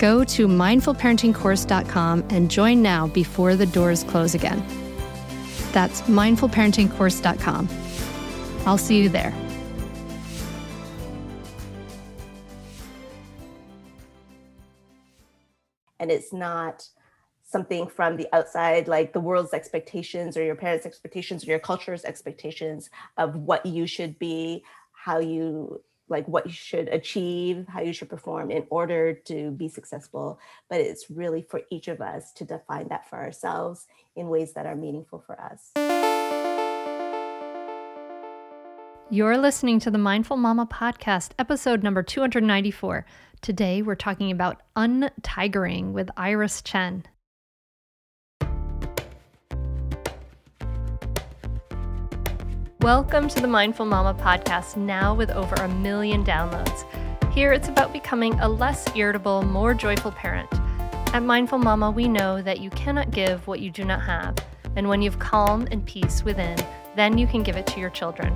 Go 0.00 0.24
to 0.24 0.48
mindfulparentingcourse.com 0.48 2.24
and 2.30 2.50
join 2.50 2.80
now 2.80 3.08
before 3.08 3.54
the 3.54 3.66
doors 3.66 4.02
close 4.02 4.34
again. 4.34 4.64
That's 5.72 6.00
mindfulparentingcourse.com. 6.02 7.68
I'll 8.66 8.78
see 8.78 9.02
you 9.02 9.10
there. 9.10 9.34
And 15.98 16.10
it's 16.10 16.32
not 16.32 16.88
something 17.44 17.86
from 17.86 18.16
the 18.16 18.26
outside, 18.32 18.88
like 18.88 19.12
the 19.12 19.20
world's 19.20 19.52
expectations 19.52 20.34
or 20.34 20.42
your 20.42 20.54
parents' 20.54 20.86
expectations 20.86 21.44
or 21.44 21.50
your 21.50 21.58
culture's 21.58 22.06
expectations 22.06 22.88
of 23.18 23.36
what 23.36 23.66
you 23.66 23.86
should 23.86 24.18
be, 24.18 24.64
how 24.92 25.18
you 25.18 25.82
like 26.10 26.26
what 26.26 26.46
you 26.46 26.52
should 26.52 26.88
achieve, 26.88 27.66
how 27.68 27.80
you 27.80 27.92
should 27.92 28.10
perform 28.10 28.50
in 28.50 28.66
order 28.68 29.14
to 29.14 29.52
be 29.52 29.68
successful. 29.68 30.38
But 30.68 30.80
it's 30.80 31.10
really 31.10 31.42
for 31.42 31.62
each 31.70 31.88
of 31.88 32.00
us 32.00 32.32
to 32.32 32.44
define 32.44 32.88
that 32.88 33.08
for 33.08 33.16
ourselves 33.16 33.86
in 34.16 34.28
ways 34.28 34.52
that 34.54 34.66
are 34.66 34.76
meaningful 34.76 35.20
for 35.24 35.40
us. 35.40 35.70
You're 39.12 39.38
listening 39.38 39.80
to 39.80 39.90
the 39.90 39.98
Mindful 39.98 40.36
Mama 40.36 40.66
podcast, 40.66 41.30
episode 41.36 41.82
number 41.82 42.02
294. 42.02 43.04
Today, 43.40 43.82
we're 43.82 43.96
talking 43.96 44.30
about 44.30 44.62
untigering 44.76 45.90
with 45.92 46.10
Iris 46.16 46.62
Chen. 46.62 47.04
Welcome 52.82 53.28
to 53.28 53.40
the 53.42 53.46
Mindful 53.46 53.84
Mama 53.84 54.18
podcast, 54.18 54.78
now 54.78 55.14
with 55.14 55.30
over 55.32 55.54
a 55.56 55.68
million 55.68 56.24
downloads. 56.24 56.86
Here 57.30 57.52
it's 57.52 57.68
about 57.68 57.92
becoming 57.92 58.32
a 58.40 58.48
less 58.48 58.86
irritable, 58.96 59.42
more 59.42 59.74
joyful 59.74 60.12
parent. 60.12 60.48
At 61.12 61.22
Mindful 61.22 61.58
Mama, 61.58 61.90
we 61.90 62.08
know 62.08 62.40
that 62.40 62.60
you 62.60 62.70
cannot 62.70 63.10
give 63.10 63.46
what 63.46 63.60
you 63.60 63.70
do 63.70 63.84
not 63.84 64.00
have, 64.00 64.34
and 64.76 64.88
when 64.88 65.02
you've 65.02 65.18
calm 65.18 65.68
and 65.70 65.84
peace 65.84 66.24
within, 66.24 66.56
then 66.96 67.18
you 67.18 67.26
can 67.26 67.42
give 67.42 67.56
it 67.56 67.66
to 67.66 67.80
your 67.80 67.90
children. 67.90 68.34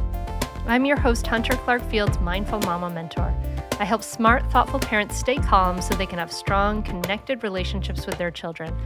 I'm 0.67 0.85
your 0.85 1.01
host, 1.01 1.27
Hunter 1.27 1.57
Clarke-Fields, 1.57 2.21
Mindful 2.21 2.59
Mama 2.61 2.91
Mentor. 2.91 3.35
I 3.81 3.85
help 3.87 4.03
smart, 4.03 4.53
thoughtful 4.53 4.79
parents 4.79 5.17
stay 5.17 5.37
calm 5.37 5.81
so 5.81 5.95
they 5.95 6.05
can 6.05 6.19
have 6.19 6.31
strong, 6.31 6.83
connected 6.83 7.43
relationships 7.43 8.07
with 8.07 8.19
their 8.19 8.31
children. 8.31 8.77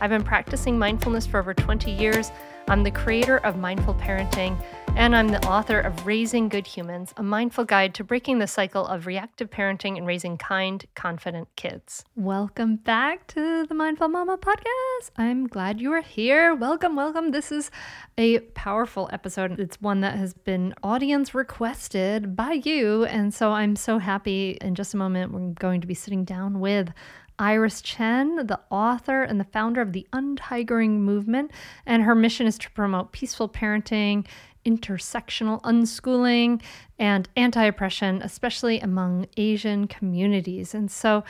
I've 0.00 0.10
been 0.10 0.24
practicing 0.24 0.78
mindfulness 0.78 1.26
for 1.26 1.38
over 1.38 1.54
20 1.54 1.90
years. 1.90 2.30
I'm 2.68 2.82
the 2.82 2.90
creator 2.90 3.38
of 3.38 3.56
Mindful 3.56 3.94
Parenting 3.94 4.62
and 4.96 5.16
I'm 5.16 5.28
the 5.28 5.44
author 5.44 5.80
of 5.80 6.06
Raising 6.06 6.48
Good 6.48 6.68
Humans, 6.68 7.14
a 7.16 7.22
mindful 7.22 7.64
guide 7.64 7.94
to 7.94 8.04
breaking 8.04 8.38
the 8.38 8.46
cycle 8.46 8.86
of 8.86 9.06
reactive 9.06 9.50
parenting 9.50 9.98
and 9.98 10.06
raising 10.06 10.38
kind, 10.38 10.84
confident 10.94 11.48
kids. 11.56 12.04
Welcome 12.14 12.76
back 12.76 13.26
to 13.28 13.66
the 13.66 13.74
Mindful 13.74 14.08
Mama 14.08 14.38
podcast. 14.38 15.10
I'm 15.16 15.48
glad 15.48 15.80
you 15.80 15.92
are 15.92 16.00
here. 16.00 16.54
Welcome, 16.54 16.94
welcome. 16.94 17.32
This 17.32 17.50
is 17.50 17.72
a 18.16 18.38
powerful 18.38 19.10
episode. 19.12 19.58
It's 19.58 19.80
one 19.80 20.00
that 20.02 20.16
has 20.16 20.32
been 20.32 20.74
audience 20.82 21.34
requested 21.34 22.36
by 22.36 22.52
you. 22.64 23.04
And 23.04 23.34
so 23.34 23.50
I'm 23.50 23.74
so 23.74 23.98
happy. 23.98 24.58
In 24.60 24.76
just 24.76 24.94
a 24.94 24.96
moment, 24.96 25.32
we're 25.32 25.54
going 25.54 25.80
to 25.80 25.88
be 25.88 25.94
sitting 25.94 26.24
down 26.24 26.60
with 26.60 26.92
Iris 27.38 27.82
Chen, 27.82 28.46
the 28.46 28.60
author 28.70 29.22
and 29.22 29.40
the 29.40 29.44
founder 29.44 29.80
of 29.80 29.92
the 29.92 30.06
Untigering 30.12 31.00
Movement, 31.00 31.50
and 31.86 32.02
her 32.02 32.14
mission 32.14 32.46
is 32.46 32.58
to 32.58 32.70
promote 32.70 33.12
peaceful 33.12 33.48
parenting 33.48 34.26
intersectional 34.64 35.60
unschooling 35.62 36.62
and 36.98 37.28
anti 37.36 37.64
oppression, 37.64 38.22
especially 38.22 38.80
among 38.80 39.26
Asian 39.36 39.86
communities. 39.86 40.74
And 40.74 40.90
so, 40.90 41.24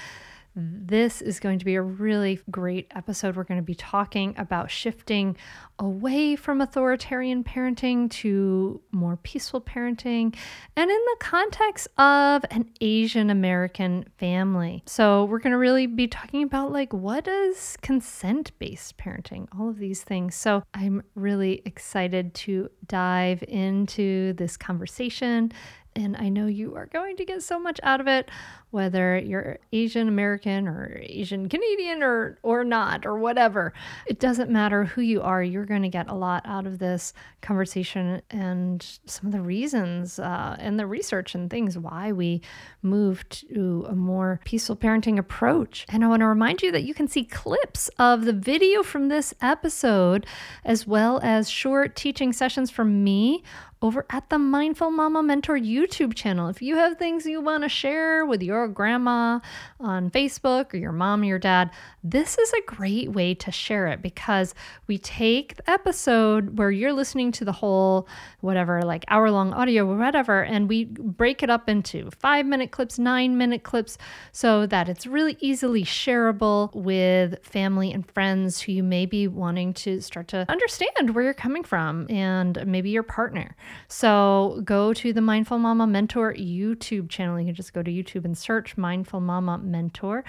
this 0.57 1.21
is 1.21 1.41
going 1.41 1.59
to 1.59 1.65
be 1.65 1.75
a 1.75 1.83
really 1.83 2.41
great 2.51 2.87
episode. 2.95 3.37
We're 3.37 3.45
going 3.45 3.61
to 3.61 3.65
be 3.65 3.75
talking 3.75 4.35
about 4.39 4.71
shifting 4.71 5.37
away 5.81 6.37
from 6.37 6.61
authoritarian 6.61 7.43
parenting 7.43 8.09
to 8.11 8.81
more 8.93 9.17
peaceful 9.17 9.61
parenting 9.61 10.37
and 10.77 10.91
in 10.91 10.97
the 10.97 11.17
context 11.19 11.89
of 11.99 12.45
an 12.51 12.71
Asian 12.81 13.31
American 13.31 14.05
family. 14.17 14.85
So, 14.87 15.25
we're 15.25 15.41
going 15.41 15.53
to 15.53 15.59
really 15.59 15.87
be 15.87 16.07
talking 16.07 16.45
about 16.45 16.71
like 16.71 16.93
what 16.93 17.27
is 17.27 17.77
consent-based 17.83 18.97
parenting, 18.97 19.49
all 19.59 19.69
of 19.69 19.79
these 19.79 20.05
things. 20.05 20.37
So, 20.37 20.63
I'm 20.73 21.03
really 21.17 21.63
excited 21.65 22.35
to 22.35 22.69
dive 22.87 23.43
into 23.49 24.35
this 24.35 24.57
conversation 24.57 25.51
and 25.97 26.17
I 26.17 26.29
know 26.29 26.47
you 26.47 26.75
are 26.75 26.87
going 26.87 27.17
to 27.17 27.25
get 27.25 27.43
so 27.43 27.59
much 27.59 27.79
out 27.83 28.01
of 28.01 28.09
it, 28.09 28.31
whether 28.71 29.17
you're 29.17 29.59
Asian 29.73 30.09
American 30.09 30.67
or 30.67 31.01
Asian 31.03 31.49
Canadian 31.49 32.03
or 32.03 32.39
or 32.43 32.65
not 32.65 33.07
or 33.07 33.19
whatever. 33.19 33.73
It 34.07 34.19
doesn't 34.19 34.51
matter 34.51 34.85
who 34.85 35.01
you 35.01 35.23
are. 35.23 35.43
You're 35.43 35.65
going 35.65 35.83
to 35.83 35.89
get 35.89 36.11
a 36.11 36.15
lot 36.15 36.43
out 36.45 36.67
of 36.67 36.79
this 36.79 37.15
conversation 37.41 38.23
and 38.31 38.85
some 39.07 39.27
of 39.27 39.33
the 39.33 39.41
reasons 39.41 40.19
uh, 40.19 40.57
and 40.59 40.79
the 40.79 40.87
research 40.87 41.35
and 41.35 41.49
things 41.49 41.79
why 41.79 42.11
we 42.11 42.43
moved 42.83 43.49
to 43.55 43.87
a 43.89 43.95
more 43.95 44.41
peaceful 44.45 44.77
parenting 44.77 45.19
approach. 45.19 45.87
And 45.89 46.05
I 46.05 46.09
want 46.09 46.21
to 46.21 46.27
remind 46.27 46.63
you 46.63 46.73
that 46.73 46.83
you 46.83 46.95
can 46.95 47.07
see 47.07 47.25
clips 47.25 47.89
of 47.99 48.25
the 48.25 48.33
video 48.33 48.83
from 48.83 49.09
this 49.09 49.33
episode 49.41 50.27
as 50.65 50.87
well 50.87 51.21
as 51.23 51.49
short 51.49 51.95
teaching 51.95 52.33
sessions 52.33 52.71
from 52.71 53.05
me 53.05 53.45
over 53.85 54.07
at 54.09 54.31
the 54.31 54.39
Mindful 54.39 54.91
Mama 54.91 55.23
Mentor 55.23 55.59
YouTube 55.59 56.15
channel. 56.15 56.49
If 56.49 56.63
you 56.63 56.77
have 56.77 56.97
things 56.97 57.27
you 57.27 57.43
want 57.43 57.65
to 57.65 57.69
share 57.69 58.25
with 58.25 58.43
your 58.43 58.67
grandma 58.67 59.41
on 59.79 60.11
Facebook 60.11 60.73
or 60.73 60.79
your 60.79 60.91
mom 60.91 61.21
or 61.21 61.27
your 61.27 61.39
dad, 61.39 61.71
this 62.03 62.39
is 62.39 62.51
a 62.55 62.63
great 62.63 63.13
way 63.13 63.35
to 63.35 63.53
share 63.53 63.89
it 63.89 64.01
because 64.01 64.55
we 64.87 64.97
take 64.97 65.57
the 65.57 65.71
episode 65.71 66.57
where 66.57 66.71
you're 66.71 66.95
listening 66.95 67.31
to 67.33 67.45
the 67.45 67.53
whole, 67.53 68.09
whatever, 68.41 68.81
like 68.81 69.05
hour 69.09 69.31
long 69.31 69.53
audio 69.53 69.87
or 69.87 69.99
whatever, 69.99 70.43
and 70.43 70.67
we 70.67 70.87
break 70.87 71.43
it 71.43 71.51
up 71.51 71.69
into 71.69 72.11
five 72.11 72.47
minute 72.47 72.71
clips, 72.71 72.99
nine 72.99 73.37
minute 73.37 73.65
clips, 73.65 73.99
so 74.33 74.65
that 74.65 74.89
it's 74.89 75.07
really 75.07 75.37
easily 75.41 75.85
shareable 75.85 76.75
with 76.75 77.45
family 77.45 77.93
and 77.93 78.11
friends 78.11 78.63
who 78.63 78.73
you 78.73 78.83
may 78.83 79.05
be 79.05 79.29
wanting 79.29 79.75
to 79.75 80.01
start 80.01 80.27
to 80.29 80.47
understand 80.49 81.15
where 81.15 81.25
you're 81.25 81.35
coming 81.35 81.63
from 81.63 82.11
and 82.11 82.67
maybe 82.67 82.89
your 82.89 83.03
partner. 83.03 83.55
So 83.89 84.61
go 84.65 84.93
to 84.95 85.13
the 85.13 85.21
Mindful 85.21 85.59
Mama 85.59 85.87
Mentor 85.87 86.35
YouTube 86.35 87.09
channel. 87.09 87.39
You 87.39 87.47
can 87.47 87.55
just 87.55 87.73
go 87.73 87.83
to 87.83 87.91
YouTube 87.91 88.25
and 88.25 88.37
search 88.37 88.77
Mindful 88.77 89.21
Mama 89.21 89.59
Mentor. 89.59 90.25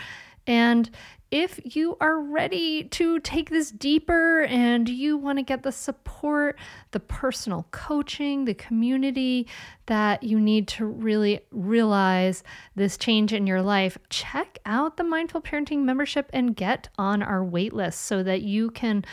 And 0.47 0.89
if 1.31 1.59
you 1.75 1.97
are 1.99 2.19
ready 2.19 2.83
to 2.83 3.19
take 3.19 3.49
this 3.49 3.71
deeper 3.71 4.43
and 4.43 4.87
you 4.87 5.17
want 5.17 5.37
to 5.39 5.43
get 5.43 5.63
the 5.63 5.71
support, 5.71 6.57
the 6.91 6.99
personal 6.99 7.67
coaching, 7.71 8.45
the 8.45 8.53
community 8.53 9.47
that 9.87 10.23
you 10.23 10.39
need 10.39 10.67
to 10.67 10.85
really 10.85 11.41
realize 11.51 12.43
this 12.75 12.97
change 12.97 13.33
in 13.33 13.47
your 13.47 13.61
life, 13.61 13.97
check 14.09 14.59
out 14.65 14.97
the 14.97 15.03
Mindful 15.03 15.41
Parenting 15.41 15.83
membership 15.83 16.29
and 16.31 16.55
get 16.55 16.89
on 16.97 17.21
our 17.21 17.43
waitlist 17.43 17.95
so 17.95 18.23
that 18.23 18.41
you 18.41 18.71
can 18.71 19.03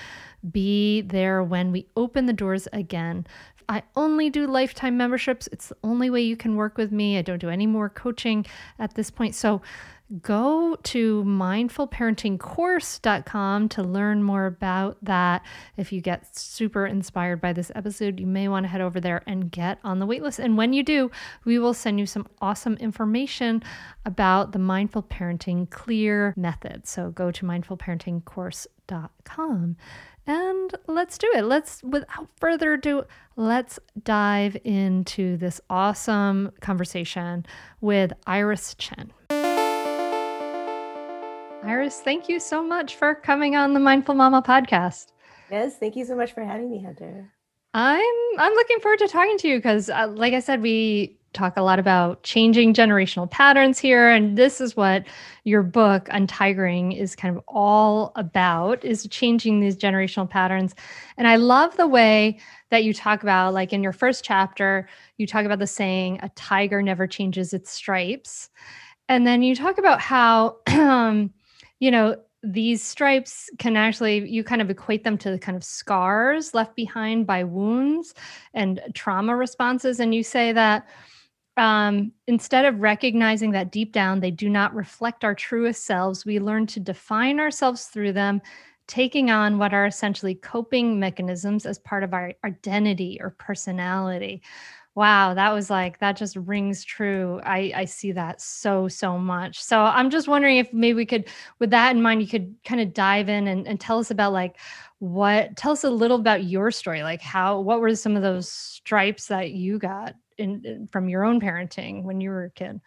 be 0.51 1.03
there 1.03 1.43
when 1.43 1.71
we 1.71 1.87
open 1.97 2.27
the 2.27 2.33
doors 2.33 2.67
again 2.73 3.25
I 3.69 3.83
only 3.97 4.29
do 4.29 4.47
lifetime 4.47 4.97
memberships. 4.97 5.49
It's 5.51 5.69
the 5.69 5.77
only 5.83 6.11
way 6.11 6.21
you 6.21 6.37
can 6.37 6.57
work 6.57 6.77
with 6.77 6.93
me. 6.93 7.17
I 7.17 7.23
don't 7.23 7.39
do 7.39 7.49
any 7.49 7.67
more 7.67 7.89
coaching 7.89 8.45
at 8.79 8.95
this 8.95 9.11
point. 9.11 9.35
So 9.35 9.63
go 10.21 10.77
to 10.83 11.25
mindfulparentingcourse.com 12.03 13.69
to 13.71 13.83
learn 13.83 14.23
more 14.23 14.47
about 14.47 14.99
that. 15.03 15.43
If 15.77 15.93
you 15.93 16.01
get 16.01 16.37
super 16.37 16.87
inspired 16.87 17.41
by 17.41 17.53
this 17.53 17.73
episode, 17.75 18.21
you 18.21 18.27
may 18.27 18.49
want 18.49 18.65
to 18.65 18.69
head 18.69 18.81
over 18.81 19.01
there 19.01 19.23
and 19.27 19.51
get 19.51 19.79
on 19.85 19.99
the 19.99 20.07
waitlist. 20.07 20.39
And 20.39 20.57
when 20.57 20.73
you 20.73 20.83
do, 20.83 21.11
we 21.45 21.59
will 21.59 21.75
send 21.75 22.01
you 22.01 22.07
some 22.07 22.27
awesome 22.41 22.75
information 22.75 23.63
about 24.05 24.53
the 24.53 24.59
mindful 24.59 25.03
parenting 25.03 25.71
clear 25.71 26.35
method. 26.37 26.87
So 26.87 27.11
go 27.11 27.31
to 27.31 27.45
mindfulparentingcourse.com 27.45 29.77
and 30.25 30.75
let's 30.87 31.19
do 31.19 31.29
it. 31.35 31.43
Let's, 31.43 31.83
without 31.83 32.29
further 32.39 32.75
ado, 32.75 33.03
let's 33.35 33.81
dive 34.05 34.57
into 34.63 35.37
this 35.37 35.61
awesome 35.69 36.53
conversation 36.61 37.45
with 37.81 38.13
Iris 38.25 38.77
Chen. 38.77 39.13
Iris, 41.65 42.01
thank 42.01 42.29
you 42.29 42.41
so 42.41 42.61
much 42.61 42.97
for 42.97 43.15
coming 43.15 43.55
on 43.55 43.73
the 43.73 43.79
Mindful 43.79 44.17
Mama 44.17 44.43
podcast. 44.43 45.13
Yes, 45.49 45.77
thank 45.79 45.95
you 45.95 46.05
so 46.05 46.17
much 46.17 46.33
for 46.33 46.43
having 46.43 46.69
me, 46.69 46.83
Heather. 46.83 47.31
I'm 47.73 48.15
I'm 48.39 48.53
looking 48.55 48.81
forward 48.81 48.99
to 48.99 49.09
talking 49.09 49.39
to 49.39 49.49
you 49.49 49.59
because, 49.59 49.89
uh, 49.89 50.09
like 50.09 50.35
I 50.35 50.41
said, 50.41 50.61
we 50.61 51.19
talk 51.33 51.57
a 51.57 51.63
lot 51.63 51.79
about 51.79 52.23
changing 52.25 52.75
generational 52.75 53.31
patterns 53.31 53.79
here 53.79 54.11
and 54.11 54.37
this 54.37 54.61
is 54.61 54.77
what 54.77 55.05
your 55.45 55.63
book 55.63 56.07
untigering 56.09 56.95
is 56.95 57.17
kind 57.17 57.35
of 57.35 57.43
all 57.49 58.13
about 58.17 58.85
is 58.85 59.07
changing 59.09 59.59
these 59.59 59.75
generational 59.75 60.29
patterns 60.29 60.75
and 61.17 61.27
i 61.27 61.37
love 61.37 61.75
the 61.79 61.87
way 61.87 62.39
that 62.69 62.85
you 62.85 62.93
talk 62.93 63.23
about 63.23 63.55
like 63.55 63.73
in 63.73 63.83
your 63.83 63.95
first 63.95 64.23
chapter 64.23 64.87
you 65.17 65.27
talk 65.27 65.47
about 65.47 65.59
the 65.59 65.67
saying 65.67 66.19
a 66.23 66.29
tiger 66.31 66.83
never 66.83 67.07
changes 67.07 67.55
its 67.55 67.71
stripes 67.71 68.51
and 69.09 69.27
then 69.27 69.43
you 69.43 69.57
talk 69.57 69.79
about 69.79 70.01
how 70.01 70.59
um, 70.67 71.33
you 71.83 71.91
know 71.91 72.15
these 72.45 72.81
stripes 72.83 73.51
can 73.59 73.77
actually 73.77 74.29
you 74.29 74.45
kind 74.45 74.63
of 74.63 74.71
equate 74.71 75.03
them 75.03 75.19
to 75.19 75.31
the 75.33 75.39
kind 75.39 75.57
of 75.57 75.65
scars 75.65 76.55
left 76.55 76.77
behind 76.77 77.27
by 77.27 77.43
wounds 77.43 78.15
and 78.55 78.81
trauma 78.95 79.35
responses 79.35 79.99
and 79.99 80.15
you 80.15 80.23
say 80.23 80.53
that 80.53 80.87
um, 81.57 82.13
instead 82.29 82.65
of 82.65 82.81
recognizing 82.81 83.51
that 83.51 83.73
deep 83.73 83.93
down 83.93 84.21
they 84.21 84.31
do 84.31 84.49
not 84.49 84.75
reflect 84.75 85.25
our 85.25 85.35
truest 85.35 85.85
selves, 85.85 86.25
we 86.25 86.39
learn 86.39 86.67
to 86.69 86.81
define 86.81 87.39
ourselves 87.39 87.85
through 87.87 88.13
them, 88.13 88.41
taking 88.87 89.31
on 89.31 89.59
what 89.59 89.75
are 89.75 89.85
essentially 89.87 90.35
coping 90.35 90.99
mechanisms 90.99 91.67
as 91.67 91.79
part 91.79 92.05
of 92.05 92.15
our 92.15 92.33
identity 92.45 93.19
or 93.21 93.31
personality. 93.39 94.41
Wow, 94.95 95.33
that 95.35 95.53
was 95.53 95.71
like 95.71 95.99
that 96.01 96.19
just 96.19 96.37
rings 96.37 96.85
true. 96.85 97.41
I 97.45 97.73
I 97.75 97.85
see 97.87 98.13
that 98.13 98.43
so 98.43 98.89
so 98.89 99.17
much. 99.17 99.63
So 99.63 99.81
I'm 99.81 100.11
just 100.11 100.29
wondering 100.29 100.59
if 100.59 100.71
maybe 100.73 100.95
we 100.95 101.07
could, 101.07 101.29
with 101.59 101.71
that 101.71 101.97
in 101.97 102.03
mind, 102.03 102.21
you 102.21 102.29
could 102.29 102.55
kind 102.65 102.81
of 102.81 102.93
dive 102.93 103.31
in 103.31 103.49
and, 103.49 103.67
and 103.67 103.81
tell 103.81 103.99
us 103.99 104.11
about 104.11 104.33
like 104.35 104.59
what 104.99 105.57
tell 105.57 105.73
us 105.73 105.85
a 105.85 105.91
little 105.91 106.19
about 106.19 106.45
your 106.45 106.71
story 106.71 107.03
like 107.03 107.21
how 107.21 107.59
what 107.59 107.81
were 107.81 107.95
some 107.97 108.15
of 108.17 108.23
those 108.23 108.49
stripes 108.49 109.27
that 109.27 109.51
you 109.51 109.79
got 109.79 110.15
in, 110.39 110.63
in 110.65 110.87
from 110.87 111.09
your 111.09 111.25
own 111.25 111.41
parenting 111.41 112.05
when 112.05 112.21
you 112.21 112.29
were 112.31 112.45
a 112.45 112.51
kid? 112.51 112.81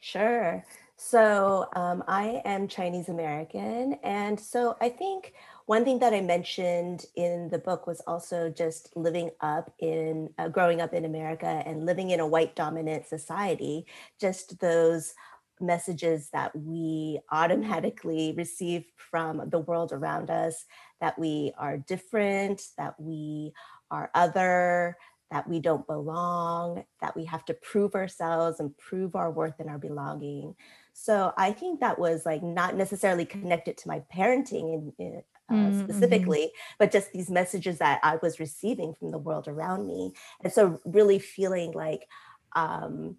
Sure. 0.00 0.64
So 0.96 1.68
um, 1.76 2.02
I 2.08 2.40
am 2.44 2.68
Chinese 2.68 3.08
American. 3.08 3.98
And 4.02 4.40
so 4.40 4.76
I 4.80 4.88
think 4.88 5.34
one 5.66 5.84
thing 5.84 5.98
that 5.98 6.14
I 6.14 6.22
mentioned 6.22 7.04
in 7.16 7.50
the 7.50 7.58
book 7.58 7.86
was 7.86 8.00
also 8.06 8.48
just 8.48 8.96
living 8.96 9.30
up 9.40 9.72
in, 9.78 10.30
uh, 10.38 10.48
growing 10.48 10.80
up 10.80 10.94
in 10.94 11.04
America 11.04 11.62
and 11.66 11.84
living 11.84 12.10
in 12.10 12.20
a 12.20 12.26
white 12.26 12.56
dominant 12.56 13.06
society, 13.06 13.86
just 14.18 14.58
those 14.58 15.12
messages 15.60 16.30
that 16.30 16.56
we 16.56 17.20
automatically 17.30 18.34
receive 18.36 18.84
from 18.96 19.42
the 19.50 19.58
world 19.58 19.92
around 19.92 20.30
us 20.30 20.64
that 21.00 21.18
we 21.18 21.52
are 21.58 21.76
different, 21.76 22.62
that 22.78 22.98
we 22.98 23.52
are 23.90 24.10
other, 24.14 24.96
that 25.30 25.48
we 25.48 25.60
don't 25.60 25.86
belong, 25.86 26.84
that 27.00 27.14
we 27.16 27.24
have 27.24 27.44
to 27.44 27.54
prove 27.54 27.94
ourselves 27.94 28.60
and 28.60 28.76
prove 28.78 29.14
our 29.14 29.30
worth 29.30 29.58
and 29.58 29.68
our 29.68 29.78
belonging. 29.78 30.54
So 30.98 31.34
I 31.36 31.52
think 31.52 31.80
that 31.80 31.98
was 31.98 32.24
like 32.24 32.42
not 32.42 32.74
necessarily 32.74 33.26
connected 33.26 33.76
to 33.76 33.88
my 33.88 34.02
parenting 34.12 34.94
in, 34.98 35.22
uh, 35.50 35.54
mm-hmm. 35.54 35.84
specifically, 35.84 36.50
but 36.78 36.90
just 36.90 37.12
these 37.12 37.28
messages 37.28 37.78
that 37.78 38.00
I 38.02 38.16
was 38.22 38.40
receiving 38.40 38.94
from 38.94 39.10
the 39.10 39.18
world 39.18 39.46
around 39.46 39.86
me. 39.86 40.14
And 40.42 40.50
so 40.50 40.80
really 40.86 41.18
feeling 41.18 41.72
like, 41.72 42.08
um, 42.56 43.18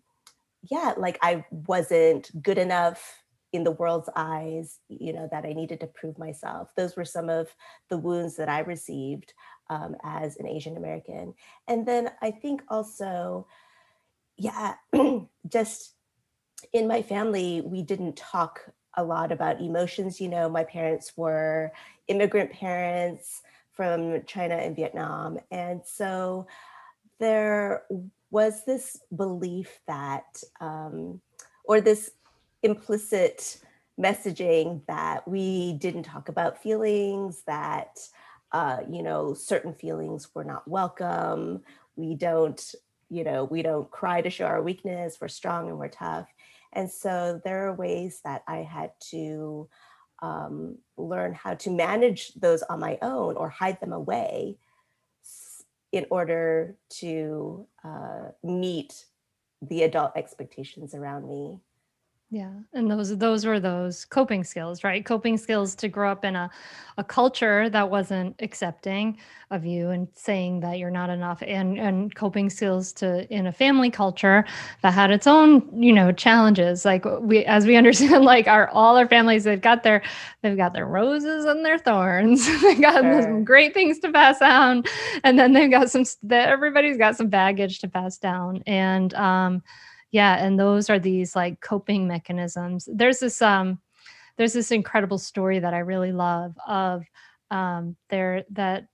yeah, 0.64 0.96
like 0.98 1.20
I 1.22 1.46
wasn't 1.52 2.32
good 2.42 2.58
enough 2.58 3.24
in 3.54 3.64
the 3.64 3.72
world's 3.72 4.10
eyes, 4.16 4.80
you 4.90 5.14
know, 5.14 5.30
that 5.32 5.46
I 5.46 5.54
needed 5.54 5.80
to 5.82 5.88
prove 5.88 6.18
myself. 6.18 6.74
Those 6.76 6.96
were 6.96 7.06
some 7.06 7.30
of 7.30 7.48
the 7.90 7.98
wounds 8.00 8.38
that 8.38 8.50
I 8.50 8.60
received 8.62 9.34
um, 9.70 9.96
as 10.04 10.38
an 10.38 10.48
Asian 10.48 10.78
American. 10.78 11.36
And 11.68 11.88
then 11.88 12.10
I 12.24 12.32
think 12.32 12.64
also, 12.70 13.46
yeah, 14.36 14.74
just 15.48 15.94
in 16.74 16.88
my 16.88 17.01
family, 17.01 17.62
we 17.62 17.81
didn't 17.81 18.15
talk 18.15 18.62
a 18.95 19.04
lot 19.04 19.31
about 19.31 19.62
emotions. 19.62 20.19
You 20.19 20.30
know, 20.30 20.50
my 20.50 20.63
parents 20.63 21.13
were 21.15 21.71
immigrant 22.07 22.52
parents 22.52 23.42
from 23.71 24.23
China 24.26 24.56
and 24.56 24.76
Vietnam. 24.76 25.37
And 25.52 25.81
so 25.85 26.47
there 27.19 27.83
was 28.31 28.66
this 28.66 28.99
belief 29.16 29.80
that, 29.87 30.42
um, 30.59 31.21
or 31.64 31.80
this 31.80 32.11
implicit 32.64 33.59
messaging 33.99 34.81
that 34.87 35.28
we 35.28 35.73
didn't 35.73 36.04
talk 36.04 36.30
about 36.30 36.61
feelings, 36.61 37.44
that 37.45 37.97
uh, 38.52 38.78
you 38.90 39.04
know, 39.04 39.33
certain 39.33 39.73
feelings 39.73 40.33
were 40.33 40.44
not 40.44 40.68
welcome. 40.68 41.61
We 41.95 42.16
don't, 42.16 42.73
you 43.09 43.23
know, 43.23 43.44
we 43.44 43.61
don't 43.61 43.90
cry 43.92 44.21
to 44.21 44.30
show 44.30 44.45
our 44.45 44.61
weakness. 44.61 45.18
We're 45.19 45.28
strong 45.28 45.68
and 45.69 45.78
we're 45.78 45.90
tough. 45.90 46.28
And 46.78 46.92
so 46.92 47.42
there 47.44 47.68
are 47.68 47.74
ways 47.74 48.22
that 48.24 48.44
I 48.48 48.57
had 48.57 48.92
to 49.10 49.68
um, 50.22 50.78
learn 50.96 51.34
how 51.34 51.56
to 51.56 51.72
manage 51.72 52.36
those 52.36 52.62
on 52.62 52.80
my 52.80 53.00
own 53.02 53.36
or 53.36 53.50
hide 53.50 53.80
them 53.81 53.94
away 53.94 54.60
in 55.92 56.06
order 56.12 56.76
to 57.00 57.66
uh, 57.84 58.30
meet 58.44 59.06
the 59.64 59.81
adult 59.81 60.12
expectations 60.16 60.94
around 60.94 61.28
me. 61.28 61.57
Yeah. 62.30 62.52
And 62.74 62.92
those 62.92 63.18
those 63.18 63.46
were 63.46 63.57
those 63.57 64.04
coping 64.04 64.44
skills, 64.44 64.84
right? 64.84 65.06
Coping 65.06 65.38
skills 65.38 65.76
to 65.76 65.88
grow 65.88 66.12
up 66.12 66.26
in 66.26 66.36
a, 66.36 66.50
a 66.98 67.04
culture 67.04 67.69
that 67.69 67.90
wasn't 67.90 68.36
accepting 68.42 69.18
of 69.50 69.66
you 69.66 69.92
and 69.92 70.10
saying 70.14 70.60
that 70.60 70.78
you're 70.78 70.92
not 70.92 71.10
enough 71.10 71.42
and 71.42 71.80
and 71.80 72.14
coping 72.16 72.50
skills 72.50 72.92
to 72.94 73.26
in 73.34 73.48
a 73.48 73.54
family 73.54 73.90
culture 73.90 74.44
that 74.81 74.94
had 74.94 75.10
its 75.10 75.26
own, 75.26 75.81
you 75.81 75.94
know, 75.94 76.12
challenges. 76.12 76.84
Like 76.84 77.06
we 77.22 77.46
as 77.46 77.66
we 77.66 77.78
understand, 77.78 78.26
like 78.26 78.48
our 78.48 78.68
all 78.72 78.98
our 78.98 79.07
families, 79.07 79.46
they've 79.46 79.62
got 79.62 79.84
their 79.84 80.02
they've 80.42 80.57
got 80.57 80.74
their 80.74 80.86
roses 80.86 81.46
and 81.46 81.64
their 81.66 81.78
thorns. 81.78 82.46
they've 82.62 82.81
got 82.81 83.04
sure. 83.04 83.22
some 83.22 83.46
great 83.46 83.74
things 83.74 84.00
to 84.00 84.12
pass 84.12 84.40
down. 84.40 84.84
And 85.24 85.40
then 85.40 85.54
they've 85.54 85.72
got 85.72 85.90
some 85.92 86.04
that 86.24 86.50
everybody's 86.50 86.98
got 86.98 87.16
some 87.16 87.30
baggage 87.30 87.80
to 87.80 87.88
pass 87.88 88.18
down. 88.18 88.64
And 88.68 89.14
um 89.14 89.64
yeah 90.18 90.44
and 90.44 90.59
those 90.59 90.90
are 90.90 90.97
these 90.97 91.36
like 91.36 91.62
coping 91.62 92.07
mechanisms. 92.07 92.90
There's 92.92 93.19
this 93.19 93.40
um 93.40 93.80
there's 94.38 94.54
this 94.54 94.71
incredible 94.71 95.18
story 95.19 95.59
that 95.59 95.74
i 95.74 95.80
really 95.80 96.12
love 96.12 96.56
of 96.68 97.04
um 97.52 97.95
there 98.09 98.44
that 98.52 98.88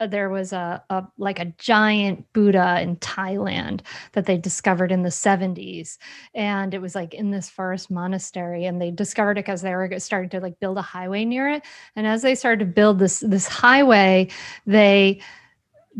uh, 0.00 0.06
there 0.06 0.30
was 0.30 0.54
a, 0.54 0.82
a 0.88 1.06
like 1.18 1.38
a 1.38 1.52
giant 1.58 2.24
buddha 2.32 2.80
in 2.80 2.96
thailand 2.96 3.82
that 4.12 4.24
they 4.24 4.38
discovered 4.38 4.90
in 4.90 5.02
the 5.02 5.10
70s 5.10 5.98
and 6.34 6.72
it 6.72 6.80
was 6.80 6.94
like 6.94 7.12
in 7.12 7.30
this 7.30 7.50
forest 7.50 7.90
monastery 7.90 8.64
and 8.64 8.80
they 8.80 8.90
discovered 8.90 9.32
it 9.36 9.44
because 9.44 9.60
they 9.60 9.74
were 9.74 9.98
starting 9.98 10.30
to 10.30 10.40
like 10.40 10.58
build 10.60 10.78
a 10.78 10.82
highway 10.82 11.26
near 11.26 11.48
it 11.48 11.62
and 11.96 12.06
as 12.06 12.22
they 12.22 12.34
started 12.34 12.60
to 12.60 12.72
build 12.72 12.98
this 12.98 13.20
this 13.20 13.46
highway 13.46 14.26
they 14.66 15.20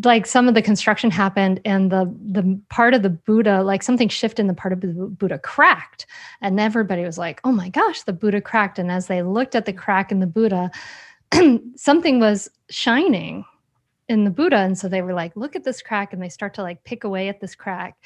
like 0.04 0.24
some 0.24 0.48
of 0.48 0.54
the 0.54 0.62
construction 0.62 1.10
happened 1.10 1.60
and 1.64 1.90
the 1.90 2.04
the 2.30 2.60
part 2.68 2.94
of 2.94 3.02
the 3.02 3.10
buddha 3.10 3.62
like 3.62 3.82
something 3.82 4.08
shifted 4.08 4.40
in 4.40 4.46
the 4.46 4.54
part 4.54 4.72
of 4.72 4.80
the 4.80 4.88
buddha 4.88 5.38
cracked. 5.38 6.06
And 6.40 6.60
everybody 6.60 7.02
was 7.02 7.18
like 7.18 7.40
oh 7.44 7.52
my 7.52 7.68
gosh 7.68 8.02
the 8.02 8.12
buddha 8.12 8.40
cracked. 8.40 8.78
And 8.78 8.90
as 8.90 9.08
they 9.08 9.22
looked 9.22 9.54
at 9.54 9.66
the 9.66 9.72
crack 9.72 10.12
in 10.12 10.20
the 10.20 10.26
buddha 10.26 10.70
something 11.76 12.20
was 12.20 12.48
shining 12.70 13.44
in 14.08 14.24
the 14.24 14.30
buddha. 14.30 14.58
And 14.58 14.78
so 14.78 14.88
they 14.88 15.02
were 15.02 15.14
like 15.14 15.34
look 15.36 15.56
at 15.56 15.64
this 15.64 15.82
crack. 15.82 16.12
And 16.12 16.22
they 16.22 16.28
start 16.28 16.54
to 16.54 16.62
like 16.62 16.84
pick 16.84 17.04
away 17.04 17.28
at 17.28 17.40
this 17.40 17.54
crack. 17.54 17.96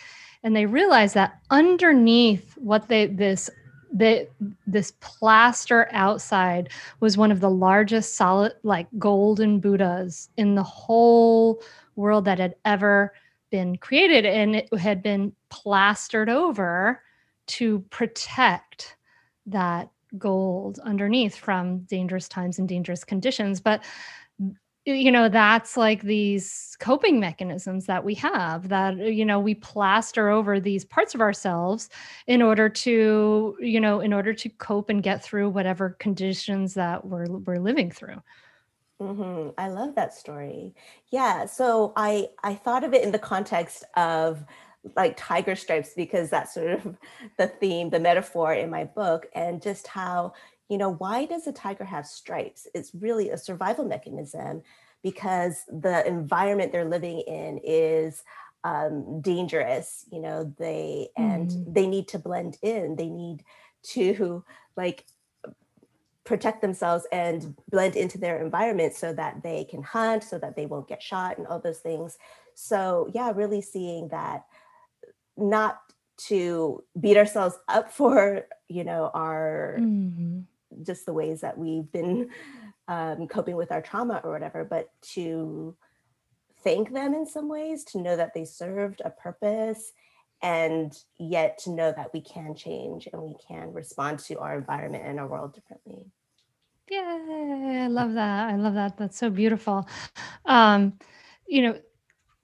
And 0.43 0.57
they 0.57 0.67
realize 0.67 1.13
that 1.13 1.41
underneath 1.51 2.55
what 2.57 2.89
they 2.89 3.07
this 3.07 3.51
the, 3.93 4.29
this 4.67 4.93
plaster 5.01 5.89
outside 5.93 6.71
was 7.01 7.17
one 7.17 7.33
of 7.33 7.41
the 7.41 7.51
largest 7.51 8.17
solid 8.17 8.53
like 8.63 8.87
golden 8.99 9.61
buddhas 9.61 10.29
in 10.37 10.55
the 10.55 10.63
whole 10.63 11.63
world 11.97 12.25
that 12.25 12.39
had 12.39 12.57
ever 12.65 13.13
been 13.51 13.77
created. 13.77 14.27
And 14.27 14.57
it 14.57 14.75
had 14.75 15.03
been 15.03 15.33
plastered 15.49 16.29
over 16.29 17.03
to 17.47 17.81
protect 17.91 18.97
that 19.47 19.91
gold 20.19 20.79
underneath 20.85 21.37
from 21.37 21.81
dangerous 21.81 22.29
times 22.29 22.59
and 22.59 22.69
dangerous 22.69 23.05
conditions. 23.05 23.61
But 23.61 23.85
you 24.85 25.11
know 25.11 25.29
that's 25.29 25.77
like 25.77 26.03
these 26.03 26.77
coping 26.79 27.19
mechanisms 27.19 27.87
that 27.87 28.05
we 28.05 28.15
have 28.15 28.69
that 28.69 28.97
you 28.97 29.25
know 29.25 29.41
we 29.41 29.55
plaster 29.55 30.29
over 30.29 30.61
these 30.61 30.85
parts 30.85 31.15
of 31.15 31.21
ourselves 31.21 31.89
in 32.27 32.43
order 32.43 32.69
to 32.69 33.57
you 33.61 33.81
know 33.81 34.01
in 34.01 34.13
order 34.13 34.35
to 34.35 34.49
cope 34.51 34.91
and 34.91 35.03
get 35.03 35.23
through 35.23 35.49
whatever 35.49 35.91
conditions 36.01 36.75
that 36.75 37.05
we're 37.07 37.27
we're 37.27 37.59
living 37.59 37.91
through 37.91 38.21
mm-hmm. 39.01 39.51
i 39.57 39.69
love 39.69 39.95
that 39.95 40.13
story 40.13 40.75
yeah 41.11 41.47
so 41.47 41.93
i 41.97 42.29
i 42.43 42.55
thought 42.55 42.85
of 42.85 42.93
it 42.93 43.03
in 43.03 43.11
the 43.11 43.19
context 43.19 43.85
of 43.97 44.45
like 44.97 45.17
tiger 45.17 45.57
stripes 45.57 45.91
because 45.97 46.31
that's 46.31 46.55
sort 46.55 46.73
of 46.73 46.97
the 47.39 47.47
theme 47.47 47.91
the 47.91 48.01
metaphor 48.01 48.53
in 48.53 48.71
my 48.71 48.85
book 48.85 49.27
and 49.35 49.63
just 49.63 49.87
how 49.87 50.33
you 50.69 50.79
know, 50.79 50.95
why 50.95 51.27
does 51.27 51.47
a 51.47 51.53
tiger 51.53 51.85
have 51.85 52.07
stripes? 52.07 52.67
It's 52.75 52.95
really 52.95 53.31
a 53.31 53.39
survival 53.39 53.85
mechanism 53.85 54.63
because 55.03 55.63
the 55.69 56.07
environment 56.07 56.73
they're 56.73 56.89
living 56.89 57.21
in 57.21 57.61
is 57.63 58.23
um, 58.65 59.21
dangerous. 59.21 60.07
You 60.11 60.21
know, 60.21 60.55
they 60.59 61.09
and 61.17 61.51
mm. 61.51 61.75
they 61.75 61.87
need 61.87 62.09
to 62.09 62.19
blend 62.19 62.57
in. 62.63 62.97
They 62.97 63.09
need 63.09 63.45
to 63.91 64.45
like 64.77 65.05
protect 66.25 66.63
themselves 66.63 67.07
and 67.13 67.55
blend 67.71 67.97
into 67.97 68.17
their 68.17 68.43
environment 68.43 68.95
so 68.95 69.13
that 69.13 69.43
they 69.43 69.65
can 69.65 69.83
hunt, 69.83 70.25
so 70.25 70.39
that 70.39 70.57
they 70.57 70.65
won't 70.65 70.89
get 70.89 71.03
shot, 71.03 71.37
and 71.37 71.47
all 71.47 71.59
those 71.59 71.81
things. 71.81 72.17
So 72.55 73.11
yeah, 73.13 73.31
really 73.35 73.61
seeing 73.61 74.09
that 74.09 74.45
not 75.37 75.81
to 76.17 76.83
beat 77.01 77.17
ourselves 77.17 77.59
up 77.69 77.91
for 77.91 78.47
you 78.69 78.85
know 78.85 79.11
our 79.15 79.77
mm-hmm 79.81 80.41
just 80.83 81.07
the 81.07 81.13
ways 81.13 81.41
that 81.41 81.57
we've 81.57 81.91
been 81.93 82.29
um, 82.89 83.27
coping 83.29 83.57
with 83.57 83.73
our 83.73 83.83
trauma 83.83 84.21
or 84.25 84.33
whatever, 84.33 84.65
but 84.65 84.91
to 85.03 85.77
thank 86.63 86.93
them 86.93 87.15
in 87.15 87.27
some 87.27 87.49
ways, 87.49 87.85
to 87.85 88.01
know 88.01 88.17
that 88.17 88.35
they 88.35 88.45
served 88.45 89.03
a 89.05 89.11
purpose, 89.11 89.93
and 90.43 90.93
yet 91.19 91.59
to 91.59 91.71
know 91.71 91.93
that 91.97 92.13
we 92.13 92.21
can 92.21 92.55
change 92.55 93.09
and 93.13 93.23
we 93.23 93.37
can 93.47 93.73
respond 93.73 94.19
to 94.19 94.39
our 94.39 94.59
environment 94.59 95.05
and 95.07 95.19
our 95.19 95.27
world 95.27 95.55
differently. 95.55 96.05
Yeah, 96.91 97.85
I 97.85 97.87
love 97.87 98.13
that. 98.15 98.51
I 98.51 98.57
love 98.57 98.75
that. 98.75 98.99
That's 98.99 99.17
so 99.17 99.31
beautiful. 99.31 99.89
Um, 100.45 100.99
you 101.47 101.63
know, 101.63 101.79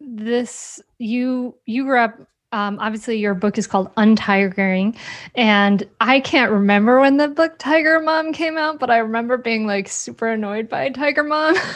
this 0.00 0.80
you 0.96 1.54
you 1.66 1.84
grew 1.84 2.00
up 2.00 2.18
um, 2.52 2.78
obviously 2.80 3.18
your 3.18 3.34
book 3.34 3.58
is 3.58 3.66
called 3.66 3.94
untigering 3.94 4.96
and 5.34 5.88
i 6.00 6.20
can't 6.20 6.50
remember 6.50 7.00
when 7.00 7.16
the 7.16 7.28
book 7.28 7.58
tiger 7.58 8.00
mom 8.00 8.32
came 8.32 8.56
out 8.56 8.78
but 8.78 8.90
i 8.90 8.98
remember 8.98 9.36
being 9.36 9.66
like 9.66 9.88
super 9.88 10.28
annoyed 10.28 10.68
by 10.68 10.88
tiger 10.88 11.22
mom 11.22 11.54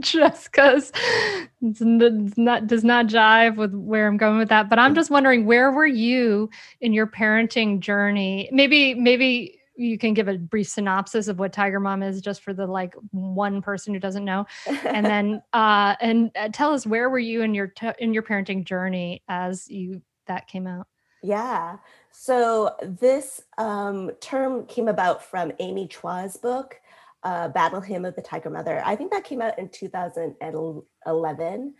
just 0.00 0.50
because 0.50 0.92
it's 1.60 1.80
not 2.36 2.66
does 2.66 2.84
not 2.84 3.06
jive 3.06 3.56
with 3.56 3.74
where 3.74 4.06
i'm 4.06 4.16
going 4.16 4.38
with 4.38 4.48
that. 4.48 4.68
But 4.68 4.78
i'm 4.78 4.94
just 4.94 5.10
wondering 5.10 5.44
where 5.44 5.70
were 5.70 5.86
you 5.86 6.50
in 6.80 6.92
your 6.92 7.06
parenting 7.06 7.80
journey? 7.80 8.48
Maybe 8.52 8.94
maybe 8.94 9.57
you 9.78 9.96
can 9.96 10.12
give 10.12 10.28
a 10.28 10.36
brief 10.36 10.68
synopsis 10.68 11.28
of 11.28 11.38
what 11.38 11.52
Tiger 11.52 11.80
Mom 11.80 12.02
is, 12.02 12.20
just 12.20 12.42
for 12.42 12.52
the 12.52 12.66
like 12.66 12.94
one 13.12 13.62
person 13.62 13.94
who 13.94 14.00
doesn't 14.00 14.24
know, 14.24 14.46
and 14.84 15.06
then 15.06 15.42
uh, 15.52 15.94
and 16.00 16.30
uh, 16.36 16.48
tell 16.52 16.74
us 16.74 16.86
where 16.86 17.08
were 17.08 17.18
you 17.18 17.42
in 17.42 17.54
your 17.54 17.68
t- 17.68 17.92
in 17.98 18.12
your 18.12 18.22
parenting 18.22 18.64
journey 18.64 19.22
as 19.28 19.70
you 19.70 20.02
that 20.26 20.48
came 20.48 20.66
out. 20.66 20.86
Yeah. 21.22 21.78
So 22.10 22.74
this 22.82 23.42
um, 23.56 24.10
term 24.20 24.66
came 24.66 24.88
about 24.88 25.24
from 25.24 25.52
Amy 25.58 25.88
Chua's 25.88 26.36
book, 26.36 26.80
uh, 27.22 27.48
Battle 27.48 27.80
Hymn 27.80 28.04
of 28.04 28.14
the 28.14 28.22
Tiger 28.22 28.50
Mother. 28.50 28.82
I 28.84 28.96
think 28.96 29.12
that 29.12 29.24
came 29.24 29.40
out 29.40 29.58
in 29.58 29.68
2011 29.68 31.74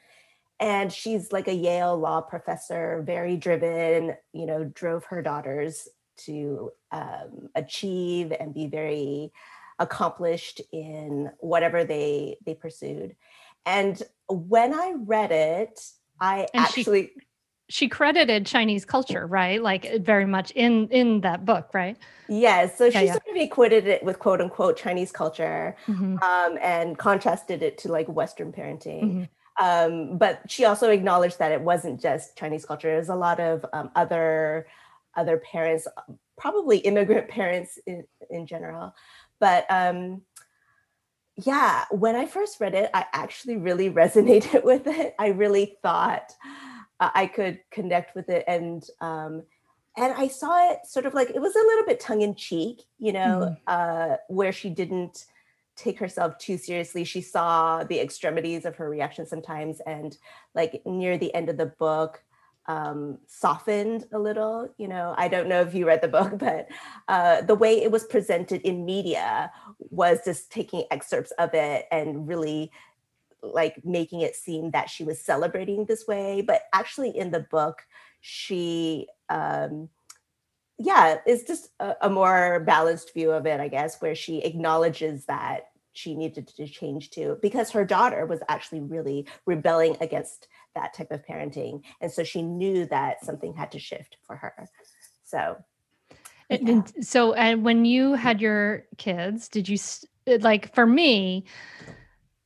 and 0.60 0.92
she's 0.92 1.30
like 1.30 1.46
a 1.46 1.54
Yale 1.54 1.96
law 1.96 2.20
professor, 2.20 3.02
very 3.06 3.36
driven, 3.36 4.16
you 4.32 4.46
know, 4.46 4.64
drove 4.64 5.04
her 5.04 5.22
daughters 5.22 5.86
to 6.18 6.70
um, 6.92 7.48
achieve 7.54 8.32
and 8.38 8.54
be 8.54 8.66
very 8.66 9.32
accomplished 9.78 10.60
in 10.72 11.30
whatever 11.38 11.84
they 11.84 12.36
they 12.44 12.54
pursued. 12.54 13.14
And 13.64 14.02
when 14.28 14.74
I 14.74 14.94
read 14.96 15.32
it, 15.32 15.80
I 16.20 16.46
and 16.54 16.64
actually 16.64 17.02
she, 17.02 17.20
she 17.68 17.88
credited 17.88 18.46
Chinese 18.46 18.84
culture, 18.84 19.26
right? 19.26 19.62
Like 19.62 20.00
very 20.00 20.26
much 20.26 20.50
in 20.52 20.88
in 20.88 21.20
that 21.20 21.44
book, 21.44 21.70
right? 21.74 21.96
Yes. 22.28 22.76
So 22.76 22.90
she 22.90 23.06
yeah, 23.06 23.12
sort 23.12 23.28
of 23.30 23.36
equated 23.36 23.86
it 23.86 24.02
with 24.02 24.18
quote 24.18 24.40
unquote 24.40 24.76
Chinese 24.76 25.12
culture 25.12 25.76
mm-hmm. 25.86 26.16
um, 26.22 26.58
and 26.60 26.98
contrasted 26.98 27.62
it 27.62 27.78
to 27.78 27.92
like 27.92 28.08
Western 28.08 28.52
parenting. 28.52 29.02
Mm-hmm. 29.02 29.24
Um, 29.60 30.18
but 30.18 30.42
she 30.48 30.64
also 30.64 30.90
acknowledged 30.90 31.40
that 31.40 31.50
it 31.50 31.60
wasn't 31.60 32.00
just 32.00 32.36
Chinese 32.36 32.64
culture. 32.64 32.88
There's 32.88 33.08
a 33.08 33.16
lot 33.16 33.40
of 33.40 33.66
um, 33.72 33.90
other 33.96 34.66
other 35.18 35.36
parents, 35.36 35.86
probably 36.38 36.78
immigrant 36.78 37.28
parents 37.38 37.78
in, 37.86 38.04
in 38.30 38.46
general. 38.46 38.94
But 39.40 39.66
um, 39.68 40.22
yeah, 41.36 41.84
when 41.90 42.16
I 42.16 42.26
first 42.26 42.60
read 42.60 42.74
it, 42.74 42.90
I 42.94 43.04
actually 43.12 43.56
really 43.56 43.90
resonated 44.02 44.64
with 44.64 44.86
it. 44.86 45.14
I 45.18 45.28
really 45.28 45.76
thought 45.82 46.32
uh, 47.00 47.10
I 47.14 47.26
could 47.26 47.60
connect 47.70 48.14
with 48.14 48.28
it 48.28 48.44
and 48.48 48.84
um, 49.00 49.42
and 49.96 50.14
I 50.16 50.28
saw 50.28 50.70
it 50.70 50.86
sort 50.86 51.06
of 51.06 51.14
like 51.14 51.30
it 51.30 51.40
was 51.40 51.56
a 51.56 51.58
little 51.58 51.84
bit 51.84 51.98
tongue 51.98 52.22
in 52.22 52.36
cheek, 52.36 52.84
you 52.98 53.12
know, 53.12 53.56
mm-hmm. 53.68 54.12
uh, 54.12 54.16
where 54.28 54.52
she 54.52 54.70
didn't 54.70 55.24
take 55.76 55.98
herself 55.98 56.38
too 56.38 56.56
seriously. 56.56 57.04
She 57.04 57.20
saw 57.20 57.82
the 57.82 57.98
extremities 57.98 58.64
of 58.64 58.76
her 58.76 58.88
reaction 58.88 59.26
sometimes, 59.26 59.80
and 59.80 60.16
like 60.54 60.82
near 60.86 61.18
the 61.18 61.34
end 61.34 61.48
of 61.48 61.56
the 61.56 61.66
book, 61.66 62.22
um, 62.68 63.18
softened 63.26 64.04
a 64.12 64.18
little. 64.18 64.68
You 64.78 64.88
know, 64.88 65.14
I 65.16 65.26
don't 65.28 65.48
know 65.48 65.62
if 65.62 65.74
you 65.74 65.86
read 65.86 66.02
the 66.02 66.08
book, 66.08 66.32
but 66.38 66.68
uh, 67.08 67.42
the 67.42 67.54
way 67.54 67.82
it 67.82 67.90
was 67.90 68.04
presented 68.04 68.60
in 68.62 68.84
media 68.84 69.50
was 69.90 70.20
just 70.24 70.52
taking 70.52 70.84
excerpts 70.90 71.32
of 71.32 71.50
it 71.54 71.86
and 71.90 72.28
really 72.28 72.70
like 73.42 73.84
making 73.84 74.20
it 74.20 74.34
seem 74.36 74.70
that 74.72 74.90
she 74.90 75.04
was 75.04 75.20
celebrating 75.20 75.84
this 75.84 76.06
way. 76.06 76.42
But 76.42 76.62
actually, 76.72 77.16
in 77.16 77.30
the 77.30 77.40
book, 77.40 77.82
she 78.20 79.08
um, 79.28 79.88
yeah, 80.78 81.18
it's 81.26 81.42
just 81.42 81.70
a, 81.80 81.96
a 82.02 82.10
more 82.10 82.60
balanced 82.60 83.12
view 83.12 83.32
of 83.32 83.46
it, 83.46 83.60
I 83.60 83.68
guess, 83.68 84.00
where 84.00 84.14
she 84.14 84.38
acknowledges 84.38 85.24
that 85.24 85.70
she 85.92 86.14
needed 86.14 86.46
to 86.46 86.68
change 86.68 87.10
too, 87.10 87.38
because 87.42 87.70
her 87.70 87.84
daughter 87.84 88.24
was 88.24 88.38
actually 88.48 88.80
really 88.80 89.26
rebelling 89.46 89.96
against 90.00 90.46
that 90.74 90.94
type 90.94 91.10
of 91.10 91.24
parenting. 91.24 91.82
And 92.00 92.10
so 92.10 92.24
she 92.24 92.42
knew 92.42 92.86
that 92.86 93.24
something 93.24 93.54
had 93.54 93.72
to 93.72 93.78
shift 93.78 94.16
for 94.26 94.36
her. 94.36 94.68
So, 95.24 95.56
yeah. 96.50 96.58
and 96.66 96.92
so, 97.04 97.34
and 97.34 97.64
when 97.64 97.84
you 97.84 98.14
had 98.14 98.40
your 98.40 98.84
kids, 98.96 99.48
did 99.48 99.68
you 99.68 99.78
like 100.40 100.74
for 100.74 100.86
me? 100.86 101.44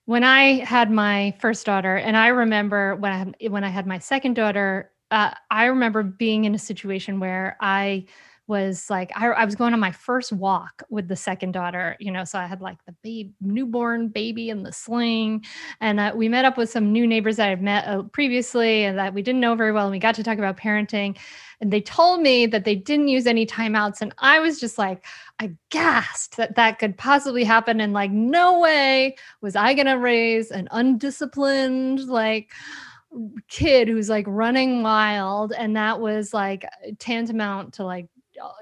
When 0.04 0.24
I 0.24 0.64
had 0.64 0.90
my 0.90 1.34
first 1.40 1.64
daughter, 1.64 1.96
and 1.96 2.16
I 2.16 2.28
remember 2.28 2.96
when 2.96 3.12
I 3.12 3.18
had, 3.18 3.36
when 3.50 3.64
I 3.64 3.68
had 3.68 3.86
my 3.86 3.98
second 3.98 4.34
daughter, 4.34 4.90
uh, 5.12 5.32
I 5.50 5.66
remember 5.66 6.02
being 6.02 6.44
in 6.44 6.54
a 6.54 6.58
situation 6.58 7.20
where 7.20 7.56
I 7.60 8.06
was 8.48 8.90
like 8.90 9.10
I, 9.14 9.28
I, 9.28 9.44
was 9.44 9.54
going 9.54 9.72
on 9.72 9.80
my 9.80 9.92
first 9.92 10.32
walk 10.32 10.82
with 10.90 11.06
the 11.06 11.14
second 11.14 11.52
daughter 11.52 11.96
you 12.00 12.10
know 12.10 12.24
so 12.24 12.38
i 12.38 12.46
had 12.46 12.60
like 12.60 12.84
the 12.86 12.92
baby 13.02 13.32
newborn 13.40 14.08
baby 14.08 14.50
in 14.50 14.62
the 14.64 14.72
sling 14.72 15.44
and 15.80 16.00
uh, 16.00 16.12
we 16.14 16.28
met 16.28 16.44
up 16.44 16.56
with 16.56 16.68
some 16.68 16.92
new 16.92 17.06
neighbors 17.06 17.36
that 17.36 17.48
i've 17.48 17.60
met 17.60 17.86
uh, 17.86 18.02
previously 18.02 18.84
and 18.84 18.98
that 18.98 19.14
we 19.14 19.22
didn't 19.22 19.40
know 19.40 19.54
very 19.54 19.70
well 19.70 19.84
and 19.84 19.92
we 19.92 19.98
got 19.98 20.14
to 20.16 20.24
talk 20.24 20.38
about 20.38 20.56
parenting 20.56 21.16
and 21.60 21.72
they 21.72 21.80
told 21.80 22.20
me 22.20 22.46
that 22.46 22.64
they 22.64 22.74
didn't 22.74 23.08
use 23.08 23.26
any 23.26 23.46
timeouts 23.46 24.00
and 24.00 24.12
i 24.18 24.40
was 24.40 24.58
just 24.58 24.76
like 24.76 25.04
i 25.38 25.50
gasped 25.70 26.36
that 26.36 26.56
that 26.56 26.80
could 26.80 26.98
possibly 26.98 27.44
happen 27.44 27.80
and 27.80 27.92
like 27.92 28.10
no 28.10 28.58
way 28.58 29.14
was 29.40 29.54
i 29.54 29.72
going 29.72 29.86
to 29.86 29.98
raise 29.98 30.50
an 30.50 30.66
undisciplined 30.72 32.00
like 32.08 32.50
kid 33.48 33.88
who's 33.88 34.08
like 34.08 34.24
running 34.26 34.82
wild 34.82 35.52
and 35.52 35.76
that 35.76 36.00
was 36.00 36.32
like 36.32 36.64
tantamount 36.98 37.74
to 37.74 37.84
like 37.84 38.06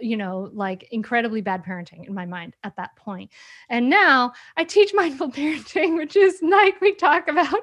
you 0.00 0.16
know, 0.16 0.50
like 0.52 0.88
incredibly 0.90 1.40
bad 1.40 1.64
parenting 1.64 2.06
in 2.06 2.14
my 2.14 2.26
mind 2.26 2.54
at 2.64 2.76
that 2.76 2.94
point. 2.96 3.30
And 3.68 3.88
now 3.88 4.32
I 4.56 4.64
teach 4.64 4.92
mindful 4.94 5.30
parenting, 5.30 5.96
which 5.96 6.16
is 6.16 6.40
like 6.42 6.80
we 6.80 6.94
talk 6.94 7.28
about 7.28 7.60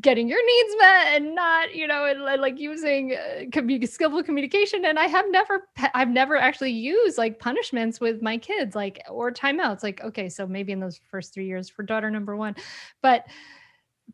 getting 0.00 0.28
your 0.28 0.44
needs 0.44 0.74
met 0.78 1.06
and 1.14 1.34
not, 1.34 1.74
you 1.74 1.86
know, 1.86 2.04
and, 2.04 2.22
like 2.40 2.58
using 2.58 3.14
uh, 3.14 3.86
skillful 3.86 4.22
communication. 4.22 4.84
And 4.84 4.98
I 4.98 5.06
have 5.06 5.26
never, 5.30 5.68
I've 5.94 6.10
never 6.10 6.36
actually 6.36 6.72
used 6.72 7.18
like 7.18 7.38
punishments 7.38 8.00
with 8.00 8.22
my 8.22 8.38
kids, 8.38 8.74
like 8.74 9.02
or 9.10 9.30
timeouts. 9.30 9.82
Like, 9.82 10.02
okay, 10.02 10.28
so 10.28 10.46
maybe 10.46 10.72
in 10.72 10.80
those 10.80 11.00
first 11.08 11.34
three 11.34 11.46
years 11.46 11.68
for 11.68 11.82
daughter 11.82 12.10
number 12.10 12.36
one, 12.36 12.56
but 13.02 13.26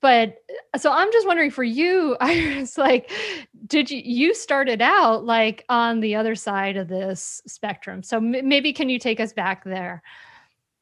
but 0.01 0.37
so 0.77 0.93
i'm 0.93 1.11
just 1.13 1.27
wondering 1.27 1.51
for 1.51 1.65
you 1.65 2.17
i 2.21 2.57
was 2.59 2.79
like 2.79 3.11
did 3.67 3.91
you 3.91 4.01
you 4.05 4.35
started 4.35 4.81
out 4.81 5.25
like 5.25 5.65
on 5.69 6.01
the 6.01 6.15
other 6.15 6.35
side 6.35 6.77
of 6.77 6.89
this 6.89 7.43
spectrum 7.47 8.03
so 8.03 8.19
m- 8.19 8.49
maybe 8.49 8.73
can 8.73 8.89
you 8.89 8.99
take 8.99 9.21
us 9.21 9.33
back 9.33 9.65
there? 9.65 10.03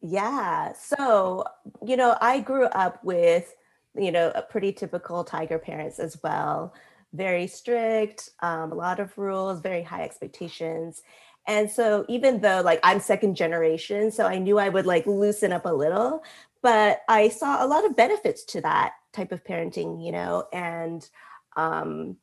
Yeah 0.03 0.73
so 0.75 1.45
you 1.85 1.97
know 1.97 2.17
i 2.21 2.41
grew 2.41 2.67
up 2.67 3.03
with 3.03 3.55
you 3.97 4.13
know 4.13 4.31
a 4.35 4.43
pretty 4.43 4.73
typical 4.73 5.25
tiger 5.25 5.59
parents 5.59 5.99
as 5.99 6.19
well 6.23 6.75
very 7.13 7.47
strict 7.47 8.31
um, 8.41 8.73
a 8.73 8.75
lot 8.75 9.01
of 9.01 9.17
rules 9.17 9.61
very 9.61 9.83
high 9.83 10.03
expectations 10.03 11.03
and 11.47 11.71
so 11.71 12.05
even 12.09 12.41
though 12.41 12.61
like 12.65 12.81
i'm 12.83 13.01
second 13.01 13.35
generation 13.35 14.11
so 14.11 14.27
i 14.27 14.39
knew 14.39 14.59
i 14.59 14.69
would 14.69 14.87
like 14.87 15.07
loosen 15.07 15.53
up 15.53 15.67
a 15.67 15.73
little 15.73 16.23
but 16.67 17.03
I 17.09 17.29
saw 17.29 17.65
a 17.65 17.69
lot 17.69 17.87
of 17.87 17.95
benefits 17.95 18.45
to 18.47 18.61
that 18.63 18.95
type 19.13 19.31
of 19.31 19.45
parenting, 19.45 20.05
you 20.05 20.11
know, 20.11 20.49
and 20.53 21.09
um, 21.57 22.17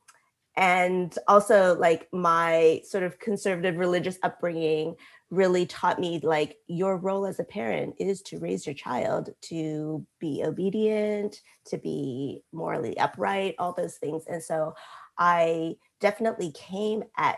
and 0.58 1.18
also 1.30 1.75
like 1.80 2.10
my 2.12 2.82
sort 2.84 3.03
of 3.06 3.20
conservative 3.20 3.77
religious 3.77 4.18
upbringing 4.22 4.96
really 5.32 5.65
taught 5.65 5.98
me 5.98 6.20
like 6.22 6.58
your 6.68 6.98
role 6.98 7.25
as 7.25 7.39
a 7.39 7.46
parent 7.46 7.96
is 8.00 8.22
to 8.24 8.38
raise 8.38 8.65
your 8.65 8.75
child 8.75 9.30
to 9.44 10.06
be 10.20 10.44
obedient 10.46 11.39
to 11.68 11.77
be 11.77 12.44
morally 12.51 12.98
upright 12.98 13.56
all 13.60 13.72
those 13.72 13.96
things. 13.96 14.25
And 14.27 14.44
so 14.44 14.75
i 15.18 15.75
definitely 16.01 16.51
came 16.51 17.03
at 17.18 17.38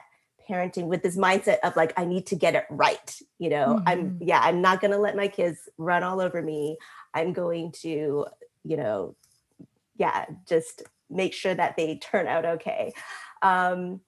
parenting 0.49 0.85
with 0.85 1.03
this 1.03 1.17
mindset 1.17 1.59
of 1.63 1.75
like 1.75 1.93
i 1.97 2.05
need 2.05 2.25
to 2.27 2.35
get 2.35 2.55
it 2.55 2.65
right 2.69 3.19
you 3.39 3.49
know? 3.49 3.75
Mm-hmm. 3.79 3.87
i'm 3.87 4.17
yeah 4.21 4.39
i'm 4.41 4.61
not 4.61 4.81
going 4.81 4.91
to 4.91 4.97
let 4.97 5.15
my 5.15 5.27
kids 5.27 5.69
run 5.77 6.03
all 6.03 6.21
over 6.21 6.41
me. 6.41 6.77
I'm 7.13 7.33
going 7.33 7.71
to 7.83 8.25
you 8.63 8.77
know 8.77 9.15
yeah 9.97 10.25
just 10.47 10.83
make 11.09 11.33
sure 11.33 11.53
that 11.53 11.77
they 11.77 11.97
turn 11.97 12.27
out 12.27 12.45
okay. 12.45 12.93
Um 13.41 14.01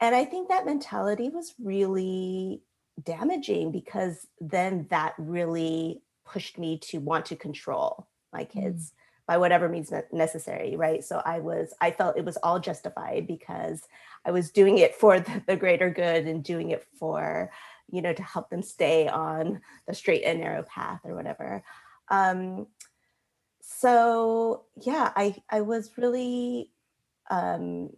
and 0.00 0.14
i 0.14 0.24
think 0.24 0.48
that 0.48 0.66
mentality 0.66 1.28
was 1.28 1.54
really 1.62 2.62
damaging 3.02 3.72
because 3.72 4.26
then 4.40 4.86
that 4.90 5.14
really 5.18 6.02
pushed 6.24 6.58
me 6.58 6.78
to 6.78 6.98
want 6.98 7.26
to 7.26 7.36
control 7.36 8.06
my 8.32 8.44
kids. 8.44 8.90
Mm 8.90 9.03
by 9.26 9.38
whatever 9.38 9.68
means 9.68 9.92
necessary 10.12 10.76
right? 10.76 11.04
So 11.04 11.22
i 11.24 11.38
was 11.38 11.74
i 11.80 11.90
felt 11.90 12.16
it 12.16 12.24
was 12.24 12.36
all 12.38 12.60
justified 12.60 13.26
because 13.26 13.82
i 14.24 14.30
was 14.30 14.50
doing 14.50 14.78
it 14.78 14.94
for 14.94 15.20
the, 15.46 15.56
greater 15.56 15.90
good 15.90 16.26
and 16.26 16.42
doing 16.42 16.70
it 16.70 16.84
for 16.98 17.50
you 17.90 18.02
know 18.02 18.12
to 18.12 18.22
help 18.22 18.50
them 18.50 18.62
stay 18.62 19.08
on 19.08 19.60
the 19.86 19.94
straight 19.94 20.22
and 20.24 20.40
narrow 20.40 20.62
path 20.62 21.00
or 21.04 21.14
whatever. 21.14 21.62
Um 22.10 22.66
so 23.66 24.64
yeah 24.82 25.10
i 25.16 25.34
i 25.50 25.62
was 25.62 25.90
really 25.96 26.70
um 27.30 27.90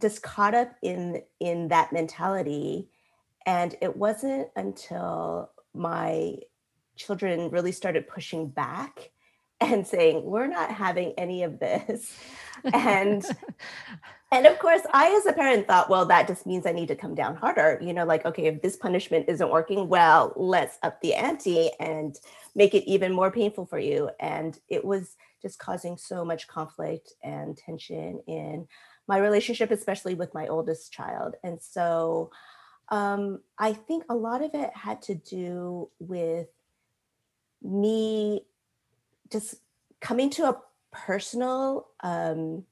just 0.00 0.22
caught 0.22 0.54
up 0.54 0.72
in 0.82 1.22
in 1.40 1.68
that 1.68 1.92
mentality. 1.92 2.88
And 3.46 3.74
it 3.80 3.96
wasn't 3.96 4.48
until 4.56 5.50
my 5.74 6.36
children 6.96 7.50
really 7.50 7.72
started 7.72 8.08
pushing 8.08 8.48
back 8.48 9.10
and 9.60 9.86
saying 9.86 10.24
we're 10.24 10.46
not 10.46 10.70
having 10.70 11.12
any 11.18 11.42
of 11.42 11.58
this. 11.58 12.16
And 12.72 13.24
and 14.32 14.46
of 14.46 14.58
course 14.58 14.82
i 14.92 15.14
as 15.16 15.26
a 15.26 15.32
parent 15.32 15.68
thought 15.68 15.88
well 15.88 16.04
that 16.06 16.26
just 16.26 16.44
means 16.44 16.66
i 16.66 16.72
need 16.72 16.88
to 16.88 16.96
come 16.96 17.14
down 17.14 17.36
harder. 17.36 17.78
You 17.80 17.92
know 17.92 18.04
like 18.04 18.26
okay 18.26 18.46
if 18.46 18.62
this 18.62 18.76
punishment 18.76 19.26
isn't 19.28 19.48
working 19.48 19.88
well 19.88 20.32
let's 20.34 20.76
up 20.82 21.00
the 21.00 21.14
ante 21.14 21.70
and 21.78 22.18
make 22.56 22.74
it 22.74 22.82
even 22.90 23.12
more 23.12 23.30
painful 23.30 23.64
for 23.66 23.78
you. 23.78 24.10
And 24.18 24.58
it 24.68 24.84
was 24.84 25.14
just 25.40 25.60
causing 25.60 25.96
so 25.96 26.24
much 26.24 26.48
conflict 26.48 27.12
and 27.22 27.56
tension 27.56 28.20
in 28.26 28.66
my 29.06 29.18
relationship 29.18 29.70
especially 29.70 30.14
with 30.14 30.34
my 30.34 30.48
oldest 30.48 30.92
child. 30.92 31.36
And 31.44 31.62
so 31.62 32.32
um, 32.88 33.40
i 33.56 33.72
think 33.72 34.02
a 34.08 34.16
lot 34.16 34.42
of 34.42 34.50
it 34.52 34.70
had 34.74 35.00
to 35.02 35.14
do 35.14 35.90
with 36.00 36.48
me 37.62 38.42
just 39.30 39.56
coming 40.00 40.30
to 40.30 40.48
a 40.48 40.60
personal 40.92 41.88
um, 42.02 42.64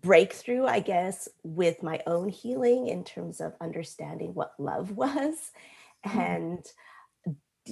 breakthrough, 0.00 0.64
I 0.64 0.80
guess, 0.80 1.28
with 1.42 1.82
my 1.82 2.00
own 2.06 2.28
healing 2.28 2.86
in 2.86 3.04
terms 3.04 3.40
of 3.40 3.54
understanding 3.60 4.34
what 4.34 4.54
love 4.58 4.90
was 4.96 5.50
mm-hmm. 6.06 6.18
and 6.18 6.66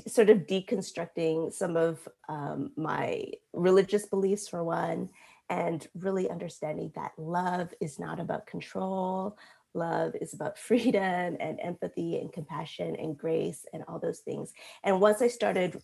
sort 0.07 0.31
of 0.31 0.47
deconstructing 0.47 1.53
some 1.53 1.77
of 1.77 2.07
um, 2.29 2.73
my 2.77 3.25
religious 3.53 4.07
beliefs, 4.07 4.49
for 4.49 4.63
one, 4.63 5.09
and 5.49 5.87
really 5.95 6.29
understanding 6.29 6.93
that 6.95 7.13
love 7.17 7.73
is 7.81 7.99
not 7.99 8.21
about 8.21 8.47
control. 8.47 9.39
Love 9.75 10.15
is 10.21 10.35
about 10.35 10.59
freedom 10.69 11.37
and 11.41 11.59
empathy 11.63 12.19
and 12.19 12.33
compassion 12.33 12.97
and 12.97 13.17
grace 13.17 13.65
and 13.73 13.83
all 13.89 13.99
those 13.99 14.21
things. 14.21 14.53
And 14.85 15.01
once 15.01 15.23
I 15.23 15.29
started 15.29 15.81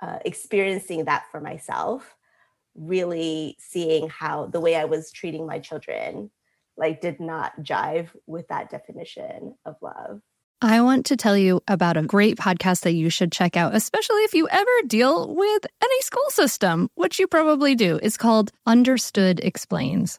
uh, 0.00 0.18
experiencing 0.24 1.04
that 1.04 1.24
for 1.30 1.40
myself 1.40 2.16
really 2.74 3.56
seeing 3.58 4.08
how 4.08 4.46
the 4.46 4.60
way 4.60 4.76
i 4.76 4.84
was 4.84 5.10
treating 5.10 5.46
my 5.46 5.58
children 5.58 6.30
like 6.76 7.00
did 7.00 7.20
not 7.20 7.52
jive 7.62 8.08
with 8.26 8.46
that 8.48 8.70
definition 8.70 9.54
of 9.64 9.76
love 9.80 10.20
I 10.62 10.80
want 10.80 11.04
to 11.06 11.18
tell 11.18 11.36
you 11.36 11.60
about 11.68 11.98
a 11.98 12.02
great 12.02 12.38
podcast 12.38 12.80
that 12.80 12.94
you 12.94 13.10
should 13.10 13.30
check 13.30 13.58
out, 13.58 13.74
especially 13.74 14.22
if 14.22 14.32
you 14.32 14.48
ever 14.48 14.70
deal 14.86 15.34
with 15.34 15.66
any 15.84 16.00
school 16.00 16.28
system, 16.30 16.88
which 16.94 17.18
you 17.18 17.26
probably 17.26 17.74
do. 17.74 18.00
It's 18.02 18.16
called 18.16 18.52
Understood 18.64 19.38
Explains. 19.40 20.18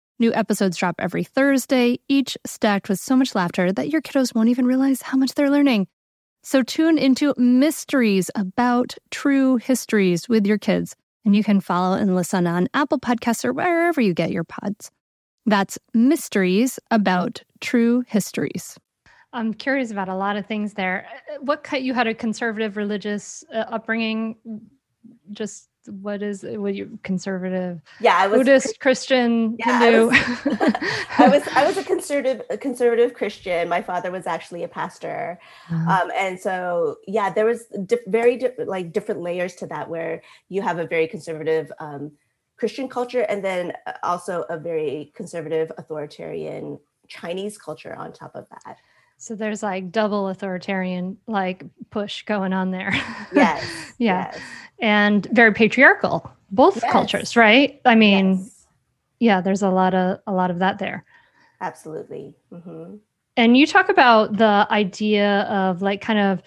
New 0.21 0.31
episodes 0.35 0.77
drop 0.77 0.93
every 0.99 1.23
Thursday, 1.23 1.97
each 2.07 2.37
stacked 2.45 2.89
with 2.89 2.99
so 2.99 3.15
much 3.15 3.33
laughter 3.33 3.71
that 3.71 3.89
your 3.89 4.03
kiddos 4.03 4.35
won't 4.35 4.49
even 4.49 4.67
realize 4.67 5.01
how 5.01 5.17
much 5.17 5.33
they're 5.33 5.49
learning. 5.49 5.87
So 6.43 6.61
tune 6.61 6.99
into 6.99 7.33
mysteries 7.37 8.29
about 8.35 8.93
true 9.09 9.57
histories 9.57 10.29
with 10.29 10.45
your 10.45 10.59
kids, 10.59 10.95
and 11.25 11.35
you 11.35 11.43
can 11.43 11.59
follow 11.59 11.97
and 11.97 12.15
listen 12.15 12.45
on 12.45 12.67
Apple 12.75 12.99
Podcasts 12.99 13.43
or 13.43 13.51
wherever 13.51 13.99
you 13.99 14.13
get 14.13 14.29
your 14.29 14.43
pods. 14.43 14.91
That's 15.47 15.79
mysteries 15.95 16.77
about 16.91 17.41
true 17.59 18.03
histories. 18.05 18.77
I'm 19.33 19.55
curious 19.55 19.89
about 19.89 20.07
a 20.07 20.15
lot 20.15 20.37
of 20.37 20.45
things 20.45 20.75
there. 20.75 21.07
What 21.39 21.63
cut 21.63 21.81
you 21.81 21.95
had 21.95 22.05
a 22.05 22.13
conservative 22.13 22.77
religious 22.77 23.43
uh, 23.51 23.65
upbringing? 23.69 24.35
Just 25.31 25.70
what 25.87 26.21
is 26.21 26.43
what 26.43 26.75
you 26.75 26.99
conservative 27.03 27.81
yeah 27.99 28.15
I 28.17 28.27
was 28.27 28.39
buddhist 28.39 28.79
christian 28.79 29.55
yeah, 29.59 29.79
hindu? 29.79 30.09
I 30.11 30.13
was, 30.13 30.73
I 31.17 31.27
was, 31.27 31.47
I 31.55 31.65
was 31.65 31.77
a 31.77 31.83
conservative 31.83 32.41
a 32.49 32.57
conservative 32.57 33.13
christian. 33.13 33.67
My 33.67 33.81
father 33.81 34.11
was 34.11 34.27
actually 34.27 34.63
a 34.63 34.67
pastor. 34.67 35.39
Uh-huh. 35.69 36.03
um, 36.03 36.11
and 36.15 36.39
so 36.39 36.97
yeah 37.07 37.31
there 37.31 37.45
was 37.45 37.65
diff- 37.85 38.05
very 38.07 38.37
di- 38.37 38.63
like 38.65 38.93
different 38.93 39.21
layers 39.21 39.55
to 39.55 39.67
that 39.67 39.89
where 39.89 40.21
you 40.49 40.61
have 40.61 40.77
a 40.77 40.85
very 40.85 41.07
conservative 41.07 41.71
um, 41.79 42.11
christian 42.57 42.87
culture 42.87 43.21
and 43.21 43.43
then 43.43 43.73
uh, 43.87 43.93
also 44.03 44.43
a 44.49 44.57
very 44.57 45.11
conservative 45.15 45.71
authoritarian 45.77 46.79
chinese 47.07 47.57
culture 47.57 47.95
on 47.95 48.13
top 48.13 48.35
of 48.35 48.45
that 48.49 48.77
so 49.21 49.35
there's 49.35 49.61
like 49.61 49.91
double 49.91 50.29
authoritarian 50.29 51.15
like 51.27 51.63
push 51.91 52.23
going 52.23 52.53
on 52.53 52.71
there. 52.71 52.91
Yes. 53.33 53.93
yeah. 53.99 54.31
Yes. 54.31 54.41
And 54.79 55.27
very 55.31 55.53
patriarchal, 55.53 56.29
both 56.49 56.81
yes. 56.81 56.91
cultures, 56.91 57.37
right? 57.37 57.79
I 57.85 57.93
mean, 57.93 58.39
yes. 58.39 58.67
yeah, 59.19 59.41
there's 59.41 59.61
a 59.61 59.69
lot 59.69 59.93
of 59.93 60.19
a 60.25 60.33
lot 60.33 60.49
of 60.49 60.57
that 60.59 60.79
there. 60.79 61.05
Absolutely. 61.61 62.35
Mm-hmm. 62.51 62.95
And 63.37 63.55
you 63.55 63.67
talk 63.67 63.89
about 63.89 64.37
the 64.37 64.67
idea 64.71 65.41
of 65.41 65.83
like 65.83 66.01
kind 66.01 66.19
of 66.19 66.41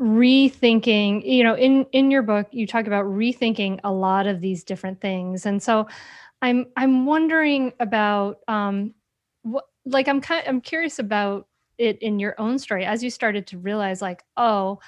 rethinking, 0.00 1.24
you 1.24 1.44
know, 1.44 1.54
in 1.54 1.86
in 1.92 2.10
your 2.10 2.22
book 2.22 2.48
you 2.50 2.66
talk 2.66 2.88
about 2.88 3.04
rethinking 3.04 3.78
a 3.84 3.92
lot 3.92 4.26
of 4.26 4.40
these 4.40 4.64
different 4.64 5.00
things. 5.00 5.46
And 5.46 5.62
so 5.62 5.86
I'm 6.42 6.66
I'm 6.76 7.06
wondering 7.06 7.72
about 7.78 8.40
um 8.48 8.94
what 9.42 9.66
like 9.86 10.08
I'm 10.08 10.20
kind 10.20 10.42
I'm 10.48 10.60
curious 10.60 10.98
about 10.98 11.46
it 11.78 12.00
in 12.02 12.18
your 12.18 12.34
own 12.38 12.58
story 12.58 12.84
as 12.84 13.02
you 13.02 13.10
started 13.10 13.46
to 13.46 13.58
realize 13.58 14.02
like 14.02 14.22
oh 14.36 14.78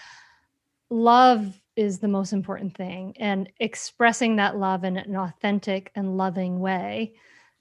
love 0.90 1.61
is 1.75 1.99
the 1.99 2.09
most 2.09 2.33
important 2.33 2.75
thing 2.77 3.14
and 3.18 3.51
expressing 3.61 4.37
that 4.37 4.57
love 4.57 4.85
in 4.85 4.96
an 4.96 5.16
authentic 5.16 5.90
and 5.94 6.16
loving 6.16 6.61
way 6.61 7.12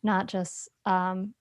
not 0.03 0.27
just 0.27 0.69
um 0.85 1.33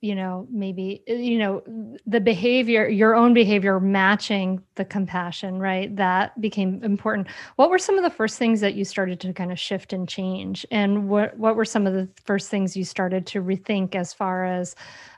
you 0.00 0.14
know 0.14 0.46
maybe 0.50 1.02
uh, 1.10 1.14
you 1.14 1.38
know 1.38 1.62
the 2.06 2.20
behavior 2.20 2.88
your 2.88 3.14
own 3.16 3.34
behavior 3.34 3.80
matching 3.80 4.62
the 4.76 4.84
compassion 4.84 5.58
right 5.58 5.94
that 5.96 6.40
became 6.40 6.82
important. 6.84 7.26
What 7.56 7.70
were 7.70 7.78
some 7.78 7.96
of 7.96 8.04
the 8.04 8.10
first 8.10 8.38
things 8.38 8.60
that 8.60 8.74
you 8.74 8.84
started 8.84 9.18
to 9.20 9.32
kind 9.32 9.50
of 9.50 9.58
shift 9.58 9.92
and 9.92 10.08
change? 10.08 10.64
And 10.70 11.08
what 11.08 11.36
what 11.36 11.56
were 11.56 11.64
some 11.64 11.86
of 11.86 11.94
the 11.94 12.08
first 12.24 12.48
things 12.48 12.76
you 12.76 12.84
started 12.84 13.26
to 13.28 13.42
rethink 13.42 13.94
as 13.94 14.12
far 14.14 14.44
as 14.44 14.76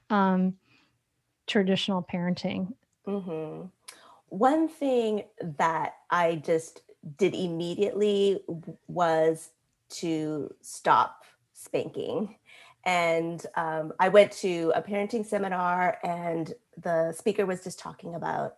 um 0.09 0.55
traditional 1.51 2.03
parenting? 2.03 2.73
Mm-hmm. 3.07 3.67
One 4.29 4.69
thing 4.69 5.25
that 5.59 5.95
I 6.11 6.37
just 6.37 6.83
did 7.17 7.35
immediately 7.35 8.41
was 8.87 9.51
to 9.91 10.55
stop 10.61 11.25
spanking. 11.53 12.37
And 12.85 13.45
um, 13.57 13.93
I 13.99 14.09
went 14.09 14.33
to 14.33 14.73
a 14.75 14.81
parenting 14.81 15.27
seminar, 15.27 15.99
and 16.03 16.55
the 16.83 17.13
speaker 17.13 17.45
was 17.45 17.63
just 17.63 17.79
talking 17.79 18.15
about 18.15 18.57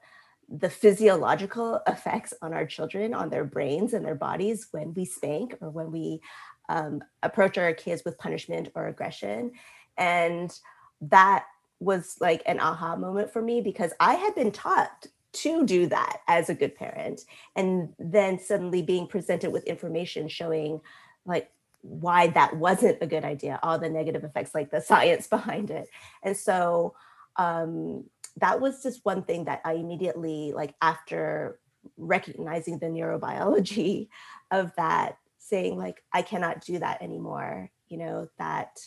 the 0.49 0.71
physiological 0.71 1.81
effects 1.87 2.35
on 2.43 2.53
our 2.53 2.67
children, 2.67 3.15
on 3.15 3.31
their 3.31 3.45
brains 3.45 3.95
and 3.95 4.05
their 4.05 4.15
bodies 4.15 4.69
when 4.71 4.93
we 4.95 5.05
spank 5.05 5.57
or 5.61 5.71
when 5.71 5.91
we 5.91 6.21
um, 6.69 7.03
approach 7.23 7.57
our 7.59 7.73
kids 7.73 8.03
with 8.05 8.19
punishment 8.19 8.69
or 8.75 8.87
aggression. 8.87 9.53
And 9.97 10.57
that 11.01 11.47
was 11.83 12.17
like 12.21 12.43
an 12.47 12.61
aha 12.61 12.97
moment 12.97 13.33
for 13.33 13.43
me 13.43 13.61
because 13.61 13.93
I 13.99 14.15
had 14.15 14.35
been 14.35 14.53
taught 14.53 15.07
to 15.33 15.65
do 15.65 15.87
that 15.87 16.19
as 16.29 16.49
a 16.49 16.55
good 16.55 16.75
parent. 16.77 17.23
And 17.57 17.95
then 17.99 18.39
suddenly 18.39 18.83
being 18.83 19.07
presented 19.07 19.51
with 19.53 19.65
information 19.65 20.29
showing 20.29 20.81
like 21.25 21.51
why 21.81 22.29
that 22.29 22.57
wasn't 22.57 22.99
a 23.01 23.07
good 23.07 23.25
idea, 23.25 23.59
all 23.63 23.79
the 23.79 23.89
negative 23.89 24.25
effects, 24.25 24.55
like 24.55 24.71
the 24.71 24.81
science 24.87 25.27
behind 25.27 25.71
it. 25.71 25.89
And 26.23 26.37
so 26.37 26.95
um, 27.37 28.05
that 28.37 28.61
was 28.61 28.83
just 28.83 29.05
one 29.05 29.23
thing 29.23 29.47
that 29.47 29.63
I 29.65 29.75
immediately, 29.75 30.53
like 30.53 30.75
after 30.81 31.59
recognizing 31.97 32.79
the 32.79 32.87
neurobiology 32.87 34.09
of 34.51 34.73
that, 34.77 35.19
saying 35.39 35.77
like, 35.77 36.03
I 36.13 36.23
cannot 36.23 36.61
do 36.61 36.79
that 36.79 37.03
anymore, 37.03 37.71
you 37.89 37.99
know, 37.99 38.29
that 38.39 38.79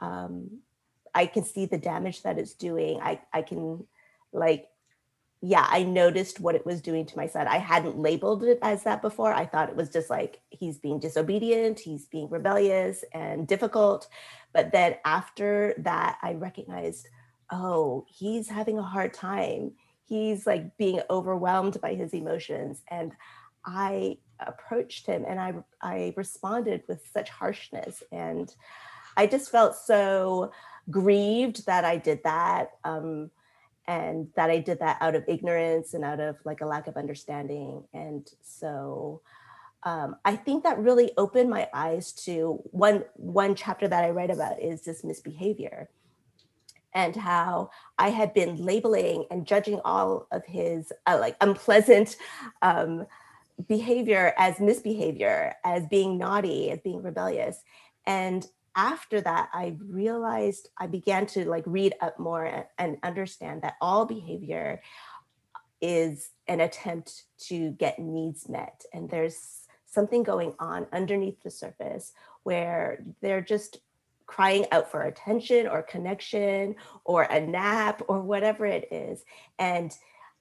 um, 0.00 0.60
I 1.18 1.26
can 1.26 1.44
see 1.44 1.66
the 1.66 1.78
damage 1.78 2.22
that 2.22 2.38
it's 2.38 2.54
doing. 2.54 3.00
I, 3.02 3.20
I 3.32 3.42
can 3.42 3.84
like 4.32 4.68
yeah, 5.40 5.66
I 5.68 5.84
noticed 5.84 6.40
what 6.40 6.56
it 6.56 6.66
was 6.66 6.80
doing 6.80 7.06
to 7.06 7.16
my 7.16 7.28
son. 7.28 7.46
I 7.46 7.58
hadn't 7.58 7.96
labeled 7.96 8.42
it 8.42 8.58
as 8.60 8.82
that 8.82 9.02
before. 9.02 9.32
I 9.32 9.46
thought 9.46 9.68
it 9.68 9.76
was 9.76 9.88
just 9.88 10.10
like 10.10 10.40
he's 10.50 10.78
being 10.78 10.98
disobedient, 10.98 11.78
he's 11.78 12.06
being 12.06 12.28
rebellious 12.28 13.04
and 13.12 13.46
difficult. 13.46 14.08
But 14.52 14.72
then 14.72 14.96
after 15.04 15.74
that, 15.78 16.18
I 16.22 16.34
recognized, 16.34 17.06
oh, 17.52 18.04
he's 18.08 18.48
having 18.48 18.78
a 18.78 18.82
hard 18.82 19.14
time. 19.14 19.72
He's 20.08 20.44
like 20.44 20.76
being 20.76 21.00
overwhelmed 21.08 21.80
by 21.80 21.94
his 21.94 22.14
emotions. 22.14 22.82
And 22.90 23.12
I 23.64 24.18
approached 24.40 25.06
him 25.06 25.24
and 25.28 25.38
I 25.38 25.54
I 25.80 26.14
responded 26.16 26.82
with 26.88 27.08
such 27.12 27.30
harshness. 27.30 28.02
And 28.10 28.52
I 29.16 29.26
just 29.26 29.50
felt 29.50 29.74
so 29.76 30.52
grieved 30.90 31.66
that 31.66 31.84
I 31.84 31.96
did 31.96 32.22
that. 32.24 32.70
Um, 32.84 33.30
and 33.86 34.28
that 34.36 34.50
I 34.50 34.58
did 34.58 34.80
that 34.80 34.98
out 35.00 35.14
of 35.14 35.24
ignorance 35.26 35.94
and 35.94 36.04
out 36.04 36.20
of 36.20 36.36
like 36.44 36.60
a 36.60 36.66
lack 36.66 36.88
of 36.88 36.98
understanding. 36.98 37.84
And 37.94 38.30
so 38.42 39.22
um, 39.82 40.16
I 40.26 40.36
think 40.36 40.62
that 40.64 40.78
really 40.78 41.12
opened 41.16 41.48
my 41.48 41.68
eyes 41.72 42.12
to 42.24 42.60
one 42.70 43.04
one 43.14 43.54
chapter 43.54 43.88
that 43.88 44.04
I 44.04 44.10
write 44.10 44.30
about 44.30 44.60
is 44.60 44.82
this 44.82 45.02
misbehavior 45.02 45.88
and 46.92 47.16
how 47.16 47.70
I 47.98 48.10
had 48.10 48.34
been 48.34 48.56
labeling 48.56 49.24
and 49.30 49.46
judging 49.46 49.80
all 49.84 50.26
of 50.32 50.44
his 50.44 50.92
uh, 51.06 51.16
like 51.18 51.36
unpleasant 51.40 52.16
um, 52.60 53.06
behavior 53.68 54.34
as 54.36 54.60
misbehavior, 54.60 55.54
as 55.64 55.86
being 55.86 56.18
naughty, 56.18 56.70
as 56.70 56.80
being 56.80 57.02
rebellious. 57.02 57.62
And 58.06 58.46
after 58.78 59.20
that 59.20 59.50
i 59.52 59.76
realized 59.80 60.70
i 60.78 60.86
began 60.86 61.26
to 61.26 61.46
like 61.46 61.64
read 61.66 61.94
up 62.00 62.18
more 62.18 62.64
and 62.78 62.96
understand 63.02 63.60
that 63.60 63.74
all 63.82 64.06
behavior 64.06 64.80
is 65.80 66.30
an 66.46 66.60
attempt 66.60 67.24
to 67.38 67.70
get 67.72 67.98
needs 67.98 68.48
met. 68.48 68.84
And 68.92 69.08
there's 69.08 69.66
something 69.86 70.22
going 70.22 70.54
on 70.58 70.86
underneath 70.92 71.42
the 71.42 71.50
surface 71.50 72.12
where 72.42 73.04
they're 73.20 73.40
just 73.40 73.78
crying 74.26 74.66
out 74.72 74.90
for 74.90 75.02
attention 75.02 75.66
or 75.66 75.82
connection 75.82 76.74
or 77.04 77.22
a 77.22 77.40
nap 77.40 78.02
or 78.08 78.20
whatever 78.20 78.66
it 78.66 78.88
is. 78.92 79.24
And 79.58 79.96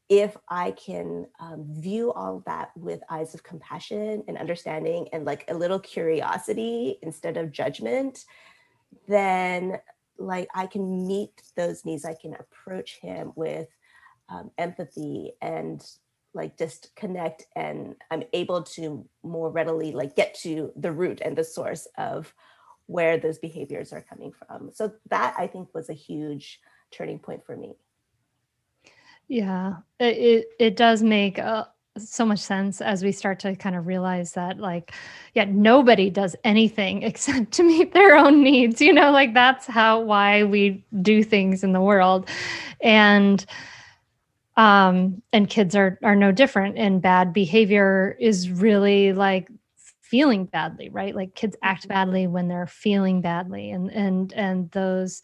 if 0.09 0.37
I 0.49 0.71
can 0.71 1.27
um, 1.39 1.65
view 1.67 2.13
all 2.13 2.41
that 2.45 2.71
with 2.77 3.01
eyes 3.09 3.33
of 3.33 3.43
compassion 3.43 4.23
and 4.27 4.37
understanding 4.37 5.09
and 5.11 5.25
like 5.25 5.43
a 5.49 5.53
little 5.53 5.79
curiosity 5.79 6.97
instead 7.01 7.35
of 7.35 7.51
judgment, 7.51 8.23
then 9.07 9.79
like 10.17 10.47
I 10.55 10.65
can 10.65 11.05
meet 11.05 11.41
those 11.55 11.83
needs. 11.83 12.05
I 12.05 12.15
can 12.19 12.35
approach 12.35 12.99
him 13.01 13.33
with 13.35 13.67
um, 14.29 14.51
empathy 14.57 15.33
and 15.41 15.85
like 16.33 16.57
just 16.57 16.95
connect 16.95 17.45
and 17.55 17.95
i'm 18.11 18.23
able 18.33 18.61
to 18.61 19.07
more 19.23 19.49
readily 19.49 19.91
like 19.91 20.15
get 20.15 20.33
to 20.33 20.71
the 20.75 20.91
root 20.91 21.21
and 21.23 21.35
the 21.35 21.43
source 21.43 21.87
of 21.97 22.33
where 22.85 23.17
those 23.17 23.39
behaviors 23.39 23.91
are 23.91 24.05
coming 24.07 24.31
from 24.31 24.69
so 24.73 24.91
that 25.09 25.33
i 25.37 25.47
think 25.47 25.73
was 25.73 25.89
a 25.89 25.93
huge 25.93 26.59
turning 26.91 27.19
point 27.19 27.45
for 27.45 27.55
me 27.55 27.73
yeah, 29.27 29.77
it 29.99 30.17
it, 30.17 30.47
it 30.59 30.75
does 30.75 31.03
make 31.03 31.39
uh, 31.39 31.65
so 31.97 32.25
much 32.25 32.39
sense 32.39 32.81
as 32.81 33.03
we 33.03 33.11
start 33.11 33.39
to 33.39 33.55
kind 33.55 33.75
of 33.75 33.87
realize 33.87 34.33
that, 34.33 34.59
like, 34.59 34.93
yeah, 35.33 35.45
nobody 35.45 36.09
does 36.09 36.35
anything 36.43 37.03
except 37.03 37.51
to 37.53 37.63
meet 37.63 37.93
their 37.93 38.15
own 38.15 38.43
needs. 38.43 38.81
You 38.81 38.93
know, 38.93 39.11
like 39.11 39.33
that's 39.33 39.65
how 39.65 40.01
why 40.01 40.43
we 40.43 40.85
do 41.01 41.23
things 41.23 41.63
in 41.63 41.73
the 41.73 41.81
world, 41.81 42.29
and 42.81 43.45
um, 44.55 45.21
and 45.33 45.49
kids 45.49 45.75
are 45.75 45.99
are 46.03 46.15
no 46.15 46.31
different. 46.31 46.77
And 46.77 47.01
bad 47.01 47.33
behavior 47.33 48.15
is 48.19 48.49
really 48.49 49.13
like 49.13 49.49
feeling 50.01 50.45
badly, 50.45 50.89
right? 50.89 51.15
Like 51.15 51.35
kids 51.35 51.55
act 51.61 51.83
mm-hmm. 51.83 51.89
badly 51.89 52.27
when 52.27 52.47
they're 52.47 52.67
feeling 52.67 53.21
badly, 53.21 53.71
and 53.71 53.91
and 53.91 54.33
and 54.33 54.71
those 54.71 55.21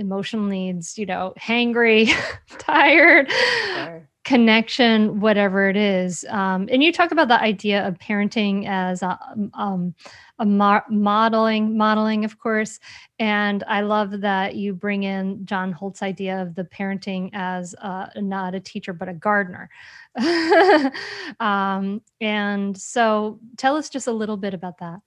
emotional 0.00 0.44
needs, 0.44 0.98
you 0.98 1.06
know, 1.06 1.32
hangry, 1.38 2.12
tired, 2.58 3.30
sure. 3.30 4.08
connection, 4.24 5.20
whatever 5.20 5.68
it 5.68 5.76
is. 5.76 6.24
Um, 6.28 6.68
and 6.72 6.82
you 6.82 6.92
talk 6.92 7.12
about 7.12 7.28
the 7.28 7.40
idea 7.40 7.86
of 7.86 7.98
parenting 7.98 8.66
as 8.66 9.02
a, 9.02 9.18
um, 9.54 9.94
a 10.38 10.46
mo- 10.46 10.82
modeling, 10.88 11.76
modeling, 11.76 12.24
of 12.24 12.38
course. 12.38 12.80
And 13.18 13.62
I 13.68 13.82
love 13.82 14.22
that 14.22 14.56
you 14.56 14.74
bring 14.74 15.02
in 15.02 15.44
John 15.44 15.70
Holt's 15.70 16.02
idea 16.02 16.42
of 16.42 16.54
the 16.54 16.64
parenting 16.64 17.30
as 17.34 17.74
not 18.16 18.54
a 18.54 18.60
teacher, 18.60 18.92
but 18.92 19.08
a 19.08 19.14
gardener. 19.14 19.68
um, 21.40 22.02
and 22.20 22.76
so 22.76 23.38
tell 23.56 23.76
us 23.76 23.90
just 23.90 24.06
a 24.06 24.12
little 24.12 24.36
bit 24.36 24.54
about 24.54 24.78
that. 24.78 25.00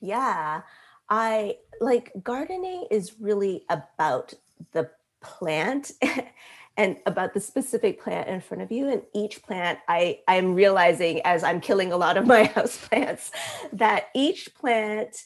Yeah. 0.00 0.62
I 1.08 1.58
like 1.82 2.12
gardening 2.22 2.86
is 2.90 3.14
really 3.20 3.64
about 3.68 4.32
the 4.72 4.88
plant 5.20 5.92
and 6.76 6.96
about 7.06 7.34
the 7.34 7.40
specific 7.40 8.00
plant 8.00 8.28
in 8.28 8.40
front 8.40 8.62
of 8.62 8.72
you 8.72 8.88
and 8.88 9.02
each 9.14 9.42
plant 9.42 9.78
i 9.88 10.18
i'm 10.28 10.54
realizing 10.54 11.20
as 11.24 11.44
i'm 11.44 11.60
killing 11.60 11.92
a 11.92 11.96
lot 11.96 12.16
of 12.16 12.26
my 12.26 12.44
house 12.54 12.76
plants 12.88 13.30
that 13.72 14.06
each 14.14 14.54
plant 14.54 15.24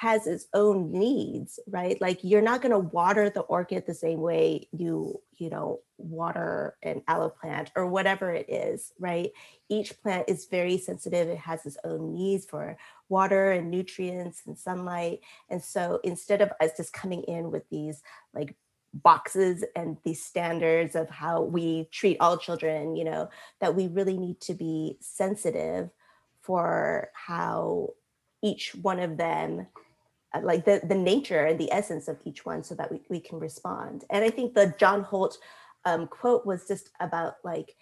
has 0.00 0.28
its 0.28 0.46
own 0.54 0.92
needs 0.92 1.58
right? 1.66 2.00
Like 2.00 2.20
you're 2.22 2.40
not 2.40 2.62
going 2.62 2.70
to 2.70 2.78
water 2.78 3.30
the 3.30 3.40
orchid 3.40 3.84
the 3.84 3.94
same 3.94 4.20
way 4.20 4.68
you 4.70 5.20
you 5.38 5.50
know 5.50 5.80
water 5.96 6.76
an 6.84 7.02
aloe 7.08 7.30
plant 7.30 7.72
or 7.74 7.84
whatever 7.88 8.30
it 8.30 8.48
is 8.48 8.92
right? 9.00 9.30
Each 9.68 10.00
plant 10.00 10.26
is 10.28 10.46
very 10.46 10.78
sensitive. 10.78 11.26
It 11.26 11.38
has 11.38 11.66
its 11.66 11.78
own 11.82 12.14
needs 12.14 12.46
for 12.46 12.78
water 13.08 13.52
and 13.52 13.70
nutrients 13.70 14.42
and 14.46 14.58
sunlight. 14.58 15.20
And 15.48 15.62
so 15.62 16.00
instead 16.04 16.40
of 16.40 16.52
us 16.60 16.76
just 16.76 16.92
coming 16.92 17.22
in 17.22 17.50
with 17.50 17.68
these 17.70 18.02
like 18.34 18.56
boxes 18.94 19.64
and 19.76 19.98
these 20.04 20.24
standards 20.24 20.94
of 20.94 21.08
how 21.10 21.42
we 21.42 21.88
treat 21.92 22.16
all 22.20 22.38
children 22.38 22.96
you 22.96 23.04
know 23.04 23.28
that 23.60 23.74
we 23.74 23.86
really 23.88 24.16
need 24.16 24.40
to 24.40 24.54
be 24.54 24.96
sensitive 25.00 25.90
for 26.40 27.10
how 27.12 27.90
each 28.42 28.74
one 28.80 28.98
of 28.98 29.16
them 29.16 29.66
uh, 30.34 30.40
like 30.42 30.64
the, 30.64 30.80
the 30.88 30.94
nature 30.94 31.44
and 31.44 31.58
the 31.58 31.70
essence 31.72 32.08
of 32.08 32.18
each 32.24 32.46
one 32.46 32.62
so 32.62 32.74
that 32.74 32.90
we, 32.90 33.00
we 33.08 33.20
can 33.20 33.38
respond. 33.38 34.04
And 34.10 34.24
i 34.24 34.30
think 34.30 34.54
the 34.54 34.74
john 34.78 35.02
holt 35.02 35.38
um, 35.84 36.06
quote 36.06 36.46
was 36.46 36.66
just 36.66 36.90
about 37.00 37.34
like 37.44 37.76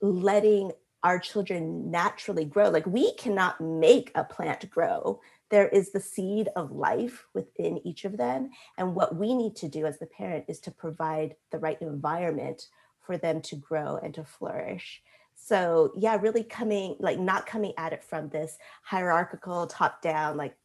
letting 0.00 0.72
our 1.04 1.18
children 1.18 1.90
naturally 1.90 2.44
grow 2.44 2.68
like 2.68 2.86
we 2.86 3.12
cannot 3.14 3.60
make 3.60 4.10
a 4.14 4.24
plant 4.24 4.70
grow 4.70 5.20
there 5.52 5.68
is 5.68 5.92
the 5.92 6.00
seed 6.00 6.48
of 6.56 6.72
life 6.72 7.26
within 7.34 7.86
each 7.86 8.06
of 8.06 8.16
them. 8.16 8.48
And 8.78 8.94
what 8.94 9.16
we 9.16 9.34
need 9.34 9.54
to 9.56 9.68
do 9.68 9.84
as 9.84 9.98
the 9.98 10.06
parent 10.06 10.46
is 10.48 10.58
to 10.60 10.70
provide 10.70 11.36
the 11.50 11.58
right 11.58 11.76
environment 11.82 12.68
for 13.02 13.18
them 13.18 13.42
to 13.42 13.56
grow 13.56 13.98
and 14.02 14.14
to 14.14 14.24
flourish. 14.24 15.02
So, 15.34 15.92
yeah, 15.94 16.16
really 16.18 16.42
coming, 16.42 16.96
like, 17.00 17.18
not 17.18 17.44
coming 17.44 17.74
at 17.76 17.92
it 17.92 18.02
from 18.02 18.30
this 18.30 18.56
hierarchical 18.82 19.66
top 19.66 20.00
down, 20.00 20.38
like, 20.38 20.56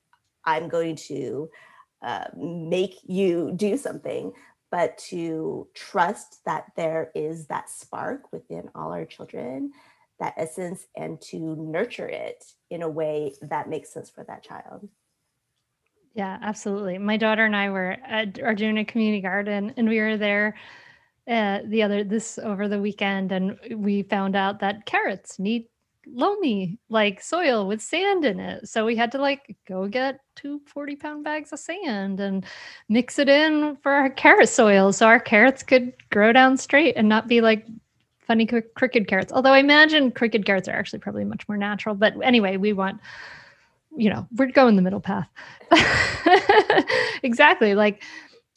I'm 0.46 0.70
going 0.70 0.96
to 1.08 1.50
uh, 2.02 2.28
make 2.38 2.96
you 3.04 3.52
do 3.58 3.76
something, 3.76 4.32
but 4.72 4.98
to 5.10 5.68
trust 5.74 6.46
that 6.46 6.72
there 6.78 7.12
is 7.14 7.48
that 7.48 7.70
spark 7.70 8.32
within 8.32 8.70
all 8.74 8.94
our 8.94 9.06
children 9.06 9.74
that 10.20 10.34
essence 10.38 10.88
and 10.96 11.22
to 11.22 11.56
nurture 11.56 12.08
it 12.08 12.44
in 12.70 12.82
a 12.82 12.90
way 12.90 13.34
that 13.42 13.70
makes 13.70 13.94
sense 13.94 14.10
for 14.10 14.24
that 14.26 14.44
child. 14.44 14.88
Yeah, 16.14 16.40
absolutely. 16.42 16.98
My 16.98 17.18
daughter 17.18 17.46
and 17.46 17.56
I 17.56 17.70
were 17.70 17.98
at, 18.06 18.42
are 18.42 18.56
doing 18.56 18.80
a 18.80 18.86
community 18.86 19.22
garden, 19.22 19.74
and 19.78 19.88
we 19.88 20.00
were 20.00 20.18
there 20.18 20.56
uh, 21.28 21.60
the 21.66 21.84
other 21.84 22.04
this 22.04 22.40
over 22.40 22.68
the 22.68 22.82
weekend, 22.82 23.32
and 23.32 23.60
we 23.76 24.02
found 24.04 24.36
out 24.36 24.60
that 24.62 24.86
carrots 24.86 25.38
need 25.38 25.68
loamy 26.14 26.80
like 26.90 27.22
soil 27.22 27.68
with 27.68 27.82
sand 27.82 28.26
in 28.26 28.40
it. 28.40 28.68
So 28.68 28.86
we 28.86 28.96
had 28.96 29.12
to 29.12 29.18
like 29.18 29.56
go 29.68 29.88
get 29.88 30.20
two 30.36 30.62
40 30.66 30.96
pound 30.96 31.24
bags 31.24 31.52
of 31.54 31.60
sand 31.60 32.20
and 32.20 32.46
mix 32.90 33.20
it 33.20 33.30
in 33.30 33.78
for 33.84 33.92
our 33.92 34.10
carrot 34.10 34.50
soil 34.50 34.94
so 34.94 35.06
our 35.06 35.20
carrots 35.20 35.64
could 35.64 35.94
grow 36.10 36.32
down 36.32 36.58
straight 36.58 36.96
and 36.96 37.10
not 37.10 37.28
be 37.28 37.42
like 37.42 37.66
funny 38.28 38.46
crooked 38.46 39.08
carrots. 39.08 39.32
Although 39.32 39.54
I 39.54 39.60
imagine 39.60 40.12
crooked 40.12 40.46
carrots 40.46 40.68
are 40.68 40.74
actually 40.74 41.00
probably 41.00 41.24
much 41.24 41.48
more 41.48 41.58
natural. 41.58 41.96
But 41.96 42.14
anyway, 42.22 42.58
we 42.58 42.74
want, 42.74 43.00
you 43.96 44.10
know, 44.10 44.28
we're 44.36 44.52
going 44.52 44.76
the 44.76 44.82
middle 44.82 45.00
path. 45.00 45.30
exactly. 47.24 47.74
Like 47.74 48.04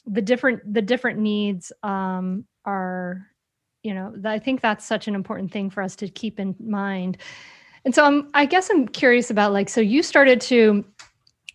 the 0.07 0.21
different 0.21 0.61
the 0.73 0.83
different 0.83 1.21
needs 1.21 1.73
um, 1.85 2.45
are, 2.65 3.27
you 3.83 3.95
know, 3.95 4.15
I 4.25 4.41
think 4.41 4.61
that's 4.61 4.85
such 4.85 5.07
an 5.07 5.15
important 5.15 5.53
thing 5.53 5.71
for 5.71 5.83
us 5.83 5.95
to 5.97 6.09
keep 6.09 6.41
in 6.41 6.57
mind. 6.59 7.19
And 7.85 7.95
so 7.95 8.05
I'm 8.05 8.29
I 8.35 8.47
guess 8.47 8.69
I'm 8.71 8.89
curious 8.89 9.31
about 9.31 9.53
like 9.53 9.69
so 9.69 9.81
you 9.81 10.03
started 10.03 10.41
to 10.43 10.85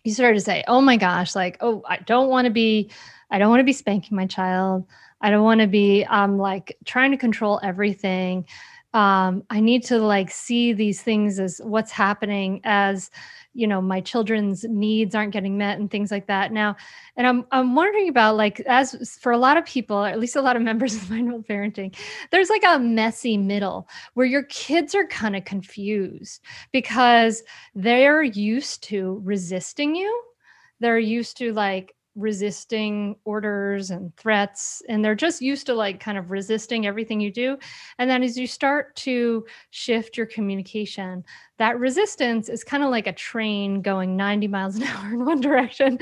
you 0.04 0.14
started 0.14 0.36
to 0.36 0.44
say, 0.44 0.64
oh 0.68 0.80
my 0.80 0.96
gosh, 0.96 1.34
like, 1.34 1.58
oh, 1.60 1.82
I 1.86 1.98
don't 1.98 2.28
want 2.28 2.46
to 2.46 2.50
be 2.50 2.90
I 3.30 3.38
don't 3.38 3.50
want 3.50 3.60
to 3.60 3.64
be 3.64 3.72
spanking 3.72 4.16
my 4.16 4.26
child. 4.26 4.86
I 5.26 5.30
don't 5.30 5.42
want 5.42 5.60
to 5.60 5.66
be 5.66 6.04
um 6.04 6.38
like 6.38 6.78
trying 6.84 7.10
to 7.10 7.16
control 7.16 7.58
everything. 7.60 8.46
Um, 8.94 9.42
I 9.50 9.58
need 9.58 9.82
to 9.86 9.98
like 9.98 10.30
see 10.30 10.72
these 10.72 11.02
things 11.02 11.40
as 11.40 11.60
what's 11.64 11.90
happening 11.90 12.60
as 12.62 13.10
you 13.52 13.66
know 13.66 13.82
my 13.82 14.00
children's 14.00 14.62
needs 14.64 15.16
aren't 15.16 15.32
getting 15.32 15.58
met 15.58 15.80
and 15.80 15.90
things 15.90 16.10
like 16.10 16.26
that 16.26 16.52
now 16.52 16.76
and 17.16 17.26
i'm 17.26 17.46
i'm 17.52 17.74
wondering 17.74 18.10
about 18.10 18.36
like 18.36 18.60
as 18.60 19.18
for 19.18 19.32
a 19.32 19.38
lot 19.38 19.56
of 19.56 19.64
people 19.64 19.96
or 19.96 20.08
at 20.08 20.20
least 20.20 20.36
a 20.36 20.42
lot 20.42 20.56
of 20.56 20.62
members 20.62 20.94
of 20.96 21.10
mindful 21.10 21.42
parenting 21.42 21.96
there's 22.30 22.50
like 22.50 22.62
a 22.66 22.78
messy 22.78 23.38
middle 23.38 23.88
where 24.12 24.26
your 24.26 24.42
kids 24.44 24.94
are 24.94 25.06
kind 25.06 25.34
of 25.34 25.44
confused 25.46 26.42
because 26.70 27.42
they're 27.74 28.22
used 28.22 28.82
to 28.82 29.20
resisting 29.24 29.96
you 29.96 30.22
they're 30.80 30.98
used 30.98 31.38
to 31.38 31.52
like 31.54 31.95
resisting 32.16 33.14
orders 33.24 33.90
and 33.90 34.16
threats 34.16 34.82
and 34.88 35.04
they're 35.04 35.14
just 35.14 35.42
used 35.42 35.66
to 35.66 35.74
like 35.74 36.00
kind 36.00 36.16
of 36.16 36.30
resisting 36.30 36.86
everything 36.86 37.20
you 37.20 37.30
do. 37.30 37.58
And 37.98 38.08
then 38.08 38.22
as 38.22 38.36
you 38.36 38.46
start 38.46 38.96
to 38.96 39.44
shift 39.70 40.16
your 40.16 40.26
communication 40.26 41.24
that 41.58 41.78
resistance 41.78 42.48
is 42.48 42.62
kind 42.62 42.82
of 42.82 42.90
like 42.90 43.06
a 43.06 43.12
train 43.12 43.80
going 43.80 44.16
90 44.16 44.48
miles 44.48 44.76
an 44.76 44.82
hour 44.84 45.12
in 45.12 45.24
one 45.24 45.40
direction. 45.40 45.98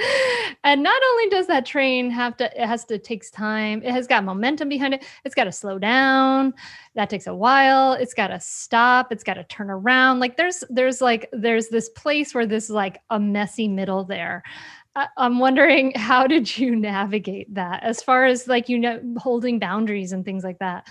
And 0.64 0.83
not 0.83 1.00
only 1.11 1.29
does 1.29 1.46
that 1.46 1.66
train 1.66 2.11
have 2.11 2.37
to 2.38 2.46
it 2.61 2.66
has 2.66 2.85
to 2.87 2.98
takes 2.98 3.31
time 3.31 3.83
it 3.83 3.90
has 3.90 4.07
got 4.07 4.24
momentum 4.24 4.68
behind 4.68 4.94
it 4.94 5.05
it's 5.24 5.35
got 5.35 5.44
to 5.44 5.53
slow 5.53 5.79
down 5.79 6.55
that 6.94 7.11
takes 7.11 7.27
a 7.27 7.35
while 7.35 7.92
it's 7.92 8.14
got 8.14 8.29
to 8.29 8.40
stop 8.40 9.12
it's 9.12 9.24
got 9.24 9.35
to 9.35 9.44
turn 9.44 9.70
around. 9.70 10.20
Like 10.20 10.37
there's 10.37 10.64
there's 10.70 11.00
like 11.00 11.29
there's 11.33 11.68
this 11.68 11.88
place 11.90 12.35
where 12.35 12.46
this 12.46 12.64
is 12.64 12.70
like 12.70 13.00
a 13.11 13.20
messy 13.20 13.68
middle 13.68 14.05
there 14.05 14.42
I'm 15.16 15.38
wondering 15.38 15.92
how 15.96 16.26
did 16.26 16.57
you 16.57 16.74
navigate 16.76 17.54
that 17.54 17.83
as 17.83 18.02
far 18.02 18.24
as 18.26 18.48
like 18.48 18.68
you 18.68 18.78
know 18.78 19.00
holding 19.18 19.59
boundaries 19.59 20.12
and 20.12 20.24
things 20.24 20.44
like 20.44 20.59
that 20.59 20.87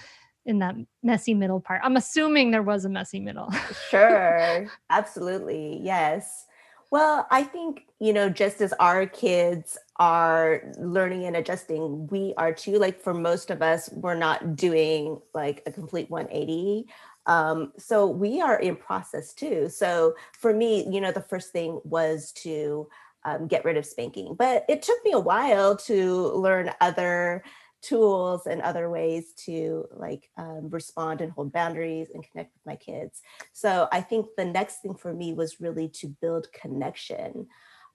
in 0.46 0.60
that 0.60 0.76
messy 1.02 1.34
middle 1.34 1.60
part. 1.60 1.82
I'm 1.84 1.96
assuming 1.96 2.52
there 2.52 2.64
was 2.64 2.86
a 2.86 2.90
messy 2.90 3.20
middle. 3.20 3.50
sure. 3.90 4.68
Absolutely. 4.90 5.80
Yes. 5.82 6.46
Well, 6.92 7.28
I 7.32 7.44
think, 7.44 7.86
you 8.00 8.14
know, 8.14 8.30
just 8.30 8.62
as 8.62 8.72
our 8.74 9.08
kids 9.08 9.80
are 9.98 10.62
learning 10.78 11.26
and 11.26 11.36
adjusting, 11.36 12.08
we 12.08 12.36
are 12.38 12.54
too. 12.54 12.78
Like 12.78 13.02
for 13.02 13.14
most 13.16 13.50
of 13.50 13.64
us, 13.64 13.90
we're 13.94 14.14
not 14.14 14.56
doing 14.56 15.20
like 15.34 15.64
a 15.66 15.72
complete 15.72 16.10
180. 16.12 16.86
Um, 17.26 17.72
so 17.80 18.06
we 18.06 18.42
are 18.42 18.60
in 18.60 18.76
process 18.76 19.34
too. 19.34 19.70
So 19.70 20.14
for 20.38 20.54
me, 20.54 20.86
you 20.88 21.02
know, 21.02 21.12
the 21.12 21.22
first 21.22 21.52
thing 21.52 21.80
was 21.84 22.32
to 22.44 22.88
um, 23.26 23.48
get 23.48 23.66
rid 23.66 23.78
of 23.78 23.86
spanking. 23.86 24.36
But 24.38 24.66
it 24.68 24.82
took 24.82 25.04
me 25.04 25.12
a 25.12 25.20
while 25.20 25.76
to 25.78 26.28
learn 26.34 26.72
other 26.82 27.44
tools 27.84 28.48
and 28.48 28.62
other 28.62 28.90
ways 28.90 29.34
to 29.46 29.86
like 29.92 30.30
um, 30.38 30.70
respond 30.70 31.22
and 31.22 31.32
hold 31.34 31.52
boundaries 31.52 32.08
and 32.14 32.24
connect 32.24 32.54
with 32.54 32.66
my 32.66 32.76
kids. 32.78 33.22
So 33.52 33.88
I 33.92 34.02
think 34.02 34.28
the 34.38 34.46
next 34.46 34.78
thing 34.78 34.96
for 34.96 35.14
me 35.14 35.34
was 35.34 35.60
really 35.60 35.90
to 35.90 36.08
build 36.08 36.52
connection. 36.54 37.48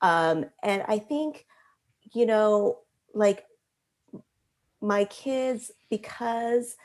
Um, 0.02 0.44
and 0.62 0.84
I 0.86 0.98
think, 0.98 1.46
you 2.12 2.26
know, 2.26 2.80
like 3.14 3.44
my 4.80 5.04
kids, 5.06 5.72
because 5.90 6.76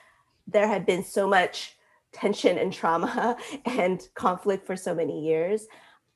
there 0.47 0.67
had 0.67 0.85
been 0.85 1.03
so 1.03 1.27
much 1.27 1.75
tension 2.13 2.57
and 2.57 2.71
trauma 2.71 3.37
and 3.65 4.07
conflict 4.15 4.65
for 4.65 4.77
so 4.77 4.95
many 4.95 5.25
years, 5.25 5.67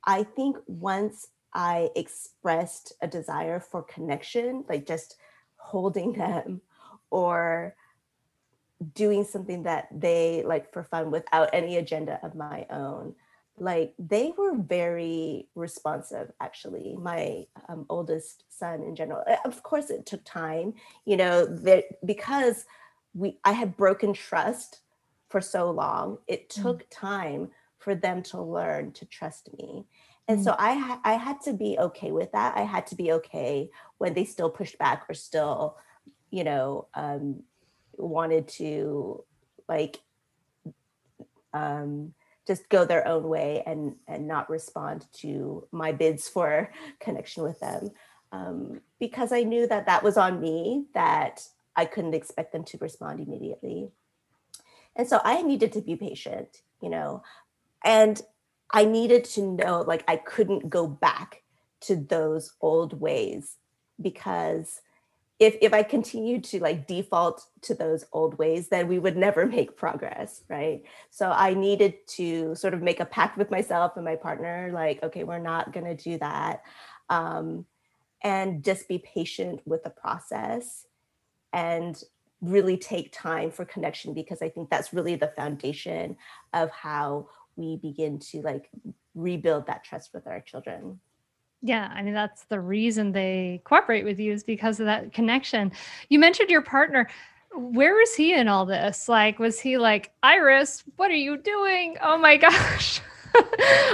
I 0.06 0.24
think 0.24 0.58
once 0.68 1.28
I 1.58 1.90
expressed 1.96 2.94
a 3.02 3.08
desire 3.08 3.60
for 3.60 3.82
connection, 3.82 4.64
like 4.70 4.86
just 4.86 5.18
holding 5.58 6.14
them 6.18 6.62
or 7.10 7.76
doing 8.94 9.24
something 9.24 9.64
that 9.64 9.88
they 9.92 10.44
like 10.46 10.72
for 10.72 10.84
fun 10.84 11.10
without 11.10 11.50
any 11.52 11.78
agenda 11.78 12.20
of 12.24 12.36
my 12.36 12.68
own. 12.70 13.16
Like 13.58 13.96
they 13.98 14.34
were 14.38 14.56
very 14.56 15.48
responsive, 15.56 16.32
actually. 16.40 16.96
My 16.96 17.48
um, 17.68 17.88
oldest 17.90 18.44
son, 18.50 18.84
in 18.84 18.96
general, 18.96 19.24
of 19.44 19.64
course, 19.64 19.90
it 19.90 20.06
took 20.06 20.24
time, 20.24 20.76
you 21.06 21.18
know, 21.18 21.44
that 21.44 21.86
because 22.06 22.66
we 23.16 23.40
I 23.44 23.54
had 23.54 23.76
broken 23.76 24.14
trust 24.14 24.82
for 25.30 25.42
so 25.42 25.72
long. 25.72 26.20
It 26.28 26.50
mm. 26.50 26.62
took 26.62 26.84
mm. 26.84 26.92
time 26.92 27.50
for 27.80 27.96
them 27.96 28.22
to 28.22 28.40
learn 28.40 28.92
to 28.92 29.06
trust 29.06 29.50
me 29.58 29.88
and 30.28 30.44
so 30.44 30.52
mm. 30.52 30.56
I 30.60 30.74
ha- 30.74 31.02
I 31.04 31.14
had 31.14 31.42
to 31.42 31.54
be 31.54 31.78
okay 31.80 32.12
with 32.12 32.32
that. 32.34 32.58
I 32.58 32.62
had 32.62 32.88
to 32.88 32.96
be 32.96 33.12
okay 33.14 33.70
when 33.98 34.14
they 34.14 34.26
still 34.26 34.50
pushed 34.50 34.78
back 34.78 35.06
or 35.10 35.14
still, 35.14 35.78
you 36.30 36.44
know, 36.44 36.88
um, 36.94 37.44
wanted 37.94 38.48
to 38.48 39.24
like 39.68 40.02
um, 41.54 42.14
just 42.46 42.70
go 42.70 42.86
their 42.86 43.08
own 43.08 43.24
way 43.24 43.64
and 43.66 43.96
and 44.08 44.28
not 44.28 44.50
respond 44.50 45.06
to 45.14 45.68
my 45.72 45.92
bids 45.92 46.28
for 46.28 46.72
connection 47.00 47.44
with 47.44 47.60
them 47.60 47.92
um, 48.32 48.82
because 49.00 49.32
I 49.32 49.44
knew 49.44 49.68
that 49.68 49.86
that 49.86 50.04
was 50.04 50.18
on 50.18 50.42
me 50.42 50.86
that 50.94 51.48
I 51.76 51.86
couldn't 51.86 52.16
expect 52.16 52.52
them 52.52 52.64
to 52.66 52.78
respond 52.80 53.20
immediately. 53.20 53.90
And 54.96 55.08
so 55.08 55.22
I 55.24 55.44
needed 55.44 55.74
to 55.74 55.82
be 55.82 55.96
patient, 55.96 56.62
you 56.82 56.90
know, 56.90 57.24
and 57.84 58.20
I 58.72 58.86
needed 58.86 59.24
to 59.26 59.42
know 59.42 59.84
like 59.88 60.04
I 60.08 60.18
couldn't 60.18 60.70
go 60.70 60.88
back 60.88 61.44
to 61.82 61.96
those 61.96 62.54
old 62.62 63.00
ways 63.00 63.56
because 64.02 64.82
if 65.40 65.56
if 65.62 65.74
I 65.74 65.84
continued 65.84 66.44
to 66.46 66.60
like 66.60 66.88
default 66.88 67.46
to 67.62 67.76
those 67.76 68.06
old 68.12 68.38
ways, 68.38 68.70
then 68.70 68.88
we 68.88 69.00
would 69.00 69.16
never 69.16 69.46
make 69.58 69.78
progress, 69.78 70.44
right? 70.50 70.84
So 71.12 71.32
I 71.32 71.54
needed 71.54 71.96
to 72.16 72.56
sort 72.56 72.74
of 72.74 72.82
make 72.82 73.00
a 73.00 73.06
pact 73.06 73.38
with 73.38 73.52
myself 73.52 73.94
and 73.96 74.06
my 74.06 74.16
partner, 74.16 74.72
like, 74.74 75.02
okay, 75.04 75.24
we're 75.24 75.40
not 75.40 75.74
gonna 75.74 75.96
do 75.96 76.18
that. 76.18 76.64
Um, 77.10 77.66
and 78.24 78.64
just 78.64 78.88
be 78.88 78.98
patient 78.98 79.62
with 79.66 79.84
the 79.84 79.92
process 79.92 80.88
and 81.54 82.02
really 82.42 82.78
take 82.78 83.12
time 83.12 83.52
for 83.52 83.64
connection 83.64 84.14
because 84.14 84.42
I 84.42 84.50
think 84.50 84.70
that's 84.70 84.92
really 84.92 85.16
the 85.16 85.32
foundation 85.36 86.18
of 86.54 86.70
how 86.72 87.28
we 87.58 87.76
begin 87.78 88.20
to 88.20 88.42
like 88.42 88.70
rebuild 89.16 89.68
that 89.68 89.84
trust 89.84 90.14
with 90.14 90.28
our 90.28 90.40
children. 90.40 91.00
Yeah, 91.62 91.92
I 91.94 92.04
mean 92.04 92.14
that's 92.14 92.46
the 92.46 92.60
reason 92.60 93.12
they 93.12 93.62
cooperate 93.66 94.04
with 94.04 94.20
you 94.20 94.32
is 94.32 94.44
because 94.44 94.80
of 94.80 94.86
that 94.86 95.12
connection. 95.12 95.72
You 96.10 96.20
mentioned 96.20 96.50
your 96.50 96.62
partner. 96.62 97.10
Where 97.54 97.96
was 97.96 98.14
he 98.14 98.34
in 98.34 98.48
all 98.48 98.66
this? 98.66 99.10
Like 99.10 99.40
was 99.40 99.60
he 99.60 99.78
like, 99.78 100.12
"Iris, 100.24 100.84
what 100.96 101.12
are 101.12 101.16
you 101.16 101.38
doing? 101.38 101.98
Oh 102.02 102.18
my 102.18 102.38
gosh." 102.48 103.02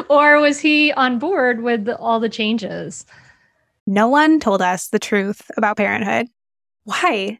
or 0.09 0.39
was 0.39 0.59
he 0.59 0.91
on 0.93 1.19
board 1.19 1.63
with 1.63 1.89
all 1.89 2.19
the 2.19 2.29
changes? 2.29 3.05
No 3.85 4.07
one 4.07 4.39
told 4.39 4.61
us 4.61 4.89
the 4.89 4.99
truth 4.99 5.49
about 5.57 5.77
parenthood. 5.77 6.27
Why? 6.83 7.39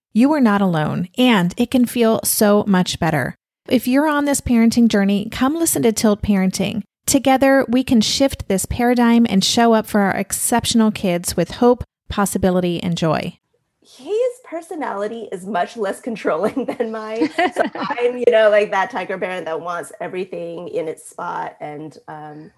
you 0.13 0.33
are 0.33 0.41
not 0.41 0.61
alone, 0.61 1.07
and 1.17 1.53
it 1.57 1.71
can 1.71 1.85
feel 1.85 2.19
so 2.23 2.63
much 2.67 2.99
better. 2.99 3.35
If 3.67 3.87
you're 3.87 4.07
on 4.07 4.25
this 4.25 4.41
parenting 4.41 4.87
journey, 4.87 5.29
come 5.29 5.55
listen 5.55 5.83
to 5.83 5.91
Tilt 5.91 6.21
Parenting. 6.21 6.83
Together, 7.05 7.65
we 7.69 7.83
can 7.83 8.01
shift 8.01 8.47
this 8.47 8.65
paradigm 8.65 9.25
and 9.29 9.43
show 9.43 9.73
up 9.73 9.85
for 9.85 10.01
our 10.01 10.15
exceptional 10.15 10.91
kids 10.91 11.37
with 11.37 11.51
hope, 11.51 11.83
possibility, 12.09 12.81
and 12.81 12.97
joy. 12.97 13.37
His 13.81 14.31
personality 14.43 15.29
is 15.31 15.45
much 15.45 15.77
less 15.77 16.01
controlling 16.09 16.65
than 16.65 16.91
mine. 16.91 17.29
So 17.53 17.63
I'm, 17.73 18.17
you 18.17 18.31
know, 18.31 18.49
like 18.49 18.71
that 18.71 18.91
tiger 18.91 19.17
parent 19.17 19.45
that 19.45 19.61
wants 19.61 19.91
everything 19.99 20.67
in 20.67 20.87
its 20.87 21.09
spot. 21.09 21.55
And 21.59 21.97
um, 22.07 22.51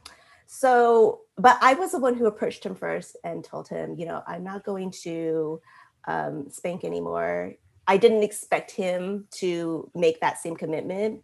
so, 0.47 1.21
but 1.37 1.57
I 1.61 1.73
was 1.75 1.91
the 1.91 1.99
one 1.99 2.15
who 2.15 2.25
approached 2.25 2.65
him 2.65 2.75
first 2.75 3.17
and 3.23 3.43
told 3.43 3.67
him, 3.67 3.95
you 3.97 4.05
know, 4.05 4.23
I'm 4.27 4.43
not 4.43 4.63
going 4.63 4.91
to 5.03 5.61
um, 6.05 6.49
spank 6.49 6.83
anymore. 6.83 7.53
I 7.87 7.97
didn't 7.97 8.23
expect 8.23 8.71
him 8.71 9.27
to 9.39 9.89
make 9.93 10.21
that 10.21 10.39
same 10.39 10.55
commitment, 10.55 11.21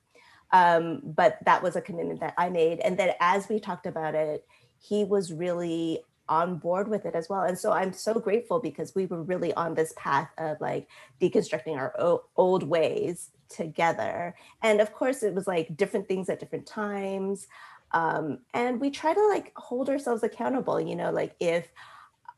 um, 0.51 1.01
but 1.03 1.37
that 1.45 1.63
was 1.63 1.75
a 1.75 1.81
commitment 1.81 2.19
that 2.19 2.33
I 2.37 2.49
made. 2.49 2.79
And 2.79 2.97
then 2.97 3.13
as 3.19 3.47
we 3.47 3.59
talked 3.59 3.85
about 3.85 4.15
it, 4.15 4.45
he 4.79 5.03
was 5.03 5.31
really 5.31 6.03
on 6.27 6.57
board 6.57 6.87
with 6.87 7.05
it 7.05 7.15
as 7.15 7.27
well. 7.27 7.41
And 7.41 7.57
so 7.57 7.71
I'm 7.71 7.91
so 7.91 8.13
grateful 8.13 8.59
because 8.59 8.93
we 8.93 9.07
were 9.07 9.23
really 9.23 9.53
on 9.55 9.73
this 9.73 9.93
path 9.97 10.29
of 10.37 10.61
like 10.61 10.87
deconstructing 11.19 11.75
our 11.75 11.93
o- 11.99 12.23
old 12.37 12.63
ways 12.63 13.31
together. 13.49 14.35
And 14.61 14.79
of 14.79 14.93
course, 14.93 15.23
it 15.23 15.33
was 15.33 15.47
like 15.47 15.75
different 15.75 16.07
things 16.07 16.29
at 16.29 16.39
different 16.39 16.67
times. 16.67 17.47
Um, 17.91 18.39
and 18.53 18.79
we 18.79 18.91
try 18.91 19.13
to 19.13 19.27
like 19.27 19.51
hold 19.55 19.89
ourselves 19.89 20.21
accountable, 20.21 20.79
you 20.79 20.95
know, 20.95 21.11
like 21.11 21.35
if 21.39 21.67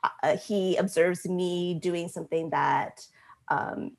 uh, 0.03 0.37
he 0.37 0.75
observes 0.77 1.25
me 1.27 1.75
doing 1.75 2.07
something 2.07 2.49
that 2.49 3.05
um, 3.49 3.91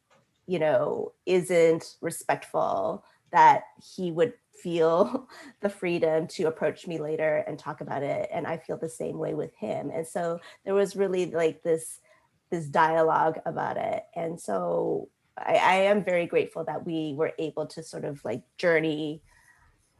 you 0.46 0.58
know 0.58 1.12
isn't 1.26 1.96
respectful 2.00 3.04
that 3.30 3.64
he 3.96 4.10
would 4.12 4.34
feel 4.62 5.28
the 5.60 5.68
freedom 5.68 6.26
to 6.26 6.44
approach 6.44 6.86
me 6.86 6.98
later 6.98 7.44
and 7.46 7.58
talk 7.58 7.80
about 7.80 8.02
it 8.02 8.28
and 8.32 8.46
i 8.46 8.56
feel 8.56 8.76
the 8.76 8.88
same 8.88 9.18
way 9.18 9.34
with 9.34 9.54
him. 9.56 9.90
And 9.90 10.06
so 10.06 10.40
there 10.64 10.74
was 10.74 10.96
really 10.96 11.26
like 11.26 11.62
this 11.62 12.00
this 12.52 12.66
dialogue 12.66 13.40
about 13.46 13.78
it. 13.78 14.04
And 14.14 14.38
so 14.38 15.08
I, 15.38 15.54
I 15.54 15.74
am 15.84 16.04
very 16.04 16.26
grateful 16.26 16.64
that 16.64 16.84
we 16.84 17.14
were 17.16 17.32
able 17.38 17.66
to 17.68 17.82
sort 17.82 18.04
of 18.04 18.22
like 18.24 18.42
journey 18.58 19.22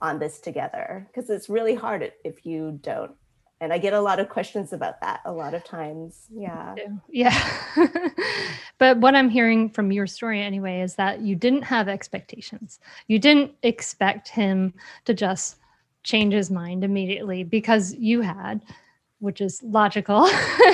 on 0.02 0.18
this 0.18 0.38
together 0.38 1.08
because 1.08 1.30
it's 1.30 1.48
really 1.48 1.74
hard 1.74 2.12
if 2.24 2.44
you 2.44 2.78
don't 2.82 3.12
and 3.62 3.72
i 3.72 3.78
get 3.78 3.92
a 3.92 4.00
lot 4.00 4.18
of 4.18 4.28
questions 4.28 4.72
about 4.72 5.00
that 5.00 5.20
a 5.24 5.32
lot 5.32 5.54
of 5.54 5.64
times. 5.64 6.26
Yeah. 6.30 6.74
Yeah. 7.08 7.36
But 8.78 8.98
what 8.98 9.14
i'm 9.14 9.30
hearing 9.30 9.70
from 9.70 9.92
your 9.92 10.08
story 10.08 10.42
anyway 10.42 10.80
is 10.80 10.96
that 10.96 11.20
you 11.20 11.36
didn't 11.36 11.62
have 11.62 11.88
expectations. 11.88 12.80
You 13.06 13.20
didn't 13.20 13.52
expect 13.62 14.28
him 14.28 14.74
to 15.04 15.14
just 15.14 15.58
change 16.02 16.34
his 16.34 16.50
mind 16.50 16.82
immediately 16.82 17.44
because 17.44 17.94
you 17.94 18.20
had 18.22 18.60
which 19.20 19.40
is 19.40 19.62
logical 19.62 20.28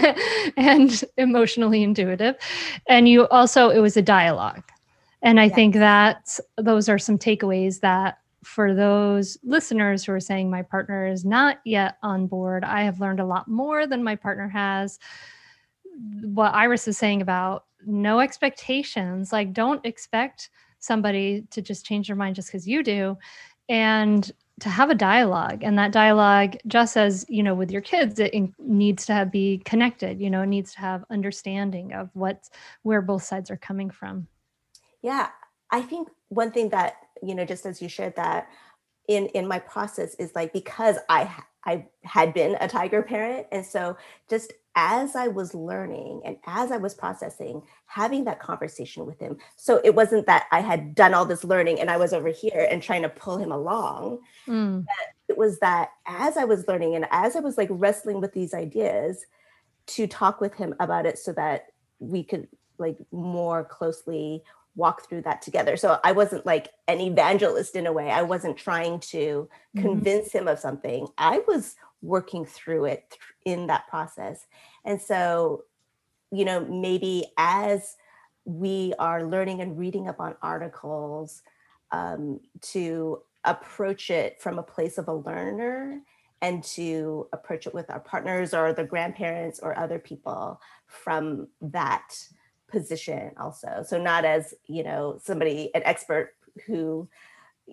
and 0.57 1.05
emotionally 1.19 1.83
intuitive. 1.83 2.35
And 2.89 3.07
you 3.07 3.29
also 3.29 3.69
it 3.69 3.81
was 3.81 3.99
a 3.99 4.03
dialogue. 4.03 4.65
And 5.21 5.39
i 5.39 5.45
yeah. 5.45 5.55
think 5.55 5.75
that 5.75 6.39
those 6.57 6.89
are 6.89 6.99
some 6.99 7.19
takeaways 7.19 7.81
that 7.81 8.21
for 8.45 8.75
those 8.75 9.37
listeners 9.43 10.05
who 10.05 10.13
are 10.13 10.21
saying 10.21 10.51
my 10.51 10.63
partner 10.63 11.07
is 11.07 11.25
not 11.25 11.59
yet 11.65 11.97
on 12.03 12.27
board, 12.27 12.65
I 12.65 12.83
have 12.83 13.01
learned 13.01 13.21
a 13.21 13.27
lot 13.27 13.49
more 13.49 13.87
than 13.87 14.05
my 14.05 14.17
partner 14.17 14.49
has. 14.49 14.99
What 16.23 16.55
Iris 16.55 16.87
is 16.89 16.99
saying 16.99 17.23
about 17.23 17.65
no 17.85 18.21
expectations, 18.21 19.33
like 19.33 19.53
don't 19.53 19.85
expect 19.85 20.51
somebody 20.79 21.47
to 21.51 21.63
just 21.63 21.85
change 21.85 22.07
their 22.07 22.17
mind 22.17 22.37
just 22.37 22.49
because 22.49 22.67
you 22.67 22.83
do. 22.83 23.17
And 23.69 24.31
to 24.61 24.69
have 24.69 24.91
a 24.91 24.95
dialogue 24.95 25.63
and 25.63 25.79
that 25.79 25.93
dialogue 25.93 26.57
just 26.67 26.97
as 26.97 27.25
you 27.29 27.43
know 27.43 27.55
with 27.55 27.71
your 27.71 27.81
kids 27.81 28.19
it 28.19 28.35
needs 28.59 29.07
to 29.07 29.13
have, 29.13 29.31
be 29.31 29.59
connected 29.65 30.21
you 30.21 30.31
know 30.31 30.43
it 30.43 30.47
needs 30.47 30.73
to 30.73 30.81
have 30.81 31.05
understanding 31.11 31.93
of 31.93 32.11
what's 32.15 32.51
where 32.83 33.01
both 33.01 33.23
sides 33.23 33.51
are 33.51 33.57
coming 33.57 33.91
from 33.91 34.27
yeah 35.03 35.29
i 35.71 35.81
think 35.81 36.09
one 36.29 36.51
thing 36.51 36.69
that 36.71 36.97
you 37.23 37.35
know 37.35 37.45
just 37.45 37.67
as 37.67 37.81
you 37.81 37.89
shared 37.89 38.17
that 38.17 38.49
in 39.09 39.27
in 39.29 39.47
my 39.47 39.59
process 39.59 40.15
is 40.17 40.33
like 40.35 40.53
because 40.53 40.97
i 41.09 41.31
i 41.65 41.85
had 42.05 42.33
been 42.35 42.57
a 42.61 42.69
tiger 42.69 43.03
parent 43.03 43.47
and 43.53 43.65
so 43.65 43.97
just 44.29 44.53
as 44.77 45.17
i 45.17 45.27
was 45.27 45.55
learning 45.55 46.21
and 46.25 46.37
as 46.47 46.71
i 46.71 46.77
was 46.77 46.95
processing 46.95 47.63
having 47.87 48.25
that 48.25 48.39
conversation 48.39 49.07
with 49.07 49.19
him 49.19 49.37
so 49.57 49.81
it 49.85 49.95
wasn't 49.95 50.25
that 50.27 50.47
i 50.53 50.61
had 50.61 50.95
done 50.95 51.15
all 51.15 51.25
this 51.25 51.45
learning 51.45 51.81
and 51.81 51.91
i 51.91 51.97
was 51.97 52.13
over 52.13 52.29
here 52.29 52.69
and 52.71 52.83
trying 52.83 53.03
to 53.03 53.09
pull 53.09 53.39
him 53.39 53.51
along 53.51 54.19
mm. 54.47 54.85
it 55.29 55.37
was 55.37 55.59
that 55.59 55.91
as 56.07 56.37
i 56.37 56.45
was 56.45 56.69
learning 56.69 56.95
and 56.95 57.07
as 57.11 57.35
i 57.35 57.41
was 57.41 57.59
like 57.59 57.69
wrestling 57.73 58.21
with 58.21 58.33
these 58.33 58.55
ideas 58.55 59.25
to 59.87 60.07
talk 60.07 60.41
with 60.41 60.55
him 60.55 60.75
about 60.81 61.07
it 61.07 61.19
so 61.19 61.33
that 61.33 61.67
we 61.99 62.23
could 62.23 62.47
like 62.79 62.99
more 63.11 63.65
closely 63.65 64.43
walk 64.79 65.09
through 65.09 65.23
that 65.23 65.43
together. 65.43 65.77
So 65.77 65.99
I 66.05 66.13
wasn't 66.13 66.47
like 66.47 66.69
an 66.87 67.01
evangelist 67.01 67.75
in 67.75 67.87
a 67.87 67.93
way. 67.93 68.11
I 68.11 68.23
wasn't 68.23 68.57
trying 68.57 69.01
to 69.01 69.49
mm-hmm. 69.77 69.83
convince 69.83 70.33
him 70.33 70.47
of 70.47 70.61
something. 70.61 71.09
I 71.19 71.43
was 71.49 71.75
working 72.01 72.47
through 72.47 72.85
it 72.85 73.19
in 73.45 73.67
that 73.67 73.89
process. 73.89 74.47
And 74.85 75.03
so, 75.03 75.65
you 76.31 76.45
know, 76.45 76.65
maybe 76.65 77.27
as 77.37 77.97
we 78.45 78.95
are 79.01 79.25
learning 79.25 79.61
and 79.61 79.77
reading 79.77 80.09
up 80.09 80.21
on 80.21 80.37
articles 80.43 81.43
um, 81.91 82.39
to 82.61 83.21
approach 83.45 84.11
it 84.11 84.41
from 84.41 84.61
a 84.61 84.63
place 84.63 84.97
of 84.97 85.09
a 85.09 85.15
learner 85.15 86.01
and 86.41 86.63
to 86.63 87.27
approach 87.33 87.67
it 87.67 87.75
with 87.75 87.91
our 87.91 87.99
partners 87.99 88.55
or 88.55 88.73
the 88.73 88.85
grandparents 88.85 89.59
or 89.59 89.77
other 89.77 89.99
people 89.99 90.61
from 90.87 91.49
that 91.61 92.15
position 92.69 93.33
also. 93.39 93.85
So 93.87 93.99
not 93.99 94.25
as 94.25 94.55
you 94.67 94.83
know 94.83 95.19
somebody 95.23 95.71
an 95.75 95.83
expert 95.85 96.35
who 96.67 97.09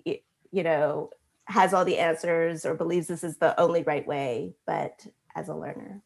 you 0.04 0.20
know 0.52 1.10
has 1.46 1.72
all 1.72 1.84
the 1.84 1.98
answers 1.98 2.64
or 2.64 2.74
believes 2.74 3.06
this 3.06 3.24
is 3.24 3.36
the 3.38 3.58
only 3.60 3.82
right 3.82 4.06
way 4.06 4.54
but 4.66 5.06
as 5.34 5.48
a 5.48 5.54
learner 5.54 6.02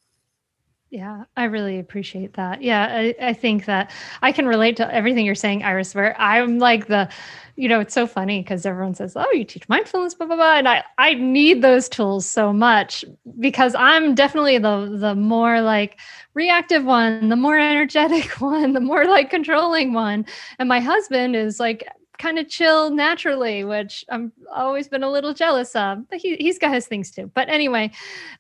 yeah, 0.91 1.23
I 1.37 1.45
really 1.45 1.79
appreciate 1.79 2.35
that. 2.35 2.63
Yeah, 2.63 2.89
I, 2.91 3.15
I, 3.21 3.33
think 3.33 3.67
that 3.67 3.93
I 4.23 4.33
can 4.33 4.47
relate 4.47 4.77
to 4.79 4.93
everything 4.93 5.25
you're 5.25 5.37
saying, 5.37 5.63
Iris, 5.63 5.95
where 5.95 6.21
I'm 6.21 6.59
like 6.59 6.89
the, 6.89 7.09
you 7.55 7.69
know, 7.69 7.79
it's 7.79 7.95
so 7.95 8.09
funny 8.09 8.43
because 8.43 8.67
everyone 8.67 8.97
says, 8.97 9.13
oh, 9.15 9.31
you 9.31 9.45
teach 9.45 9.69
mindfulness, 9.69 10.15
blah, 10.15 10.27
blah, 10.27 10.35
blah. 10.35 10.57
And 10.57 10.69
I, 10.69 10.83
I 10.99 11.15
need 11.15 11.63
those 11.63 11.89
tools 11.89 12.29
so 12.29 12.53
much 12.53 13.05
because 13.39 13.77
I'm 13.77 14.17
definitely 14.17 14.59
the, 14.59 14.97
the 14.99 15.15
more 15.15 15.61
like 15.61 16.01
reactive 16.35 16.85
one, 16.85 17.29
the 17.29 17.37
more 17.37 17.59
energetic 17.61 18.41
one, 18.41 18.73
the 18.73 18.81
more 18.81 19.05
like 19.05 19.31
controlling 19.31 19.93
one. 19.93 20.27
And 20.59 20.69
my 20.69 20.81
husband 20.81 21.37
is 21.37 21.61
like 21.61 21.87
kind 22.21 22.39
of 22.39 22.49
chill 22.49 22.91
naturally, 22.91 23.65
which 23.65 24.05
I'm 24.11 24.33
always 24.55 24.89
been 24.89 25.03
a 25.03 25.11
little 25.11 25.33
jealous 25.35 25.75
of. 25.75 26.09
But 26.09 26.19
he 26.19 26.37
he's 26.37 26.59
got 26.59 26.75
his 26.75 26.87
things 26.87 27.11
too. 27.11 27.31
But 27.35 27.49
anyway, 27.49 27.91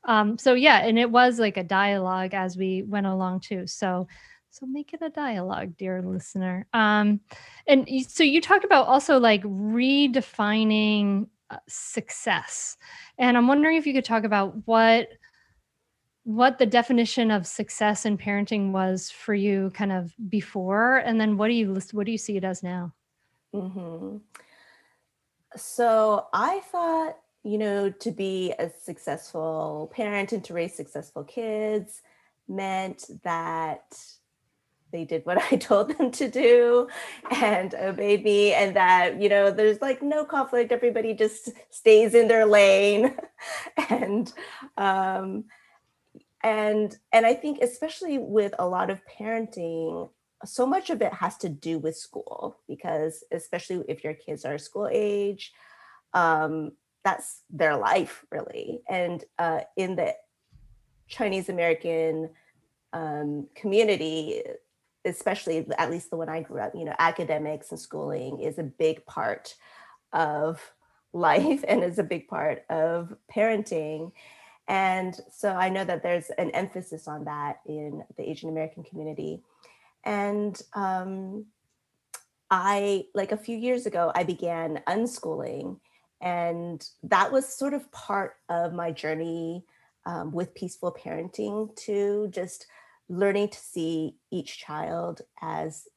um, 0.05 0.39
so 0.39 0.55
yeah, 0.55 0.87
and 0.87 0.99
it 0.99 1.11
was 1.11 1.41
like 1.41 1.57
a 1.57 1.64
dialogue 1.64 2.35
as 2.35 2.57
we 2.57 2.83
went 2.83 3.07
along 3.07 3.41
too. 3.41 3.66
So 3.66 4.07
so 4.51 4.66
make 4.66 4.93
it 4.93 5.01
a 5.03 5.11
dialogue, 5.11 5.76
dear 5.76 6.03
listener. 6.03 6.66
Um, 6.72 7.20
and 7.66 7.89
so 8.09 8.22
you 8.22 8.41
talked 8.41 8.64
about 8.64 8.87
also 8.87 9.18
like 9.18 9.43
redefining 9.45 11.28
uh, 11.51 11.57
success, 11.68 12.76
and 13.18 13.37
I'm 13.37 13.49
wondering 13.49 13.76
if 13.76 13.87
you 13.87 13.95
could 13.95 14.05
talk 14.05 14.24
about 14.24 14.55
what 14.66 15.09
what 16.24 16.59
the 16.59 16.66
definition 16.66 17.31
of 17.31 17.47
success 17.47 18.05
in 18.05 18.18
parenting 18.18 18.72
was 18.72 19.11
for 19.11 19.33
you 19.35 19.70
kind 19.74 19.91
of 19.91 20.12
before 20.28 20.99
and 20.99 21.18
then 21.18 21.39
what 21.39 21.49
do 21.49 21.55
you 21.55 21.81
what 21.93 22.05
do 22.05 22.12
you 22.12 22.18
see 22.18 22.37
it 22.37 22.45
as 22.45 22.62
now 22.62 22.93
Mm-hmm. 23.55 24.18
So 25.57 26.26
I 26.32 26.61
thought, 26.70 27.16
you 27.42 27.59
know, 27.59 27.90
to 27.90 28.11
be 28.11 28.53
a 28.59 28.70
successful 28.70 29.90
parent 29.94 30.32
and 30.32 30.44
to 30.44 30.55
raise 30.55 30.74
successful 30.74 31.24
kids 31.24 32.03
meant 32.48 33.05
that 33.24 33.98
they 34.92 35.05
did 35.05 35.24
what 35.24 35.38
I 35.53 35.57
told 35.57 35.96
them 35.96 36.11
to 36.12 36.28
do 36.28 36.88
and 37.30 37.74
obeyed 37.74 38.24
me, 38.24 38.53
and 38.53 38.76
that, 38.76 39.20
you 39.20 39.28
know, 39.28 39.51
there's 39.51 39.80
like 39.80 40.03
no 40.03 40.24
conflict. 40.24 40.72
Everybody 40.72 41.14
just 41.14 41.51
stays 41.70 42.14
in 42.14 42.28
their 42.28 42.46
lane. 42.46 43.16
and, 43.88 44.32
um, 44.76 45.44
and 46.42 46.96
and 47.12 47.26
i 47.26 47.34
think 47.34 47.59
especially 47.61 48.18
with 48.18 48.55
a 48.59 48.66
lot 48.66 48.90
of 48.90 49.01
parenting 49.07 50.09
so 50.45 50.66
much 50.66 50.91
of 50.91 51.03
it 51.03 51.12
has 51.12 51.36
to 51.36 51.49
do 51.49 51.78
with 51.78 51.97
school 51.97 52.59
because 52.68 53.24
especially 53.32 53.84
if 53.88 54.03
your 54.03 54.14
kids 54.14 54.45
are 54.45 54.59
school 54.59 54.88
age 54.91 55.53
um, 56.14 56.72
that's 57.05 57.43
their 57.51 57.76
life 57.76 58.24
really 58.30 58.80
and 58.88 59.24
uh, 59.38 59.61
in 59.76 59.97
the 59.97 60.14
chinese 61.09 61.49
american 61.49 62.30
um, 62.93 63.47
community 63.55 64.43
especially 65.05 65.66
at 65.78 65.91
least 65.91 66.11
the 66.11 66.16
one 66.16 66.28
I 66.28 66.43
grew 66.43 66.61
up, 66.61 66.74
you 66.74 66.84
know, 66.84 66.95
academics 66.99 67.70
and 67.70 67.80
schooling 67.80 68.41
is 68.41 68.59
a 68.59 68.62
big 68.62 69.05
part 69.07 69.55
of 70.12 70.61
life 71.12 71.64
and 71.66 71.82
is 71.82 71.99
a 71.99 72.05
big 72.05 72.28
part 72.28 72.64
of 72.70 73.16
parenting. 73.34 74.12
And 74.68 75.18
so 75.32 75.51
I 75.51 75.68
know 75.68 75.84
that 75.84 76.05
there's 76.05 76.30
an 76.30 76.51
emphasis 76.51 77.09
on 77.09 77.24
that 77.24 77.61
in 77.66 78.05
the 78.16 78.28
Asian 78.28 78.49
American 78.49 78.84
community. 78.84 79.43
And 80.05 80.61
um, 80.74 81.46
I, 82.51 83.05
like 83.14 83.32
a 83.32 83.36
few 83.36 83.57
years 83.57 83.86
ago, 83.86 84.12
I 84.14 84.24
began 84.24 84.82
unschooling. 84.88 85.78
And 86.20 86.86
that 87.05 87.32
was 87.32 87.48
sort 87.48 87.74
of 87.74 87.90
part 87.92 88.34
of 88.48 88.72
my 88.72 88.92
journey 88.92 89.64
um, 90.07 90.32
with 90.32 90.55
peaceful 90.55 90.92
parenting 90.92 91.74
to 91.84 92.28
just 92.30 92.66
learning 93.09 93.48
to 93.48 93.59
see 93.59 94.16
each 94.30 94.59
child 94.59 95.22
as 95.42 95.88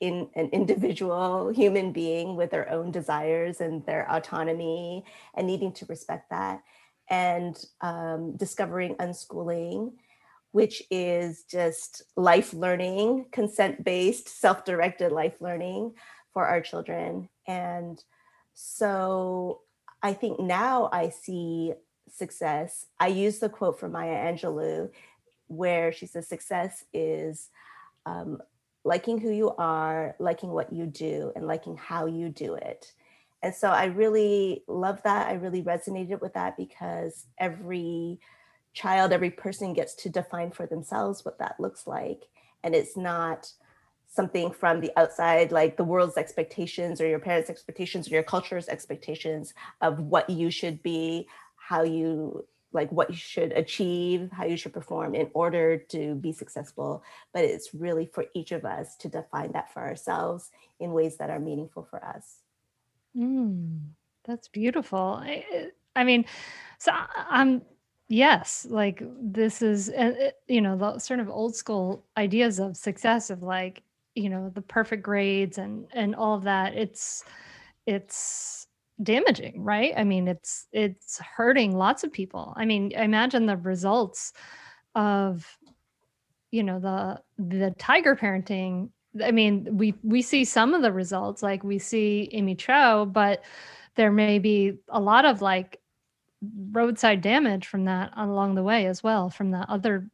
in 0.00 0.28
an 0.34 0.48
individual 0.52 1.50
human 1.50 1.92
being 1.92 2.36
with 2.36 2.50
their 2.50 2.70
own 2.70 2.90
desires 2.90 3.60
and 3.60 3.84
their 3.86 4.10
autonomy 4.10 5.04
and 5.34 5.46
needing 5.46 5.72
to 5.72 5.86
respect 5.86 6.30
that 6.30 6.62
and 7.10 7.64
um, 7.80 8.36
discovering 8.36 8.94
unschooling 8.96 9.92
which 10.54 10.82
is 10.90 11.44
just 11.50 12.02
life 12.16 12.54
learning 12.54 13.26
consent-based 13.32 14.28
self-directed 14.28 15.10
life 15.10 15.40
learning 15.40 15.92
for 16.32 16.46
our 16.46 16.60
children 16.60 17.28
and 17.46 18.04
so 18.54 19.60
i 20.02 20.12
think 20.12 20.38
now 20.38 20.88
i 20.92 21.08
see 21.08 21.72
success 22.08 22.86
i 23.00 23.08
use 23.08 23.38
the 23.38 23.48
quote 23.48 23.78
from 23.80 23.92
maya 23.92 24.32
angelou 24.32 24.88
where 25.48 25.92
she 25.92 26.06
says 26.06 26.26
success 26.26 26.84
is 26.92 27.50
um, 28.06 28.40
liking 28.84 29.18
who 29.18 29.30
you 29.30 29.50
are, 29.56 30.14
liking 30.18 30.50
what 30.50 30.72
you 30.72 30.86
do, 30.86 31.32
and 31.34 31.46
liking 31.46 31.76
how 31.76 32.06
you 32.06 32.28
do 32.28 32.54
it. 32.54 32.92
And 33.42 33.54
so 33.54 33.68
I 33.68 33.86
really 33.86 34.62
love 34.68 35.02
that. 35.04 35.28
I 35.28 35.34
really 35.34 35.62
resonated 35.62 36.20
with 36.20 36.34
that 36.34 36.56
because 36.56 37.26
every 37.38 38.20
child, 38.74 39.12
every 39.12 39.30
person 39.30 39.72
gets 39.72 39.94
to 39.94 40.10
define 40.10 40.50
for 40.50 40.66
themselves 40.66 41.24
what 41.24 41.38
that 41.38 41.58
looks 41.58 41.86
like. 41.86 42.24
And 42.62 42.74
it's 42.74 42.96
not 42.96 43.50
something 44.06 44.50
from 44.50 44.80
the 44.80 44.92
outside, 44.96 45.52
like 45.52 45.76
the 45.76 45.84
world's 45.84 46.16
expectations 46.16 47.00
or 47.00 47.06
your 47.06 47.18
parents' 47.18 47.50
expectations 47.50 48.08
or 48.08 48.14
your 48.14 48.22
culture's 48.22 48.68
expectations 48.68 49.54
of 49.80 49.98
what 50.00 50.28
you 50.28 50.50
should 50.50 50.82
be, 50.82 51.26
how 51.56 51.82
you 51.82 52.44
like 52.72 52.90
what 52.90 53.08
you 53.08 53.16
should 53.16 53.52
achieve, 53.52 54.28
how 54.32 54.44
you 54.44 54.56
should 54.56 54.72
perform 54.72 55.14
in 55.14 55.30
order 55.32 55.78
to 55.78 56.16
be 56.16 56.32
successful. 56.32 57.04
But 57.32 57.44
it's 57.44 57.72
really 57.72 58.06
for 58.06 58.26
each 58.34 58.50
of 58.50 58.64
us 58.64 58.96
to 58.96 59.08
define 59.08 59.52
that 59.52 59.72
for 59.72 59.80
ourselves 59.80 60.50
in 60.80 60.92
ways 60.92 61.16
that 61.18 61.30
are 61.30 61.38
meaningful 61.38 61.86
for 61.88 62.04
us. 62.04 62.38
Mm, 63.16 63.90
that's 64.24 64.48
beautiful. 64.48 65.20
I, 65.22 65.44
I 65.94 66.02
mean, 66.02 66.24
so 66.78 66.90
I'm 67.16 67.62
yes, 68.08 68.66
like 68.68 69.02
this 69.20 69.62
is 69.62 69.90
eh, 69.90 70.12
eh, 70.18 70.30
you 70.48 70.60
know 70.60 70.76
the 70.76 70.98
sort 70.98 71.20
of 71.20 71.28
old 71.28 71.54
school 71.56 72.04
ideas 72.16 72.58
of 72.58 72.76
success 72.76 73.30
of 73.30 73.42
like 73.42 73.82
you 74.14 74.28
know 74.28 74.50
the 74.54 74.62
perfect 74.62 75.02
grades 75.02 75.58
and 75.58 75.86
and 75.92 76.14
all 76.14 76.34
of 76.34 76.44
that. 76.44 76.74
It's 76.74 77.24
it's 77.86 78.66
damaging 79.02 79.60
right 79.62 79.92
i 79.96 80.04
mean 80.04 80.28
it's 80.28 80.68
it's 80.72 81.18
hurting 81.18 81.76
lots 81.76 82.04
of 82.04 82.12
people 82.12 82.54
i 82.56 82.64
mean 82.64 82.92
imagine 82.92 83.44
the 83.44 83.56
results 83.56 84.32
of 84.94 85.58
you 86.52 86.62
know 86.62 86.78
the 86.78 87.20
the 87.38 87.74
tiger 87.76 88.14
parenting 88.14 88.88
i 89.24 89.32
mean 89.32 89.66
we 89.76 89.94
we 90.04 90.22
see 90.22 90.44
some 90.44 90.74
of 90.74 90.82
the 90.82 90.92
results 90.92 91.42
like 91.42 91.64
we 91.64 91.76
see 91.76 92.28
amy 92.32 92.54
chua 92.54 93.12
but 93.12 93.42
there 93.96 94.12
may 94.12 94.38
be 94.38 94.74
a 94.90 95.00
lot 95.00 95.24
of 95.24 95.42
like 95.42 95.80
roadside 96.72 97.20
damage 97.20 97.66
from 97.66 97.84
that 97.84 98.12
along 98.16 98.54
the 98.54 98.62
way 98.62 98.86
as 98.86 99.02
well 99.02 99.30
from 99.30 99.50
the 99.50 99.60
other 99.70 100.08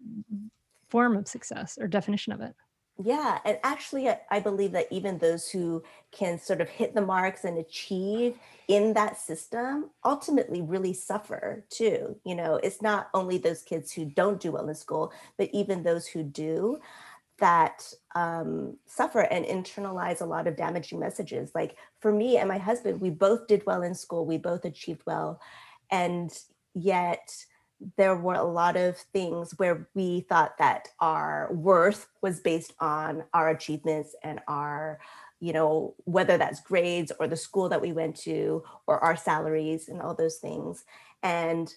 form 0.89 1.17
of 1.17 1.29
success 1.29 1.79
or 1.81 1.87
definition 1.87 2.33
of 2.33 2.41
it 2.41 2.55
yeah, 3.03 3.39
and 3.47 3.59
actually, 3.63 4.11
I, 4.31 4.41
believe 4.41 4.73
that 4.73 4.89
even 4.91 5.17
those 5.17 5.49
who 5.49 5.83
can 6.13 6.39
sort 6.39 6.61
of 6.61 6.69
hit 6.69 6.95
the 6.95 7.01
marks 7.01 7.45
and 7.45 7.57
achieve 7.57 8.35
in 8.69 8.93
that 8.93 9.19
system 9.19 9.89
ultimately 10.05 10.61
really 10.61 10.93
suffer 10.93 11.65
too. 11.71 12.17
You 12.27 12.35
know, 12.35 12.57
it's 12.57 12.83
not 12.83 13.09
only 13.15 13.39
those 13.39 13.63
kids 13.63 13.91
who 13.91 14.05
don't 14.05 14.39
do 14.39 14.53
well 14.53 14.69
in 14.69 14.75
school, 14.75 15.15
but 15.39 15.49
even 15.55 15.83
those 15.83 16.07
who 16.07 16.23
do 16.23 16.79
that 17.39 17.91
um, 18.15 18.77
suffer 18.85 19.21
and 19.21 19.47
internalize 19.47 20.21
a 20.21 20.27
lot 20.27 20.47
of 20.47 20.57
damaging 20.57 21.01
messages. 21.01 21.53
Like 21.55 21.77
for 22.01 22.13
me 22.13 22.37
and 22.37 22.49
my 22.49 22.59
husband, 22.59 23.01
we 23.01 23.09
both 23.09 23.47
did 23.47 23.65
well 23.65 23.83
in 23.83 23.95
school, 23.95 24.27
we 24.27 24.37
both 24.37 24.67
achieved 24.67 25.05
well, 25.07 25.41
and 25.91 26.31
yet 26.75 27.31
there 27.97 28.17
were 28.17 28.35
a 28.35 28.45
lot 28.45 28.77
of 28.77 28.97
things 29.13 29.53
where 29.57 29.89
we 29.95 30.21
thought 30.29 30.59
that 30.59 30.89
our 31.01 31.49
worth 31.53 32.07
was 32.23 32.41
based 32.41 32.75
on 32.79 33.25
our 33.33 33.49
achievements 33.49 34.15
and 34.23 34.41
our 34.49 34.99
you 35.41 35.53
know 35.55 35.95
whether 36.05 36.37
that's 36.37 36.61
grades 36.61 37.11
or 37.19 37.27
the 37.27 37.37
school 37.37 37.69
that 37.71 37.81
we 37.81 37.93
went 37.93 38.15
to 38.15 38.63
or 38.87 38.99
our 39.03 39.17
salaries 39.17 39.89
and 39.89 40.03
all 40.03 40.15
those 40.15 40.37
things. 40.37 40.85
And 41.23 41.73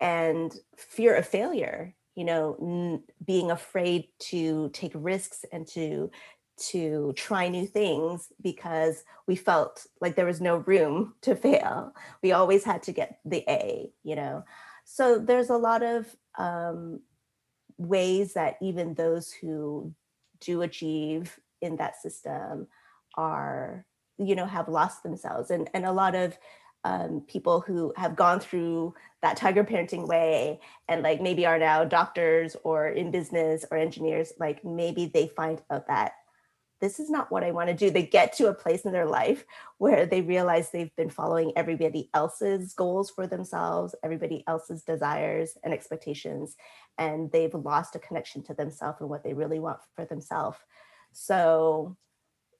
and 0.00 0.54
fear 0.76 1.14
of 1.14 1.26
failure 1.26 1.94
you 2.14 2.24
know 2.24 2.56
n- 2.60 3.02
being 3.24 3.50
afraid 3.50 4.08
to 4.18 4.70
take 4.72 4.92
risks 4.94 5.44
and 5.52 5.66
to 5.66 6.10
to 6.56 7.12
try 7.16 7.48
new 7.48 7.66
things 7.66 8.32
because 8.40 9.04
we 9.26 9.36
felt 9.36 9.86
like 10.00 10.16
there 10.16 10.26
was 10.26 10.40
no 10.40 10.58
room 10.58 11.14
to 11.22 11.34
fail. 11.36 11.92
We 12.22 12.32
always 12.32 12.64
had 12.64 12.82
to 12.84 12.92
get 12.92 13.18
the 13.24 13.44
A, 13.48 13.90
you 14.02 14.16
know. 14.16 14.44
So 14.84 15.18
there's 15.18 15.50
a 15.50 15.56
lot 15.56 15.82
of 15.82 16.14
um, 16.38 17.00
ways 17.76 18.34
that 18.34 18.56
even 18.62 18.94
those 18.94 19.32
who 19.32 19.94
do 20.40 20.62
achieve 20.62 21.38
in 21.60 21.76
that 21.76 22.00
system 22.00 22.68
are, 23.16 23.84
you 24.18 24.34
know, 24.34 24.46
have 24.46 24.68
lost 24.68 25.02
themselves. 25.02 25.50
And, 25.50 25.68
and 25.74 25.84
a 25.84 25.92
lot 25.92 26.14
of 26.14 26.38
um, 26.84 27.22
people 27.26 27.60
who 27.60 27.92
have 27.96 28.14
gone 28.14 28.38
through 28.38 28.94
that 29.20 29.36
tiger 29.36 29.64
parenting 29.64 30.06
way 30.06 30.60
and 30.88 31.02
like 31.02 31.20
maybe 31.20 31.44
are 31.44 31.58
now 31.58 31.84
doctors 31.84 32.56
or 32.62 32.88
in 32.88 33.10
business 33.10 33.64
or 33.70 33.76
engineers, 33.76 34.32
like 34.38 34.64
maybe 34.64 35.06
they 35.06 35.26
find 35.26 35.60
out 35.70 35.88
that 35.88 36.12
this 36.80 37.00
is 37.00 37.08
not 37.08 37.30
what 37.30 37.42
I 37.42 37.52
want 37.52 37.68
to 37.68 37.74
do. 37.74 37.90
They 37.90 38.04
get 38.04 38.32
to 38.34 38.48
a 38.48 38.54
place 38.54 38.82
in 38.82 38.92
their 38.92 39.06
life 39.06 39.44
where 39.78 40.06
they 40.06 40.20
realize 40.20 40.70
they've 40.70 40.94
been 40.96 41.10
following 41.10 41.52
everybody 41.56 42.10
else's 42.12 42.74
goals 42.74 43.10
for 43.10 43.26
themselves, 43.26 43.94
everybody 44.02 44.44
else's 44.46 44.82
desires 44.82 45.56
and 45.64 45.72
expectations, 45.72 46.56
and 46.98 47.30
they've 47.32 47.54
lost 47.54 47.96
a 47.96 47.98
connection 47.98 48.42
to 48.44 48.54
themselves 48.54 49.00
and 49.00 49.08
what 49.08 49.24
they 49.24 49.34
really 49.34 49.58
want 49.58 49.78
for 49.94 50.04
themselves. 50.04 50.58
So, 51.12 51.96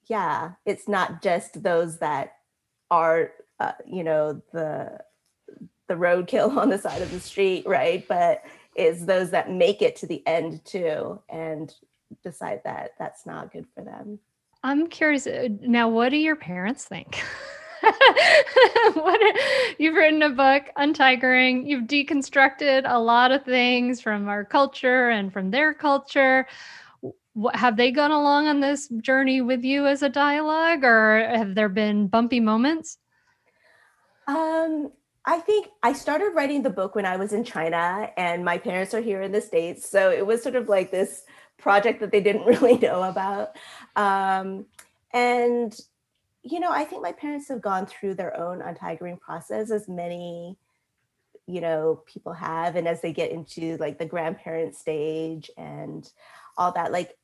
yeah, 0.08 0.52
it's 0.64 0.88
not 0.88 1.22
just 1.22 1.62
those 1.62 1.98
that 1.98 2.34
are, 2.90 3.32
uh, 3.60 3.72
you 3.86 4.04
know, 4.04 4.40
the 4.52 4.98
the 5.88 5.94
roadkill 5.94 6.56
on 6.56 6.70
the 6.70 6.78
side 6.78 7.02
of 7.02 7.10
the 7.10 7.20
street, 7.20 7.66
right? 7.66 8.06
But 8.08 8.42
is 8.76 9.06
those 9.06 9.30
that 9.30 9.50
make 9.50 9.82
it 9.82 9.96
to 9.96 10.06
the 10.06 10.26
end 10.26 10.64
too 10.64 11.20
and 11.28 11.74
decide 12.22 12.60
that 12.64 12.90
that's 12.98 13.26
not 13.26 13.52
good 13.52 13.66
for 13.74 13.84
them. 13.84 14.18
I'm 14.62 14.88
curious 14.88 15.26
uh, 15.26 15.48
now, 15.60 15.88
what 15.88 16.10
do 16.10 16.16
your 16.16 16.36
parents 16.36 16.84
think? 16.84 17.22
what 18.94 19.20
you've 19.78 19.94
written 19.94 20.22
a 20.22 20.30
book 20.30 20.64
untigering 20.78 21.68
you've 21.68 21.84
deconstructed 21.84 22.82
a 22.86 22.98
lot 22.98 23.30
of 23.30 23.44
things 23.44 24.00
from 24.00 24.28
our 24.28 24.44
culture 24.44 25.10
and 25.10 25.32
from 25.32 25.50
their 25.50 25.74
culture 25.74 26.46
what, 27.36 27.54
have 27.54 27.76
they 27.76 27.90
gone 27.90 28.10
along 28.10 28.48
on 28.48 28.60
this 28.60 28.88
journey 29.02 29.42
with 29.42 29.62
you 29.62 29.86
as 29.86 30.02
a 30.02 30.08
dialogue, 30.08 30.82
or 30.84 31.18
have 31.18 31.54
there 31.54 31.68
been 31.68 32.08
bumpy 32.08 32.40
moments? 32.40 32.96
Um, 34.26 34.90
I 35.26 35.38
think 35.40 35.68
I 35.82 35.92
started 35.92 36.30
writing 36.30 36.62
the 36.62 36.70
book 36.70 36.94
when 36.94 37.04
I 37.04 37.18
was 37.18 37.34
in 37.34 37.44
China, 37.44 38.10
and 38.16 38.42
my 38.42 38.56
parents 38.56 38.94
are 38.94 39.02
here 39.02 39.20
in 39.20 39.32
the 39.32 39.42
States. 39.42 39.86
So 39.86 40.10
it 40.10 40.26
was 40.26 40.42
sort 40.42 40.56
of 40.56 40.70
like 40.70 40.90
this 40.90 41.24
project 41.58 42.00
that 42.00 42.12
they 42.12 42.20
didn't 42.20 42.44
really 42.46 42.78
know 42.78 43.02
about. 43.02 43.56
Um, 43.94 44.66
and, 45.12 45.78
you 46.42 46.60
know, 46.60 46.70
I 46.70 46.84
think 46.84 47.02
my 47.02 47.12
parents 47.12 47.48
have 47.48 47.62
gone 47.62 47.86
through 47.86 48.14
their 48.14 48.36
own 48.36 48.60
untigering 48.60 49.20
process, 49.20 49.70
as 49.70 49.88
many, 49.88 50.56
you 51.46 51.60
know, 51.60 52.02
people 52.06 52.32
have. 52.32 52.76
And 52.76 52.86
as 52.86 53.00
they 53.00 53.12
get 53.12 53.30
into 53.30 53.76
like 53.78 53.98
the 53.98 54.06
grandparent 54.06 54.74
stage 54.74 55.50
and 55.56 56.08
all 56.56 56.72
that, 56.72 56.92
like, 56.92 57.16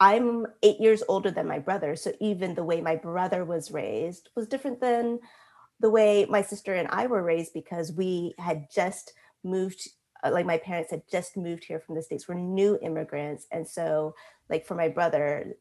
I'm 0.00 0.46
eight 0.64 0.80
years 0.80 1.04
older 1.08 1.30
than 1.30 1.46
my 1.46 1.60
brother. 1.60 1.94
So 1.94 2.12
even 2.18 2.54
the 2.56 2.64
way 2.64 2.80
my 2.80 2.96
brother 2.96 3.44
was 3.44 3.70
raised 3.70 4.30
was 4.34 4.48
different 4.48 4.80
than 4.80 5.20
the 5.78 5.90
way 5.90 6.26
my 6.28 6.42
sister 6.42 6.74
and 6.74 6.88
I 6.88 7.06
were 7.06 7.22
raised 7.22 7.52
because 7.52 7.92
we 7.92 8.34
had 8.38 8.66
just 8.68 9.12
moved 9.44 9.88
like 10.30 10.46
my 10.46 10.58
parents 10.58 10.90
had 10.90 11.02
just 11.10 11.36
moved 11.36 11.64
here 11.64 11.80
from 11.80 11.94
the 11.94 12.02
states 12.02 12.28
we're 12.28 12.34
new 12.34 12.78
immigrants 12.82 13.46
and 13.50 13.66
so 13.66 14.14
like 14.48 14.66
for 14.66 14.74
my 14.74 14.88
brother 14.88 15.56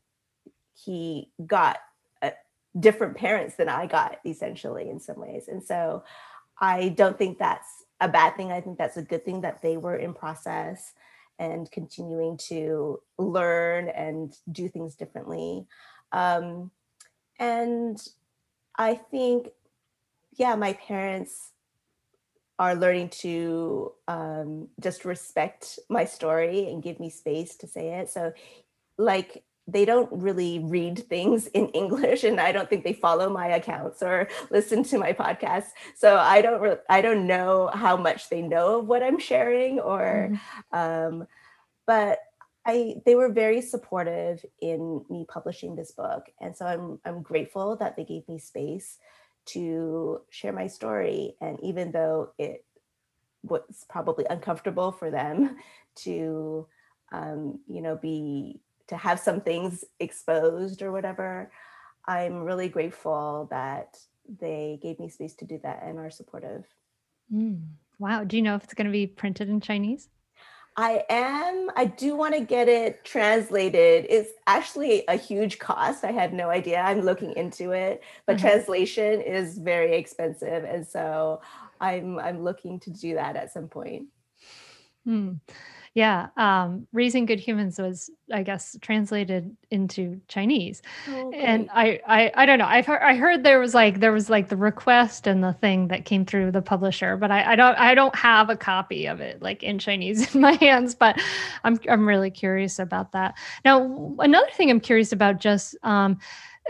he 0.74 1.32
got 1.46 1.78
uh, 2.22 2.32
different 2.80 3.16
parents 3.16 3.56
than 3.56 3.70
i 3.70 3.86
got 3.86 4.18
essentially 4.26 4.90
in 4.90 5.00
some 5.00 5.20
ways 5.20 5.48
and 5.48 5.64
so 5.64 6.04
i 6.60 6.90
don't 6.90 7.18
think 7.18 7.38
that's 7.38 7.86
a 8.00 8.08
bad 8.08 8.36
thing 8.36 8.52
i 8.52 8.62
think 8.62 8.78
that's 8.78 8.98
a 8.98 9.02
good 9.02 9.26
thing 9.26 9.42
that 9.42 9.62
they 9.62 9.78
were 9.78 9.96
in 9.96 10.14
process 10.14 10.94
and 11.40 11.72
continuing 11.72 12.38
to 12.38 13.00
learn 13.18 13.90
and 13.90 14.36
do 14.52 14.68
things 14.68 14.96
differently 14.96 15.66
um, 16.12 16.70
and 17.40 18.08
i 18.78 18.94
think 18.94 19.48
yeah, 20.38 20.56
my 20.56 20.74
parents 20.74 21.52
are 22.62 22.76
learning 22.76 23.10
to 23.10 23.92
um, 24.08 24.68
just 24.80 25.04
respect 25.04 25.80
my 25.90 26.06
story 26.06 26.68
and 26.70 26.84
give 26.84 27.00
me 27.00 27.10
space 27.10 27.56
to 27.56 27.66
say 27.66 27.96
it. 27.96 28.08
So, 28.08 28.34
like, 29.00 29.44
they 29.66 29.84
don't 29.84 30.10
really 30.12 30.60
read 30.60 31.00
things 31.10 31.48
in 31.48 31.70
English, 31.82 32.24
and 32.24 32.40
I 32.40 32.52
don't 32.52 32.70
think 32.70 32.84
they 32.84 32.94
follow 32.94 33.32
my 33.32 33.48
accounts 33.48 34.04
or 34.04 34.28
listen 34.52 34.84
to 34.84 35.00
my 35.00 35.12
podcasts. 35.12 35.72
So 35.98 36.18
I 36.18 36.44
don't, 36.44 36.62
re- 36.62 36.86
I 36.88 37.02
don't 37.02 37.26
know 37.26 37.72
how 37.74 37.98
much 37.98 38.30
they 38.30 38.44
know 38.44 38.78
of 38.78 38.88
what 38.88 39.02
I'm 39.02 39.18
sharing, 39.18 39.80
or, 39.80 40.30
mm-hmm. 40.32 40.78
um, 40.78 41.28
but 41.88 42.20
I, 42.64 42.98
they 43.08 43.16
were 43.16 43.30
very 43.30 43.62
supportive 43.62 44.46
in 44.62 45.04
me 45.10 45.26
publishing 45.28 45.76
this 45.76 45.94
book, 45.94 46.28
and 46.40 46.56
so 46.56 46.68
I'm, 46.68 47.00
I'm 47.06 47.24
grateful 47.24 47.76
that 47.78 47.96
they 47.96 48.04
gave 48.04 48.28
me 48.30 48.38
space 48.38 49.00
to 49.48 50.22
share 50.30 50.54
my 50.54 50.68
story. 50.68 51.36
And 51.42 51.60
even 51.62 51.92
though 51.92 52.30
it 52.38 52.66
was 53.44 53.86
probably 53.90 54.26
uncomfortable 54.30 54.92
for 54.92 55.10
them 55.12 55.58
to, 55.98 56.68
um, 57.12 57.60
you 57.68 57.82
know, 57.82 57.96
be 57.96 58.62
to 58.88 58.98
have 58.98 59.20
some 59.20 59.42
things 59.42 59.84
exposed 60.00 60.82
or 60.82 60.92
whatever, 60.92 61.52
I'm 62.06 62.44
really 62.44 62.70
grateful 62.70 63.48
that 63.52 63.98
they 64.40 64.80
gave 64.82 65.00
me 65.00 65.10
space 65.10 65.36
to 65.36 65.46
do 65.46 65.60
that 65.64 65.84
and 65.84 66.00
are 66.00 66.10
supportive. 66.10 66.66
Mm. 67.34 67.68
Wow. 68.00 68.24
Do 68.24 68.36
you 68.36 68.42
know 68.42 68.56
if 68.56 68.64
it's 68.64 68.74
going 68.74 68.88
to 68.88 68.92
be 68.92 69.08
printed 69.08 69.50
in 69.50 69.62
Chinese? 69.62 70.10
I 70.78 71.04
am. 71.10 71.70
I 71.76 71.86
do 71.86 72.16
want 72.16 72.34
to 72.34 72.42
get 72.42 72.70
it 72.70 73.04
translated. 73.04 74.06
It's 74.10 74.32
actually 74.48 75.04
a 75.08 75.18
huge 75.18 75.60
cost. 75.60 76.04
I 76.04 76.12
had 76.12 76.34
no 76.34 76.50
idea. 76.50 76.80
I'm 76.80 77.02
looking 77.02 77.34
into 77.34 77.72
it, 77.72 78.02
but 78.26 78.38
mm-hmm. 78.38 78.48
translation 78.48 79.22
is 79.22 79.58
very 79.58 79.96
expensive, 79.96 80.64
and 80.64 80.88
so 80.88 81.42
I'm 81.80 82.20
I'm 82.20 82.44
looking 82.44 82.80
to 82.82 82.90
do 82.90 83.16
that 83.16 83.36
at 83.36 83.52
some 83.52 83.68
point. 83.68 84.08
Hmm 85.04 85.34
yeah 85.94 86.28
um, 86.38 86.88
raising 86.94 87.26
good 87.26 87.40
humans 87.40 87.78
was 87.78 88.10
i 88.34 88.44
guess 88.44 88.78
translated 88.82 89.56
into 89.72 90.20
chinese. 90.28 90.82
Oh, 91.10 91.32
and 91.32 91.70
I, 91.74 92.00
I 92.08 92.32
i 92.36 92.46
don't 92.46 92.60
know 92.60 92.66
i've 92.66 92.86
heard 92.86 93.02
i 93.02 93.16
heard 93.16 93.44
there 93.44 93.60
was 93.60 93.74
like 93.74 94.00
there 94.00 94.14
was 94.14 94.30
like 94.30 94.48
the 94.48 94.56
request 94.56 95.28
and 95.28 95.44
the 95.44 95.54
thing 95.54 95.90
that 95.90 96.06
came 96.06 96.26
through 96.26 96.52
the 96.52 96.62
publisher 96.62 97.18
but 97.18 97.30
i, 97.30 97.54
I 97.54 97.56
don't 97.56 97.78
i 97.78 97.94
don't 97.94 98.16
have 98.16 98.50
a 98.50 98.56
copy 98.56 99.06
of 99.06 99.20
it 99.20 99.42
like 99.42 99.64
in 99.64 99.80
chinese 99.80 100.34
in 100.36 100.42
my 100.42 100.54
hands 100.54 100.96
but 100.96 101.20
i'm 101.64 101.80
i'm 101.90 102.08
really 102.08 102.32
curious 102.32 102.80
about 102.80 103.12
that. 103.12 103.36
Now 103.66 104.16
another 104.20 104.50
thing 104.54 104.70
i'm 104.70 104.80
curious 104.80 105.12
about 105.12 105.40
just 105.40 105.76
um 105.84 106.20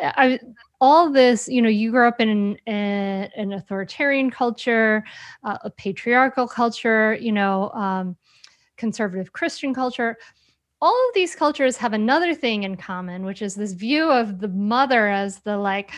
i 0.01 0.39
all 0.81 1.11
this, 1.11 1.47
you 1.47 1.61
know, 1.61 1.69
you 1.69 1.91
grew 1.91 2.07
up 2.07 2.19
in 2.19 2.57
an, 2.65 3.29
an 3.35 3.53
authoritarian 3.53 4.31
culture, 4.31 5.03
uh, 5.43 5.59
a 5.63 5.69
patriarchal 5.69 6.47
culture, 6.47 7.15
you 7.21 7.31
know, 7.31 7.69
um, 7.69 8.17
conservative 8.81 9.31
Christian 9.31 9.73
culture. 9.73 10.17
All 10.81 11.07
of 11.07 11.13
these 11.13 11.35
cultures 11.35 11.77
have 11.77 11.93
another 11.93 12.33
thing 12.33 12.63
in 12.63 12.75
common, 12.75 13.23
which 13.23 13.43
is 13.43 13.53
this 13.53 13.73
view 13.73 14.11
of 14.11 14.39
the 14.39 14.47
mother 14.47 15.07
as 15.07 15.39
the 15.41 15.55
like 15.55 15.91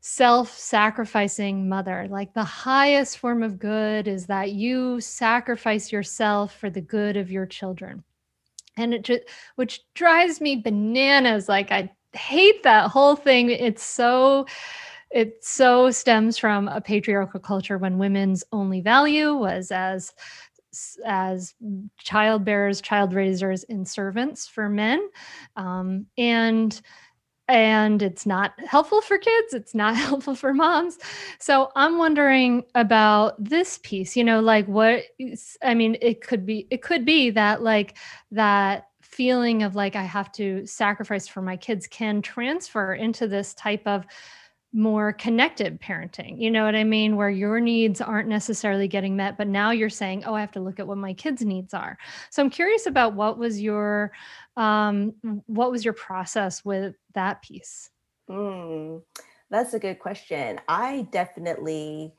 self 0.00 0.56
sacrificing 0.56 1.68
mother. 1.68 2.08
Like 2.10 2.32
the 2.32 2.42
highest 2.42 3.18
form 3.18 3.42
of 3.42 3.58
good 3.58 4.08
is 4.08 4.26
that 4.26 4.52
you 4.52 4.98
sacrifice 5.00 5.92
yourself 5.92 6.56
for 6.56 6.70
the 6.70 6.80
good 6.80 7.18
of 7.18 7.30
your 7.30 7.44
children. 7.44 8.02
And 8.78 8.94
it 8.94 9.02
just, 9.04 9.24
which 9.56 9.82
drives 9.94 10.40
me 10.40 10.56
bananas. 10.56 11.50
Like 11.50 11.70
I 11.70 11.92
hate 12.14 12.62
that 12.62 12.90
whole 12.90 13.14
thing. 13.14 13.50
It's 13.50 13.84
so, 13.84 14.46
it 15.10 15.44
so 15.44 15.90
stems 15.90 16.38
from 16.38 16.68
a 16.68 16.80
patriarchal 16.80 17.40
culture 17.40 17.76
when 17.76 17.98
women's 17.98 18.42
only 18.50 18.80
value 18.80 19.34
was 19.34 19.70
as 19.70 20.14
as 21.04 21.54
child 21.98 22.44
bearers, 22.44 22.80
child 22.80 23.14
raisers, 23.14 23.64
and 23.68 23.86
servants 23.86 24.46
for 24.46 24.68
men. 24.68 25.08
Um, 25.56 26.06
and 26.16 26.80
and 27.48 28.02
it's 28.02 28.24
not 28.24 28.52
helpful 28.60 29.00
for 29.00 29.18
kids 29.18 29.52
it's 29.52 29.74
not 29.74 29.96
helpful 30.08 30.34
for 30.34 30.54
moms 30.54 30.98
so 31.38 31.70
i'm 31.74 31.98
wondering 31.98 32.62
about 32.74 33.42
this 33.42 33.78
piece 33.82 34.16
you 34.16 34.24
know 34.24 34.40
like 34.40 34.66
what 34.66 35.02
i 35.62 35.74
mean 35.74 35.96
it 36.00 36.20
could 36.20 36.46
be 36.46 36.66
it 36.70 36.82
could 36.82 37.04
be 37.04 37.30
that 37.30 37.62
like 37.62 37.98
that 38.30 38.88
feeling 39.02 39.62
of 39.62 39.74
like 39.74 39.96
i 39.96 40.02
have 40.02 40.30
to 40.32 40.64
sacrifice 40.66 41.26
for 41.26 41.42
my 41.42 41.56
kids 41.56 41.86
can 41.86 42.22
transfer 42.22 42.94
into 42.94 43.26
this 43.26 43.54
type 43.54 43.82
of 43.86 44.06
more 44.72 45.12
connected 45.12 45.80
parenting. 45.80 46.40
You 46.40 46.50
know 46.50 46.64
what 46.64 46.74
I 46.74 46.84
mean? 46.84 47.16
Where 47.16 47.30
your 47.30 47.60
needs 47.60 48.00
aren't 48.00 48.28
necessarily 48.28 48.88
getting 48.88 49.16
met, 49.16 49.36
but 49.36 49.46
now 49.46 49.70
you're 49.70 49.90
saying, 49.90 50.24
oh, 50.24 50.34
I 50.34 50.40
have 50.40 50.52
to 50.52 50.60
look 50.60 50.80
at 50.80 50.86
what 50.86 50.98
my 50.98 51.12
kids' 51.12 51.42
needs 51.42 51.74
are. 51.74 51.98
So 52.30 52.42
I'm 52.42 52.50
curious 52.50 52.86
about 52.86 53.14
what 53.14 53.38
was 53.38 53.60
your 53.60 54.12
um, 54.56 55.14
what 55.46 55.70
was 55.70 55.84
your 55.84 55.94
process 55.94 56.64
with 56.64 56.94
that 57.14 57.42
piece? 57.42 57.90
Mm, 58.30 59.02
that's 59.50 59.74
a 59.74 59.78
good 59.78 59.98
question. 59.98 60.60
I 60.68 61.06
definitely 61.10 62.14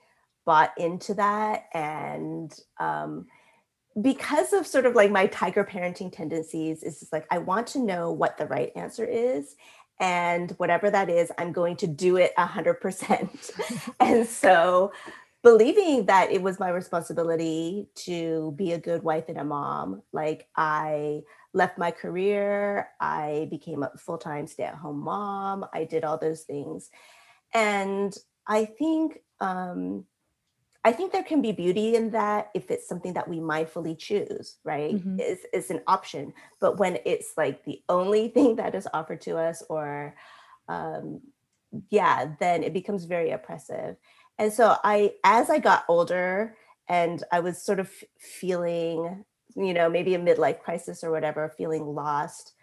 bought 0.45 0.74
into 0.78 1.14
that 1.16 1.66
and 1.74 2.54
um, 2.80 3.28
because 4.01 4.54
of 4.54 4.66
sort 4.66 4.86
of 4.86 4.95
like 4.95 5.12
my 5.12 5.28
tiger 5.28 5.64
parenting 5.64 6.12
tendencies 6.12 6.82
is 6.82 7.08
like 7.12 7.28
i 7.30 7.38
want 7.38 7.68
to 7.68 7.80
know 7.80 8.12
what 8.12 8.38
the 8.38 8.47
right 8.47 8.72
answer 8.76 9.06
is 9.06 9.56
and 10.00 10.52
whatever 10.52 10.89
that 10.89 11.10
is 11.10 11.32
i'm 11.38 11.52
going 11.52 11.76
to 11.76 11.88
do 11.88 12.18
it 12.18 12.34
100% 12.38 13.94
and 14.00 14.28
so 14.28 14.91
believing 15.41 16.06
that 16.06 16.32
it 16.32 16.41
was 16.41 16.60
my 16.60 16.70
responsibility 16.70 17.88
to 17.96 18.54
be 18.56 18.72
a 18.72 18.80
good 18.80 19.04
wife 19.04 19.26
and 19.28 19.38
a 19.38 19.44
mom 19.44 20.02
like 20.12 20.48
i 20.56 21.22
left 21.54 21.78
my 21.78 21.91
career 21.91 22.88
i 23.00 23.48
became 23.50 23.84
a 23.84 23.91
full-time 23.98 24.48
stay-at-home 24.48 25.00
mom 25.00 25.66
i 25.74 25.84
did 25.84 26.04
all 26.04 26.18
those 26.18 26.41
things. 26.41 26.89
And 27.54 28.16
i 28.48 28.66
think 28.66 29.20
um, 29.39 30.06
I 30.86 30.91
think 30.91 31.11
there 31.11 31.23
can 31.23 31.41
be 31.41 31.53
beauty 31.53 31.95
in 31.95 32.09
that 32.11 32.51
if 32.53 32.69
it's 32.69 32.88
something 32.88 33.13
that 33.13 33.27
we 33.27 33.39
mindfully 33.39 33.97
choose, 33.97 34.57
right? 34.65 34.95
Mm-hmm. 34.95 35.17
It's, 35.19 35.45
it's 35.53 35.69
an 35.69 35.81
option. 35.88 36.34
But 36.59 36.77
when 36.77 36.97
it's 37.05 37.34
like 37.38 37.63
the 37.63 37.81
only 37.88 38.27
thing 38.36 38.57
that 38.57 38.75
is 38.75 38.88
offered 38.93 39.21
to 39.21 39.38
us, 39.38 39.63
or 39.69 40.15
um, 40.67 41.21
yeah, 41.89 42.31
then 42.39 42.63
it 42.63 42.73
becomes 42.73 43.05
very 43.05 43.31
oppressive. 43.31 43.95
And 44.38 44.51
so 44.51 44.75
I, 44.84 45.13
as 45.23 45.49
I 45.49 45.59
got 45.59 45.86
older 45.88 46.57
and 46.89 47.23
I 47.31 47.39
was 47.39 47.61
sort 47.61 47.79
of 47.79 47.89
feeling, 48.17 49.23
you 49.55 49.73
know, 49.73 49.89
maybe 49.89 50.15
a 50.15 50.19
midlife 50.19 50.59
crisis 50.59 51.03
or 51.03 51.11
whatever, 51.11 51.53
feeling 51.57 51.86
lost, 51.86 52.53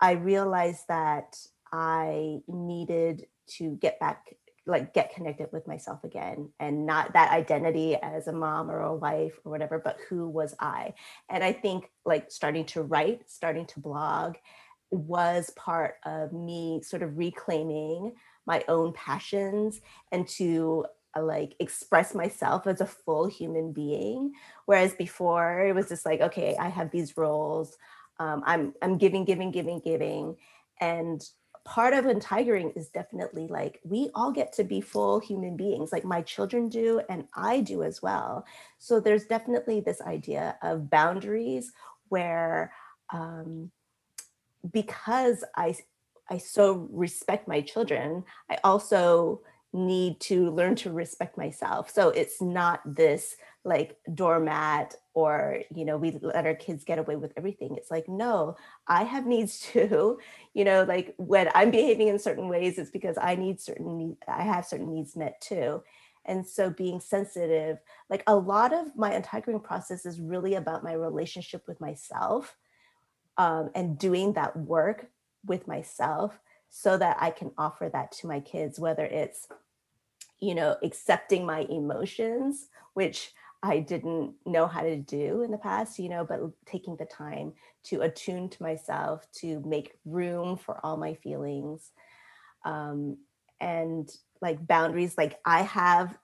I 0.00 0.12
realized 0.12 0.88
that 0.88 1.38
I 1.72 2.40
needed 2.48 3.26
to 3.48 3.76
get 3.76 3.98
back 3.98 4.34
like 4.66 4.92
get 4.92 5.14
connected 5.14 5.48
with 5.52 5.66
myself 5.66 6.02
again 6.04 6.50
and 6.58 6.86
not 6.86 7.12
that 7.12 7.30
identity 7.30 7.96
as 7.96 8.26
a 8.26 8.32
mom 8.32 8.70
or 8.70 8.80
a 8.80 8.94
wife 8.94 9.38
or 9.44 9.52
whatever 9.52 9.78
but 9.78 9.96
who 10.08 10.28
was 10.28 10.54
i? 10.60 10.92
And 11.28 11.44
i 11.44 11.52
think 11.52 11.90
like 12.04 12.30
starting 12.30 12.64
to 12.66 12.82
write 12.82 13.22
starting 13.30 13.66
to 13.66 13.80
blog 13.80 14.36
was 14.90 15.50
part 15.50 15.96
of 16.04 16.32
me 16.32 16.80
sort 16.82 17.02
of 17.02 17.18
reclaiming 17.18 18.14
my 18.46 18.64
own 18.68 18.92
passions 18.92 19.80
and 20.12 20.28
to 20.28 20.86
uh, 21.16 21.22
like 21.22 21.54
express 21.60 22.14
myself 22.14 22.66
as 22.66 22.80
a 22.80 22.86
full 22.86 23.26
human 23.26 23.72
being. 23.72 24.32
Whereas 24.66 24.94
before 24.94 25.66
it 25.66 25.74
was 25.74 25.88
just 25.88 26.06
like 26.06 26.20
okay 26.20 26.56
i 26.58 26.68
have 26.68 26.90
these 26.90 27.16
roles 27.16 27.76
um, 28.18 28.42
i'm 28.46 28.74
i'm 28.82 28.98
giving 28.98 29.24
giving 29.24 29.50
giving 29.50 29.80
giving. 29.80 30.36
And 30.80 31.22
part 31.66 31.92
of 31.92 32.04
untigering 32.04 32.74
is 32.76 32.88
definitely 32.88 33.48
like 33.48 33.80
we 33.84 34.08
all 34.14 34.30
get 34.30 34.52
to 34.52 34.62
be 34.62 34.80
full 34.80 35.18
human 35.18 35.56
beings 35.56 35.90
like 35.90 36.04
my 36.04 36.22
children 36.22 36.68
do 36.68 37.00
and 37.10 37.26
i 37.34 37.60
do 37.60 37.82
as 37.82 38.00
well. 38.00 38.46
So 38.78 39.00
there's 39.00 39.26
definitely 39.26 39.80
this 39.80 40.00
idea 40.00 40.56
of 40.62 40.88
boundaries 40.88 41.72
where 42.08 42.72
um, 43.12 43.70
because 44.72 45.44
i 45.56 45.76
i 46.30 46.38
so 46.38 46.88
respect 46.90 47.46
my 47.46 47.60
children 47.60 48.24
i 48.50 48.58
also 48.64 49.40
need 49.76 50.18
to 50.20 50.50
learn 50.50 50.74
to 50.76 50.90
respect 50.90 51.38
myself. 51.38 51.90
So 51.90 52.08
it's 52.10 52.40
not 52.40 52.80
this 52.84 53.36
like 53.66 53.98
doormat 54.14 54.94
or 55.12 55.58
you 55.74 55.84
know 55.84 55.96
we 55.96 56.16
let 56.22 56.46
our 56.46 56.54
kids 56.54 56.84
get 56.84 56.98
away 56.98 57.16
with 57.16 57.32
everything. 57.36 57.74
It's 57.76 57.90
like 57.90 58.08
no 58.08 58.56
i 58.86 59.02
have 59.02 59.26
needs 59.34 59.60
too. 59.60 60.18
You 60.54 60.64
know 60.64 60.84
like 60.84 61.14
when 61.18 61.50
i'm 61.54 61.70
behaving 61.70 62.08
in 62.08 62.18
certain 62.18 62.48
ways 62.48 62.78
it's 62.78 62.90
because 62.90 63.18
i 63.20 63.34
need 63.34 63.60
certain 63.60 64.16
i 64.28 64.42
have 64.42 64.64
certain 64.66 64.94
needs 64.94 65.16
met 65.16 65.40
too. 65.40 65.82
And 66.24 66.46
so 66.46 66.70
being 66.70 67.00
sensitive 67.00 67.78
like 68.08 68.22
a 68.26 68.36
lot 68.36 68.72
of 68.72 68.96
my 68.96 69.10
untigering 69.10 69.62
process 69.62 70.06
is 70.06 70.20
really 70.20 70.54
about 70.54 70.84
my 70.84 70.92
relationship 70.92 71.64
with 71.68 71.80
myself 71.80 72.56
um, 73.36 73.70
and 73.74 73.98
doing 73.98 74.32
that 74.34 74.56
work 74.56 75.06
with 75.44 75.68
myself 75.68 76.38
so 76.68 76.96
that 76.96 77.16
i 77.20 77.30
can 77.30 77.52
offer 77.56 77.88
that 77.92 78.10
to 78.12 78.26
my 78.26 78.40
kids 78.40 78.78
whether 78.78 79.04
it's 79.04 79.46
you 80.40 80.54
know 80.54 80.76
accepting 80.82 81.46
my 81.46 81.60
emotions 81.70 82.68
which 82.94 83.32
I 83.62 83.80
didn't 83.80 84.34
know 84.44 84.66
how 84.66 84.82
to 84.82 84.96
do 84.96 85.42
in 85.42 85.50
the 85.50 85.58
past, 85.58 85.98
you 85.98 86.08
know, 86.08 86.24
but 86.24 86.40
taking 86.66 86.96
the 86.96 87.04
time 87.04 87.52
to 87.84 88.02
attune 88.02 88.48
to 88.50 88.62
myself, 88.62 89.26
to 89.40 89.60
make 89.66 89.98
room 90.04 90.56
for 90.56 90.78
all 90.84 90.96
my 90.96 91.14
feelings. 91.14 91.90
Um, 92.64 93.16
and 93.60 94.08
like 94.40 94.66
boundaries, 94.66 95.18
like 95.18 95.38
I 95.44 95.62
have 95.62 96.16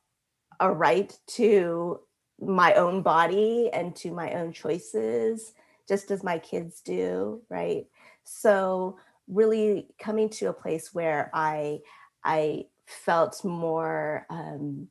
a 0.61 0.71
right 0.71 1.17
to 1.29 2.01
my 2.41 2.75
own 2.75 3.03
body 3.03 3.71
and 3.73 3.95
to 3.97 4.13
my 4.13 4.35
own 4.35 4.53
choices, 4.53 5.53
just 5.89 6.11
as 6.11 6.23
my 6.23 6.39
kids 6.39 6.81
do, 6.81 7.43
right? 7.49 7.87
So 8.25 8.99
really 9.27 9.89
coming 9.99 10.29
to 10.29 10.47
a 10.47 10.53
place 10.53 10.95
where 10.95 11.31
I 11.35 11.81
I 12.25 12.67
felt 12.87 13.45
more 13.45 14.27
um, 14.31 14.89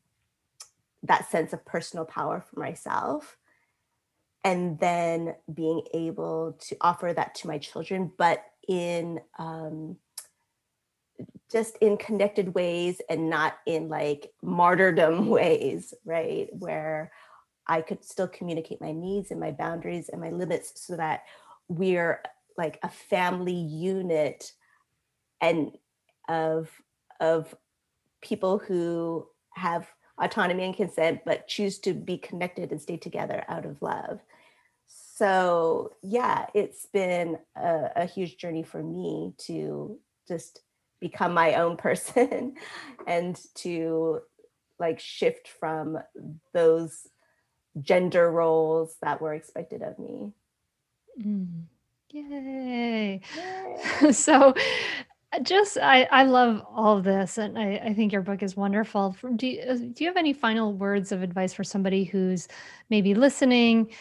that 1.03 1.29
sense 1.29 1.53
of 1.53 1.65
personal 1.65 2.05
power 2.05 2.41
for 2.41 2.59
myself 2.59 3.37
and 4.43 4.79
then 4.79 5.35
being 5.53 5.83
able 5.93 6.57
to 6.59 6.75
offer 6.81 7.13
that 7.13 7.35
to 7.35 7.47
my 7.47 7.57
children 7.57 8.11
but 8.17 8.43
in 8.67 9.19
um, 9.37 9.95
just 11.51 11.77
in 11.77 11.97
connected 11.97 12.53
ways 12.53 13.01
and 13.09 13.29
not 13.29 13.57
in 13.65 13.89
like 13.89 14.31
martyrdom 14.41 15.27
ways 15.29 15.93
right? 16.05 16.49
Where 16.51 17.11
i 17.67 17.81
could 17.81 18.03
still 18.03 18.27
communicate 18.27 18.81
my 18.81 18.91
needs 18.91 19.29
and 19.29 19.39
my 19.39 19.51
boundaries 19.51 20.09
and 20.09 20.19
my 20.19 20.31
limits 20.31 20.73
so 20.75 20.97
that 20.97 21.23
we're 21.67 22.21
like 22.57 22.79
a 22.83 22.89
family 22.89 23.53
unit 23.53 24.51
and 25.41 25.71
of 26.27 26.69
of 27.19 27.53
people 28.21 28.59
who 28.59 29.27
have 29.53 29.87
autonomy 30.21 30.65
and 30.65 30.75
consent, 30.75 31.21
but 31.25 31.47
choose 31.47 31.79
to 31.79 31.93
be 31.93 32.17
connected 32.17 32.71
and 32.71 32.81
stay 32.81 32.97
together 32.97 33.43
out 33.47 33.65
of 33.65 33.81
love. 33.81 34.19
So, 34.87 35.93
yeah, 36.01 36.47
it's 36.53 36.85
been 36.87 37.37
a, 37.55 37.89
a 37.95 38.05
huge 38.05 38.37
journey 38.37 38.63
for 38.63 38.81
me 38.81 39.33
to 39.45 39.99
just 40.27 40.61
become 40.99 41.33
my 41.33 41.55
own 41.55 41.77
person 41.77 42.55
and 43.07 43.39
to 43.55 44.21
like 44.79 44.99
shift 44.99 45.47
from 45.47 45.97
those 46.53 47.07
gender 47.81 48.29
roles 48.31 48.95
that 49.01 49.21
were 49.21 49.33
expected 49.33 49.81
of 49.81 49.97
me. 49.99 50.31
Mm. 51.21 51.63
Yay. 52.11 53.21
Yay. 53.35 54.11
so 54.11 54.53
just 55.39 55.77
I, 55.77 56.03
I 56.11 56.23
love 56.23 56.61
all 56.69 57.01
this 57.01 57.37
and 57.37 57.57
I, 57.57 57.75
I 57.77 57.93
think 57.93 58.11
your 58.11 58.21
book 58.21 58.43
is 58.43 58.55
wonderful. 58.57 59.15
Do 59.35 59.47
you, 59.47 59.61
uh, 59.61 59.75
do 59.75 60.03
you 60.03 60.07
have 60.07 60.17
any 60.17 60.33
final 60.33 60.73
words 60.73 61.11
of 61.11 61.23
advice 61.23 61.53
for 61.53 61.63
somebody 61.63 62.03
who's 62.03 62.47
maybe 62.89 63.13
listening 63.13 63.91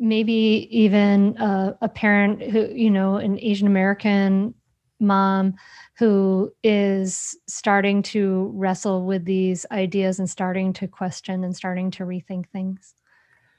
maybe 0.00 0.66
even 0.70 1.36
a, 1.38 1.76
a 1.82 1.88
parent 1.88 2.42
who 2.42 2.66
you 2.74 2.90
know 2.90 3.16
an 3.16 3.38
asian 3.38 3.66
american 3.66 4.54
mom 4.98 5.54
who 5.98 6.50
is 6.62 7.36
starting 7.46 8.02
to 8.02 8.50
wrestle 8.54 9.04
with 9.04 9.24
these 9.24 9.66
ideas 9.70 10.18
and 10.18 10.28
starting 10.28 10.72
to 10.72 10.88
question 10.88 11.44
and 11.44 11.54
starting 11.54 11.90
to 11.90 12.04
rethink 12.04 12.48
things? 12.48 12.94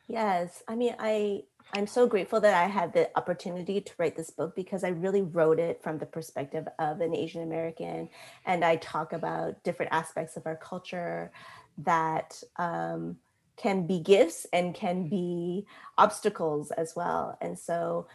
Yes. 0.07 0.63
I 0.67 0.75
mean 0.75 0.95
i 0.99 1.41
I'm 1.73 1.87
so 1.87 2.05
grateful 2.05 2.41
that 2.41 2.53
I 2.53 2.67
had 2.67 2.93
the 2.93 3.09
opportunity 3.17 3.79
to 3.79 3.91
write 3.97 4.17
this 4.17 4.29
book 4.29 4.55
because 4.55 4.83
I 4.83 4.89
really 4.89 5.21
wrote 5.21 5.59
it 5.59 5.81
from 5.81 5.99
the 5.99 6.05
perspective 6.05 6.67
of 6.79 6.99
an 6.99 7.15
Asian 7.15 7.43
American. 7.43 8.09
And 8.45 8.65
I 8.65 8.75
talk 8.75 9.13
about 9.13 9.63
different 9.63 9.93
aspects 9.93 10.35
of 10.35 10.45
our 10.45 10.57
culture 10.57 11.31
that 11.79 12.41
um, 12.57 13.17
can 13.55 13.87
be 13.87 13.99
gifts 13.99 14.45
and 14.51 14.75
can 14.75 15.07
be 15.07 15.65
obstacles 15.97 16.71
as 16.71 16.93
well. 16.95 17.37
And 17.41 17.57
so, 17.57 18.07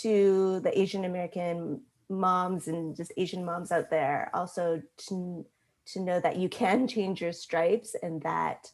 to 0.00 0.60
the 0.60 0.76
Asian 0.76 1.04
American 1.04 1.82
moms 2.08 2.66
and 2.66 2.96
just 2.96 3.12
Asian 3.16 3.44
moms 3.44 3.70
out 3.70 3.90
there, 3.90 4.30
also 4.34 4.82
to, 5.08 5.46
to 5.86 6.00
know 6.00 6.18
that 6.18 6.36
you 6.36 6.48
can 6.48 6.88
change 6.88 7.20
your 7.20 7.32
stripes 7.32 7.94
and 8.02 8.22
that 8.22 8.70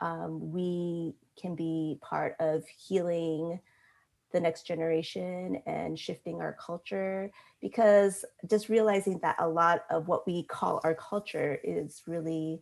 um, 0.00 0.50
we 0.50 1.14
can 1.40 1.54
be 1.54 1.98
part 2.00 2.36
of 2.40 2.64
healing 2.66 3.60
the 4.32 4.40
next 4.40 4.66
generation 4.66 5.62
and 5.66 5.98
shifting 5.98 6.40
our 6.40 6.56
culture 6.64 7.30
because 7.60 8.24
just 8.48 8.68
realizing 8.68 9.18
that 9.20 9.36
a 9.38 9.48
lot 9.48 9.84
of 9.90 10.08
what 10.08 10.26
we 10.26 10.42
call 10.44 10.80
our 10.84 10.94
culture 10.94 11.58
is 11.62 12.02
really 12.06 12.60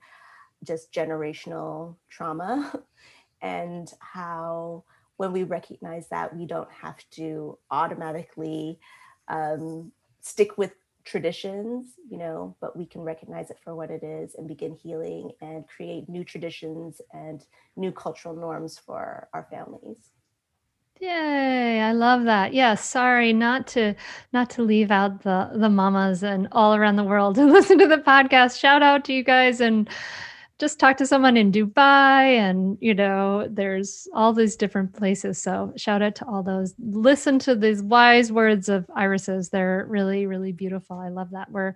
just 0.64 0.92
generational 0.92 1.96
trauma 2.08 2.72
and 3.42 3.92
how 4.00 4.84
when 5.16 5.32
we 5.32 5.44
recognize 5.44 6.08
that 6.08 6.34
we 6.36 6.46
don't 6.46 6.70
have 6.72 6.98
to 7.10 7.58
automatically 7.70 8.78
um, 9.28 9.92
stick 10.20 10.58
with 10.58 10.72
traditions 11.04 11.94
you 12.10 12.18
know 12.18 12.54
but 12.60 12.76
we 12.76 12.84
can 12.84 13.00
recognize 13.00 13.50
it 13.50 13.56
for 13.64 13.74
what 13.74 13.90
it 13.90 14.02
is 14.02 14.34
and 14.34 14.46
begin 14.46 14.74
healing 14.74 15.30
and 15.40 15.66
create 15.66 16.08
new 16.08 16.22
traditions 16.22 17.00
and 17.14 17.46
new 17.76 17.90
cultural 17.90 18.34
norms 18.34 18.78
for 18.78 19.26
our 19.32 19.46
families 19.50 20.10
Yay, 21.00 21.80
I 21.80 21.92
love 21.92 22.24
that. 22.24 22.52
Yeah, 22.52 22.74
sorry 22.74 23.32
not 23.32 23.66
to 23.68 23.94
not 24.34 24.50
to 24.50 24.62
leave 24.62 24.90
out 24.90 25.22
the 25.22 25.50
the 25.54 25.70
mamas 25.70 26.22
and 26.22 26.46
all 26.52 26.74
around 26.74 26.96
the 26.96 27.04
world 27.04 27.38
and 27.38 27.50
listen 27.50 27.78
to 27.78 27.86
the 27.86 27.98
podcast. 27.98 28.58
Shout 28.60 28.82
out 28.82 29.04
to 29.06 29.12
you 29.14 29.24
guys 29.24 29.60
and 29.62 29.88
just 30.58 30.78
talk 30.78 30.98
to 30.98 31.06
someone 31.06 31.38
in 31.38 31.52
Dubai 31.52 32.36
and 32.36 32.76
you 32.82 32.92
know, 32.94 33.48
there's 33.50 34.06
all 34.14 34.34
these 34.34 34.56
different 34.56 34.92
places. 34.92 35.40
So 35.42 35.72
shout 35.76 36.02
out 36.02 36.16
to 36.16 36.26
all 36.26 36.42
those. 36.42 36.74
Listen 36.78 37.38
to 37.40 37.54
these 37.54 37.82
wise 37.82 38.30
words 38.30 38.68
of 38.68 38.84
Iris's. 38.94 39.48
They're 39.48 39.86
really 39.88 40.26
really 40.26 40.52
beautiful. 40.52 40.98
I 40.98 41.08
love 41.08 41.30
that. 41.30 41.50
We're 41.50 41.74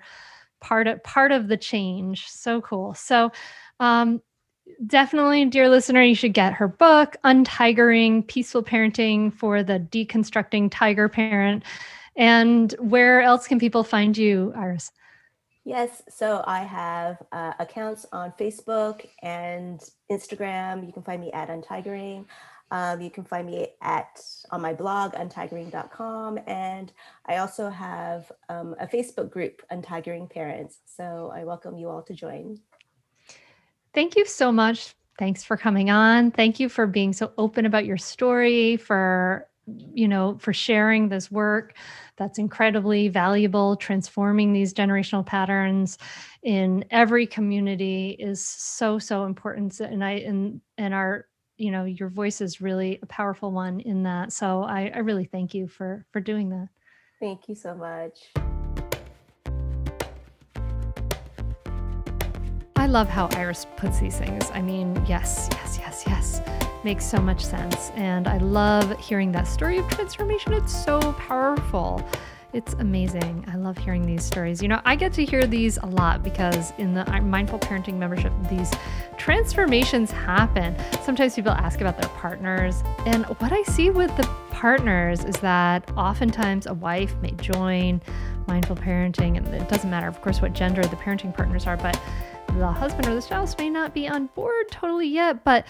part 0.60 0.86
of 0.86 1.02
part 1.02 1.32
of 1.32 1.48
the 1.48 1.56
change. 1.56 2.28
So 2.28 2.60
cool. 2.60 2.92
So 2.92 3.32
um 3.80 4.20
definitely, 4.86 5.44
dear 5.46 5.68
listener, 5.68 6.02
you 6.02 6.14
should 6.14 6.34
get 6.34 6.52
her 6.54 6.68
book, 6.68 7.16
Untigering 7.24 8.26
Peaceful 8.26 8.62
Parenting 8.62 9.32
for 9.32 9.62
the 9.62 9.80
Deconstructing 9.80 10.70
Tiger 10.70 11.08
Parent. 11.08 11.64
And 12.16 12.72
where 12.78 13.20
else 13.20 13.46
can 13.46 13.58
people 13.58 13.84
find 13.84 14.16
you, 14.16 14.52
Iris? 14.56 14.92
Yes, 15.64 16.02
so 16.10 16.44
I 16.46 16.60
have 16.60 17.22
uh, 17.32 17.54
accounts 17.58 18.04
on 18.12 18.32
Facebook 18.38 19.06
and 19.22 19.80
Instagram. 20.10 20.86
You 20.86 20.92
can 20.92 21.02
find 21.02 21.20
me 21.20 21.32
at 21.32 21.48
Untigering. 21.48 22.26
Um, 22.70 23.00
you 23.00 23.10
can 23.10 23.24
find 23.24 23.46
me 23.46 23.68
at 23.82 24.20
on 24.50 24.60
my 24.60 24.72
blog 24.72 25.12
untigering.com 25.12 26.40
and 26.46 26.92
I 27.26 27.36
also 27.36 27.68
have 27.68 28.32
um, 28.48 28.74
a 28.80 28.86
Facebook 28.86 29.30
group 29.30 29.62
Untigering 29.70 30.28
Parents. 30.28 30.78
So 30.84 31.30
I 31.34 31.44
welcome 31.44 31.76
you 31.76 31.88
all 31.88 32.02
to 32.02 32.14
join. 32.14 32.58
Thank 33.94 34.16
you 34.16 34.26
so 34.26 34.50
much. 34.52 34.94
Thanks 35.18 35.44
for 35.44 35.56
coming 35.56 35.90
on. 35.90 36.32
Thank 36.32 36.58
you 36.58 36.68
for 36.68 36.86
being 36.86 37.12
so 37.12 37.32
open 37.38 37.64
about 37.64 37.84
your 37.84 37.96
story, 37.96 38.76
for 38.76 39.48
you 39.66 40.08
know, 40.08 40.36
for 40.40 40.52
sharing 40.52 41.08
this 41.08 41.30
work, 41.30 41.74
that's 42.16 42.38
incredibly 42.38 43.08
valuable. 43.08 43.76
Transforming 43.76 44.52
these 44.52 44.74
generational 44.74 45.24
patterns 45.24 45.98
in 46.42 46.84
every 46.90 47.26
community 47.26 48.16
is 48.18 48.44
so, 48.46 48.98
so 48.98 49.24
important. 49.24 49.80
And 49.80 50.04
I, 50.04 50.12
and, 50.12 50.60
and 50.76 50.92
our, 50.92 51.26
you 51.56 51.70
know, 51.70 51.84
your 51.84 52.08
voice 52.08 52.40
is 52.40 52.60
really 52.60 52.98
a 53.02 53.06
powerful 53.06 53.52
one 53.52 53.80
in 53.80 54.02
that. 54.02 54.32
So 54.32 54.62
I, 54.62 54.90
I 54.94 54.98
really 54.98 55.24
thank 55.24 55.54
you 55.54 55.66
for, 55.66 56.04
for 56.12 56.20
doing 56.20 56.50
that. 56.50 56.68
Thank 57.20 57.48
you 57.48 57.54
so 57.54 57.74
much. 57.74 58.53
Love 62.94 63.08
how 63.08 63.26
Iris 63.32 63.66
puts 63.74 63.98
these 63.98 64.16
things. 64.16 64.52
I 64.54 64.62
mean, 64.62 65.04
yes, 65.04 65.48
yes, 65.50 65.78
yes, 65.80 66.04
yes. 66.06 66.40
Makes 66.84 67.04
so 67.04 67.18
much 67.18 67.44
sense. 67.44 67.90
And 67.96 68.28
I 68.28 68.38
love 68.38 68.96
hearing 69.00 69.32
that 69.32 69.48
story 69.48 69.78
of 69.78 69.88
transformation. 69.88 70.52
It's 70.52 70.72
so 70.84 71.00
powerful. 71.14 72.06
It's 72.52 72.74
amazing. 72.74 73.44
I 73.52 73.56
love 73.56 73.76
hearing 73.76 74.06
these 74.06 74.22
stories. 74.22 74.62
You 74.62 74.68
know, 74.68 74.80
I 74.84 74.94
get 74.94 75.12
to 75.14 75.24
hear 75.24 75.44
these 75.44 75.76
a 75.78 75.86
lot 75.86 76.22
because 76.22 76.72
in 76.78 76.94
the 76.94 77.00
uh, 77.12 77.20
Mindful 77.20 77.58
Parenting 77.58 77.94
membership, 77.94 78.32
these 78.48 78.70
transformations 79.16 80.12
happen. 80.12 80.76
Sometimes 81.02 81.34
people 81.34 81.50
ask 81.50 81.80
about 81.80 82.00
their 82.00 82.10
partners. 82.10 82.84
And 83.06 83.24
what 83.40 83.52
I 83.52 83.64
see 83.64 83.90
with 83.90 84.16
the 84.16 84.30
partners 84.52 85.24
is 85.24 85.34
that 85.38 85.90
oftentimes 85.96 86.66
a 86.66 86.74
wife 86.74 87.12
may 87.20 87.32
join 87.32 88.00
mindful 88.46 88.76
parenting, 88.76 89.36
and 89.36 89.48
it 89.48 89.68
doesn't 89.68 89.90
matter, 89.90 90.06
of 90.06 90.20
course, 90.22 90.40
what 90.40 90.52
gender 90.52 90.82
the 90.82 90.96
parenting 90.96 91.34
partners 91.34 91.66
are, 91.66 91.76
but 91.76 91.98
the 92.58 92.70
husband 92.70 93.08
or 93.08 93.14
the 93.14 93.22
spouse 93.22 93.56
may 93.58 93.68
not 93.68 93.94
be 93.94 94.08
on 94.08 94.26
board 94.28 94.70
totally 94.70 95.08
yet, 95.08 95.44
but 95.44 95.66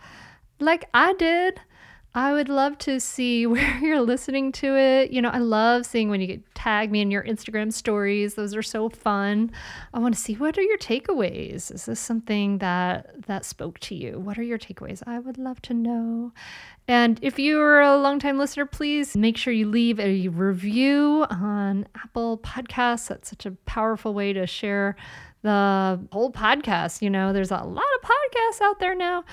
like 0.60 0.90
I 0.94 1.14
did. 1.14 1.62
I 2.14 2.34
would 2.34 2.50
love 2.50 2.78
to 2.80 3.00
see 3.00 3.46
where 3.48 3.78
you're 3.80 4.02
listening 4.02 4.52
to 4.54 4.76
it. 4.76 5.12
You 5.12 5.22
know, 5.22 5.30
I 5.30 5.38
love 5.38 5.86
seeing 5.86 6.10
when 6.10 6.22
you 6.22 6.42
tag 6.54 6.92
me 6.92 7.02
in 7.02 7.12
your 7.12 7.24
Instagram 7.24 7.72
stories. 7.72 8.36
Those 8.36 8.56
are 8.56 8.62
so 8.62 8.90
fun. 8.90 9.52
I 9.94 10.00
want 10.00 10.16
to 10.16 10.20
see 10.20 10.36
what 10.36 10.58
are 10.58 10.62
your 10.62 10.78
takeaways. 10.78 11.74
Is 11.74 11.86
this 11.86 12.00
something 12.00 12.58
that 12.58 13.28
that 13.28 13.46
spoke 13.46 13.80
to 13.80 13.96
you? 13.96 14.20
What 14.20 14.38
are 14.38 14.44
your 14.44 14.60
takeaways? 14.60 15.02
I 15.08 15.20
would 15.20 15.38
love 15.38 15.62
to 15.64 15.74
know. 15.74 16.34
And 16.88 17.20
if 17.22 17.40
you're 17.40 17.80
a 17.80 17.96
longtime 17.96 18.38
listener, 18.38 18.66
please 18.66 19.16
make 19.16 19.38
sure 19.38 19.54
you 19.54 19.68
leave 19.68 20.00
a 20.00 20.28
review 20.28 21.26
on 21.30 21.88
Apple 21.96 22.40
Podcasts. 22.40 23.08
That's 23.08 23.30
such 23.30 23.46
a 23.46 23.52
powerful 23.66 24.14
way 24.14 24.34
to 24.34 24.46
share 24.46 24.98
the 25.44 26.00
whole 26.12 26.32
podcast. 26.32 27.02
You 27.02 27.10
know, 27.10 27.34
there's 27.34 27.52
a 27.52 27.58
lot 27.58 27.86
of 27.96 28.10
podcasts 28.10 28.62
out 28.62 28.80
there 28.80 28.96
now, 28.96 29.24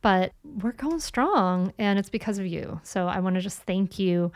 but 0.00 0.32
we're 0.62 0.72
going 0.72 1.00
strong 1.00 1.72
and 1.78 1.98
it's 1.98 2.10
because 2.10 2.38
of 2.38 2.46
you. 2.46 2.80
So 2.82 3.06
I 3.06 3.20
want 3.20 3.36
to 3.36 3.40
just 3.40 3.58
thank 3.62 3.98
you 3.98 4.32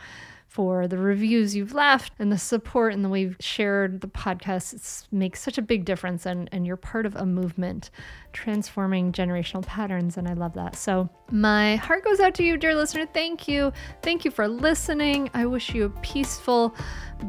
for 0.53 0.87
the 0.87 0.99
reviews 0.99 1.55
you've 1.55 1.73
left 1.73 2.13
and 2.19 2.31
the 2.31 2.37
support 2.37 2.93
and 2.93 3.03
the 3.03 3.09
way 3.09 3.21
you've 3.21 3.37
shared 3.39 4.01
the 4.01 4.07
podcast. 4.07 4.71
It 4.75 5.07
makes 5.11 5.41
such 5.41 5.57
a 5.57 5.63
big 5.63 5.83
difference 5.83 6.27
and, 6.27 6.47
and 6.51 6.67
you're 6.67 6.77
part 6.77 7.07
of 7.07 7.15
a 7.15 7.25
movement 7.25 7.89
transforming 8.33 9.11
generational 9.11 9.65
patterns. 9.65 10.15
And 10.15 10.27
I 10.27 10.33
love 10.33 10.53
that. 10.53 10.75
So 10.75 11.09
my 11.31 11.77
heart 11.77 12.03
goes 12.03 12.19
out 12.19 12.35
to 12.35 12.43
you, 12.43 12.55
dear 12.57 12.75
listener. 12.75 13.07
Thank 13.07 13.47
you. 13.47 13.73
Thank 14.03 14.25
you 14.25 14.29
for 14.29 14.47
listening. 14.47 15.31
I 15.33 15.47
wish 15.47 15.73
you 15.73 15.85
a 15.85 15.89
peaceful, 16.01 16.75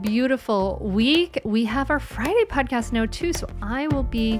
beautiful 0.03 0.79
week. 0.83 1.41
We 1.47 1.65
have 1.65 1.89
our 1.89 2.01
Friday 2.01 2.45
podcast 2.45 2.93
now 2.93 3.07
too. 3.07 3.33
So 3.33 3.49
I 3.63 3.89
will 3.89 4.03
be 4.03 4.39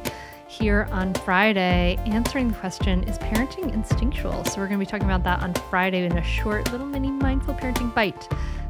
here 0.49 0.89
on 0.91 1.15
Friday 1.15 1.99
answering 2.07 2.49
the 2.49 2.55
question 2.55 3.03
Is 3.05 3.19
parenting 3.19 3.73
instinctual? 3.73 4.45
So, 4.45 4.61
we're 4.61 4.69
going 4.69 4.79
to 4.79 4.85
be 4.85 4.91
talking 4.91 5.07
about 5.07 5.25
that 5.25 5.43
on 5.43 5.55
Friday 5.71 6.05
in 6.05 6.17
a 6.17 6.25
short 6.25 6.71
little 6.73 6.87
mini 6.87 7.11
mindful 7.11 7.55
parenting 7.55 7.95
bite. 7.95 8.29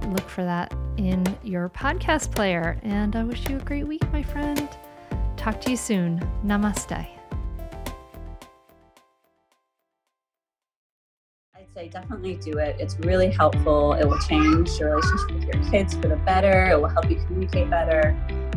Look 0.08 0.28
for 0.28 0.44
that 0.44 0.74
in 0.96 1.24
your 1.42 1.68
podcast 1.68 2.34
player. 2.34 2.78
And 2.82 3.16
I 3.16 3.24
wish 3.24 3.48
you 3.48 3.56
a 3.56 3.60
great 3.60 3.86
week, 3.86 4.10
my 4.12 4.22
friend. 4.22 4.68
Talk 5.36 5.60
to 5.62 5.70
you 5.70 5.76
soon. 5.76 6.20
Namaste. 6.44 7.06
I'd 11.54 11.72
say 11.74 11.88
definitely 11.88 12.36
do 12.36 12.58
it. 12.58 12.76
It's 12.78 12.98
really 13.00 13.30
helpful. 13.30 13.94
It 13.94 14.04
will 14.04 14.18
change 14.20 14.70
your 14.78 14.96
relationship 14.96 15.30
with 15.32 15.44
your 15.44 15.70
kids 15.70 15.94
for 15.94 16.08
the 16.08 16.16
better. 16.16 16.70
It 16.70 16.80
will 16.80 16.88
help 16.88 17.10
you 17.10 17.16
communicate 17.16 17.70
better. 17.70 18.16